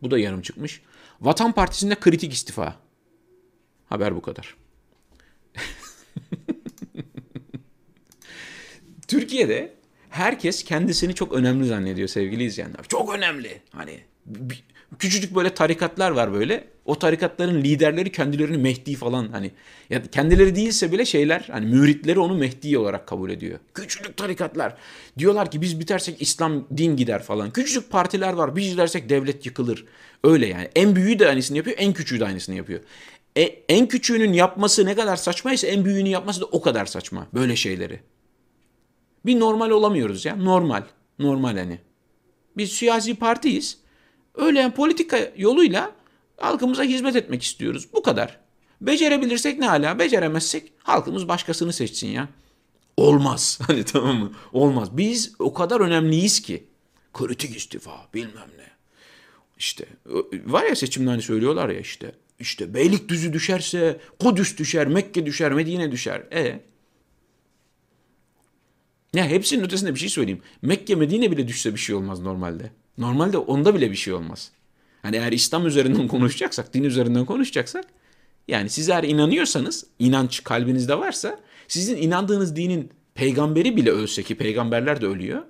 Bu 0.02 0.12
da 0.12 0.20
yarım 0.20 0.42
çıkmış. 0.42 0.82
Vatan 1.22 1.52
Partisi'nde 1.52 1.96
kritik 1.96 2.34
istifa. 2.34 2.76
Haber 3.86 4.16
bu 4.16 4.22
kadar. 4.22 4.56
Türkiye'de 9.08 9.74
herkes 10.10 10.64
kendisini 10.64 11.16
çok 11.16 11.34
önemli 11.34 11.66
zannediyor 11.66 12.08
sevgili 12.08 12.44
izleyenler. 12.44 12.84
Çok 12.88 13.16
önemli. 13.16 13.62
Hani 13.72 14.00
küçücük 15.00 15.36
böyle 15.36 15.54
tarikatlar 15.54 16.12
var 16.12 16.34
böyle. 16.34 16.68
O 16.86 17.00
tarikatların 17.00 17.62
liderleri 17.62 18.12
kendilerini 18.12 18.58
Mehdi 18.58 18.96
falan 18.96 19.28
hani 19.28 19.52
ya 19.90 20.02
kendileri 20.12 20.56
değilse 20.56 20.92
bile 20.92 21.06
şeyler 21.06 21.48
hani 21.52 21.66
müritleri 21.66 22.20
onu 22.20 22.36
Mehdi 22.36 22.78
olarak 22.78 23.08
kabul 23.08 23.30
ediyor. 23.30 23.60
Küçücük 23.74 24.18
tarikatlar. 24.18 24.78
Diyorlar 25.18 25.52
ki 25.52 25.62
biz 25.62 25.80
bitersek 25.80 26.22
İslam 26.22 26.68
din 26.78 26.96
gider 26.96 27.24
falan. 27.24 27.52
Küçücük 27.52 27.90
partiler 27.90 28.34
var. 28.34 28.56
Biz 28.56 28.70
gidersek 28.70 29.10
devlet 29.10 29.46
yıkılır. 29.46 29.86
Öyle 30.24 30.48
yani. 30.48 30.70
En 30.76 30.96
büyüğü 30.96 31.20
de 31.20 31.30
aynısını 31.30 31.58
yapıyor, 31.58 31.78
en 31.80 31.94
küçüğü 31.94 32.20
de 32.20 32.26
aynısını 32.26 32.56
yapıyor. 32.56 32.80
E, 33.38 33.42
en 33.70 33.88
küçüğünün 33.88 34.34
yapması 34.34 34.86
ne 34.86 34.96
kadar 34.96 35.16
saçmaysa 35.16 35.68
en 35.68 35.86
büyüğünün 35.86 36.10
yapması 36.10 36.42
da 36.42 36.46
o 36.46 36.62
kadar 36.62 36.86
saçma. 36.86 37.28
Böyle 37.34 37.56
şeyleri. 37.56 38.00
Bir 39.28 39.40
normal 39.40 39.70
olamıyoruz 39.70 40.26
ya. 40.26 40.36
Normal. 40.36 40.84
Normal 41.20 41.58
hani. 41.58 41.80
Biz 42.58 42.72
siyasi 42.72 43.16
partiyiz. 43.16 43.78
Öyle 44.36 44.60
yani 44.60 44.74
politika 44.74 45.20
yoluyla 45.38 45.92
halkımıza 46.38 46.84
hizmet 46.84 47.16
etmek 47.16 47.44
istiyoruz. 47.44 47.88
Bu 47.94 48.04
kadar. 48.04 48.40
Becerebilirsek 48.82 49.60
ne 49.60 49.68
hala, 49.68 50.00
beceremezsek 50.00 50.74
halkımız 50.84 51.28
başkasını 51.28 51.74
seçsin 51.74 52.08
ya. 52.08 52.30
Olmaz. 52.98 53.60
Hani 53.68 53.84
tamam 53.84 54.18
mı? 54.18 54.32
Olmaz. 54.54 54.98
Biz 54.98 55.36
o 55.40 55.54
kadar 55.54 55.80
önemliyiz 55.80 56.42
ki. 56.42 56.68
Kritik 57.14 57.58
istifa 57.58 57.92
bilmem 58.14 58.50
ne. 58.58 58.68
İşte 59.58 59.86
var 60.46 60.64
ya 60.64 60.76
seçimde 60.76 61.10
hani 61.10 61.22
söylüyorlar 61.22 61.70
ya 61.70 61.80
işte. 61.80 62.12
İşte 62.40 62.74
Beylikdüzü 62.74 63.34
düşerse 63.34 64.00
Kudüs 64.20 64.58
düşer, 64.58 64.88
Mekke 64.88 65.26
düşer, 65.26 65.52
Medine 65.52 65.92
düşer. 65.92 66.24
E 66.34 66.60
ya 69.18 69.28
hepsinin 69.28 69.64
ötesinde 69.64 69.94
bir 69.94 70.00
şey 70.00 70.10
söyleyeyim. 70.10 70.42
Mekke, 70.62 70.96
Medine 70.96 71.32
bile 71.32 71.48
düşse 71.48 71.74
bir 71.74 71.80
şey 71.80 71.96
olmaz 71.96 72.20
normalde. 72.20 72.72
Normalde 72.98 73.38
onda 73.38 73.76
bile 73.76 73.92
bir 73.92 73.96
şey 73.96 74.14
olmaz. 74.14 74.52
Hani 75.02 75.16
eğer 75.16 75.32
İslam 75.32 75.68
üzerinden 75.68 76.08
konuşacaksak, 76.18 76.74
din 76.74 76.84
üzerinden 76.84 77.26
konuşacaksak 77.26 77.86
yani 78.48 78.70
siz 78.70 78.90
eğer 78.90 79.04
inanıyorsanız, 79.04 79.86
inanç 80.00 80.44
kalbinizde 80.44 81.00
varsa 81.00 81.40
sizin 81.68 81.98
inandığınız 81.98 82.56
dinin 82.56 82.90
peygamberi 83.16 83.78
bile 83.78 83.92
ölse 83.92 84.24
ki 84.24 84.36
peygamberler 84.36 85.02
de 85.02 85.06
ölüyor. 85.08 85.42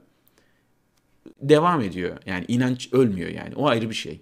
Devam 1.42 1.82
ediyor. 1.82 2.18
Yani 2.26 2.46
inanç 2.48 2.94
ölmüyor 2.94 3.30
yani. 3.30 3.56
O 3.56 3.68
ayrı 3.68 3.90
bir 3.90 3.96
şey. 3.96 4.22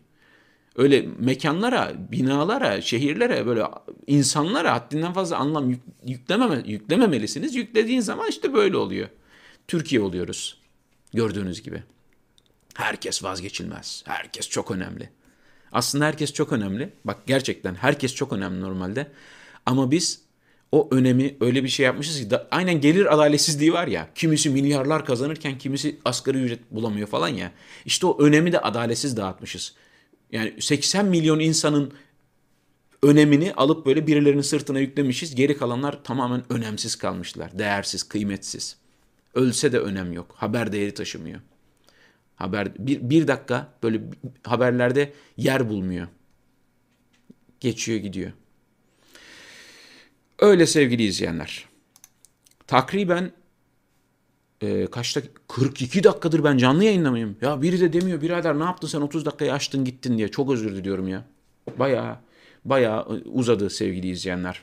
Öyle 0.76 1.06
mekanlara, 1.20 1.94
binalara, 2.12 2.82
şehirlere 2.82 3.46
böyle 3.46 3.64
insanlara 4.08 4.74
haddinden 4.74 5.14
fazla 5.14 5.38
anlam 5.38 5.76
yüklememe, 6.06 6.64
yüklememelisiniz. 6.66 7.56
Yüklediğin 7.56 8.00
zaman 8.00 8.30
işte 8.30 8.54
böyle 8.54 8.78
oluyor. 8.78 9.10
Türkiye 9.68 10.02
oluyoruz. 10.02 10.62
Gördüğünüz 11.14 11.64
gibi. 11.64 11.84
Herkes 12.74 13.24
vazgeçilmez. 13.24 14.04
Herkes 14.06 14.50
çok 14.50 14.72
önemli. 14.72 15.10
Aslında 15.72 16.06
herkes 16.06 16.34
çok 16.34 16.54
önemli. 16.54 16.94
Bak 17.06 17.18
gerçekten 17.28 17.76
herkes 17.76 18.16
çok 18.16 18.34
önemli 18.34 18.62
normalde. 18.62 19.12
Ama 19.66 19.92
biz 19.92 20.22
o 20.72 20.88
önemi 20.92 21.36
öyle 21.42 21.64
bir 21.64 21.70
şey 21.70 21.86
yapmışız 21.86 22.20
ki 22.20 22.30
da, 22.30 22.48
aynen 22.52 22.82
gelir 22.82 23.14
adaletsizliği 23.14 23.74
var 23.74 23.88
ya. 23.88 24.10
Kimisi 24.16 24.50
milyarlar 24.50 25.06
kazanırken 25.06 25.58
kimisi 25.58 26.00
asgari 26.06 26.38
ücret 26.38 26.72
bulamıyor 26.72 27.08
falan 27.08 27.28
ya. 27.28 27.52
İşte 27.86 28.06
o 28.06 28.24
önemi 28.24 28.52
de 28.52 28.60
adaletsiz 28.60 29.18
dağıtmışız. 29.18 29.76
Yani 30.32 30.62
80 30.62 31.06
milyon 31.06 31.40
insanın 31.40 31.94
önemini 33.04 33.54
alıp 33.54 33.86
böyle 33.86 34.08
birilerinin 34.08 34.42
sırtına 34.42 34.80
yüklemişiz. 34.80 35.36
Geri 35.36 35.58
kalanlar 35.58 36.04
tamamen 36.04 36.44
önemsiz 36.50 36.96
kalmışlar. 36.96 37.60
Değersiz, 37.60 38.04
kıymetsiz. 38.04 38.78
Ölse 39.36 39.72
de 39.72 39.80
önem 39.80 40.14
yok. 40.14 40.36
Haber 40.38 40.72
değeri 40.72 40.94
taşımıyor. 40.94 41.40
Haber 42.36 42.72
bir, 42.80 43.10
bir 43.10 43.28
dakika 43.28 43.74
böyle 43.84 44.02
haberlerde 44.44 45.14
yer 45.38 45.70
bulmuyor. 45.70 46.08
Geçiyor 47.60 48.00
gidiyor. 48.00 48.32
Öyle 50.40 50.68
sevgili 50.68 51.04
izleyenler. 51.04 51.66
Takriben 52.68 53.32
e, 54.62 54.86
kaçta 54.86 55.22
42 55.48 56.04
dakikadır 56.04 56.44
ben 56.44 56.58
canlı 56.58 56.84
yayınlamayayım. 56.84 57.38
Ya 57.42 57.62
biri 57.62 57.80
de 57.80 57.94
demiyor 57.94 58.22
birader 58.22 58.60
ne 58.60 58.64
yaptın 58.64 58.88
sen 58.88 59.02
30 59.02 59.26
dakikayı 59.26 59.54
açtın 59.54 59.86
gittin 59.86 60.18
diye. 60.18 60.28
Çok 60.28 60.52
özür 60.52 60.76
diliyorum 60.76 61.08
ya. 61.08 61.26
Baya 61.80 62.22
baya 62.66 63.06
uzadı 63.26 63.70
sevgili 63.70 64.10
izleyenler. 64.10 64.62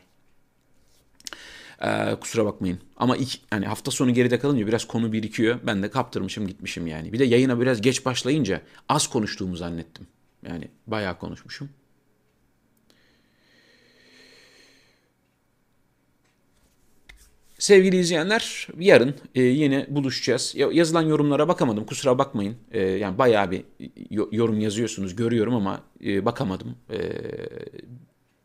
Ee, 1.81 2.17
kusura 2.21 2.45
bakmayın. 2.45 2.79
Ama 2.97 3.17
ilk, 3.17 3.41
yani 3.53 3.67
hafta 3.67 3.91
sonu 3.91 4.15
geride 4.15 4.39
kalınca 4.39 4.67
biraz 4.67 4.85
konu 4.85 5.13
birikiyor. 5.13 5.59
Ben 5.67 5.83
de 5.83 5.91
kaptırmışım 5.91 6.47
gitmişim 6.47 6.87
yani. 6.87 7.13
Bir 7.13 7.19
de 7.19 7.25
yayına 7.25 7.61
biraz 7.61 7.81
geç 7.81 8.05
başlayınca 8.05 8.61
az 8.89 9.07
konuştuğumu 9.07 9.57
zannettim. 9.57 10.07
Yani 10.49 10.69
bayağı 10.87 11.19
konuşmuşum. 11.19 11.69
Sevgili 17.59 17.97
izleyenler 17.97 18.69
yarın 18.79 19.15
e, 19.35 19.43
yine 19.43 19.87
buluşacağız. 19.89 20.55
Yazılan 20.57 21.03
yorumlara 21.03 21.49
bakamadım 21.49 21.87
kusura 21.87 22.19
bakmayın. 22.19 22.57
E, 22.71 22.81
yani 22.81 23.19
bayağı 23.19 23.51
bir 23.51 23.65
yorum 24.11 24.61
yazıyorsunuz 24.61 25.17
görüyorum 25.17 25.55
ama 25.55 25.83
e, 26.05 26.25
bakamadım. 26.25 26.77
E, 26.91 26.99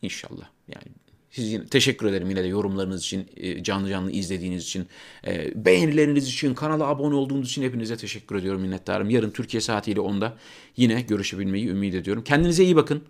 inşallah 0.01 0.49
yani 0.67 0.85
siz 1.31 1.51
yine, 1.51 1.65
teşekkür 1.65 2.07
ederim 2.07 2.29
yine 2.29 2.43
de 2.43 2.47
yorumlarınız 2.47 3.01
için, 3.01 3.27
e, 3.37 3.63
canlı 3.63 3.89
canlı 3.89 4.11
izlediğiniz 4.11 4.63
için, 4.63 4.87
e, 5.27 5.65
beğenileriniz 5.65 6.27
için, 6.27 6.53
kanala 6.53 6.87
abone 6.87 7.15
olduğunuz 7.15 7.49
için 7.49 7.63
hepinize 7.63 7.97
teşekkür 7.97 8.35
ediyorum 8.35 8.61
minnettarım. 8.61 9.09
Yarın 9.09 9.31
Türkiye 9.31 9.61
saatiyle 9.61 9.99
onda 9.99 10.37
yine 10.77 11.01
görüşebilmeyi 11.01 11.67
ümit 11.67 11.95
ediyorum. 11.95 12.23
Kendinize 12.23 12.63
iyi 12.63 12.75
bakın. 12.75 13.03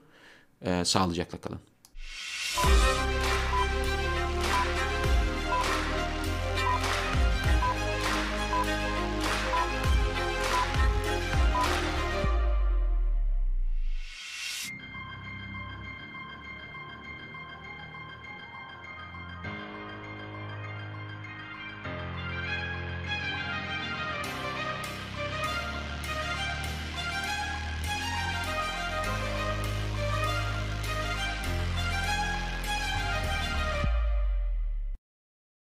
E, 0.62 0.86
sağlıcakla 0.86 1.38
kalın. 1.38 1.60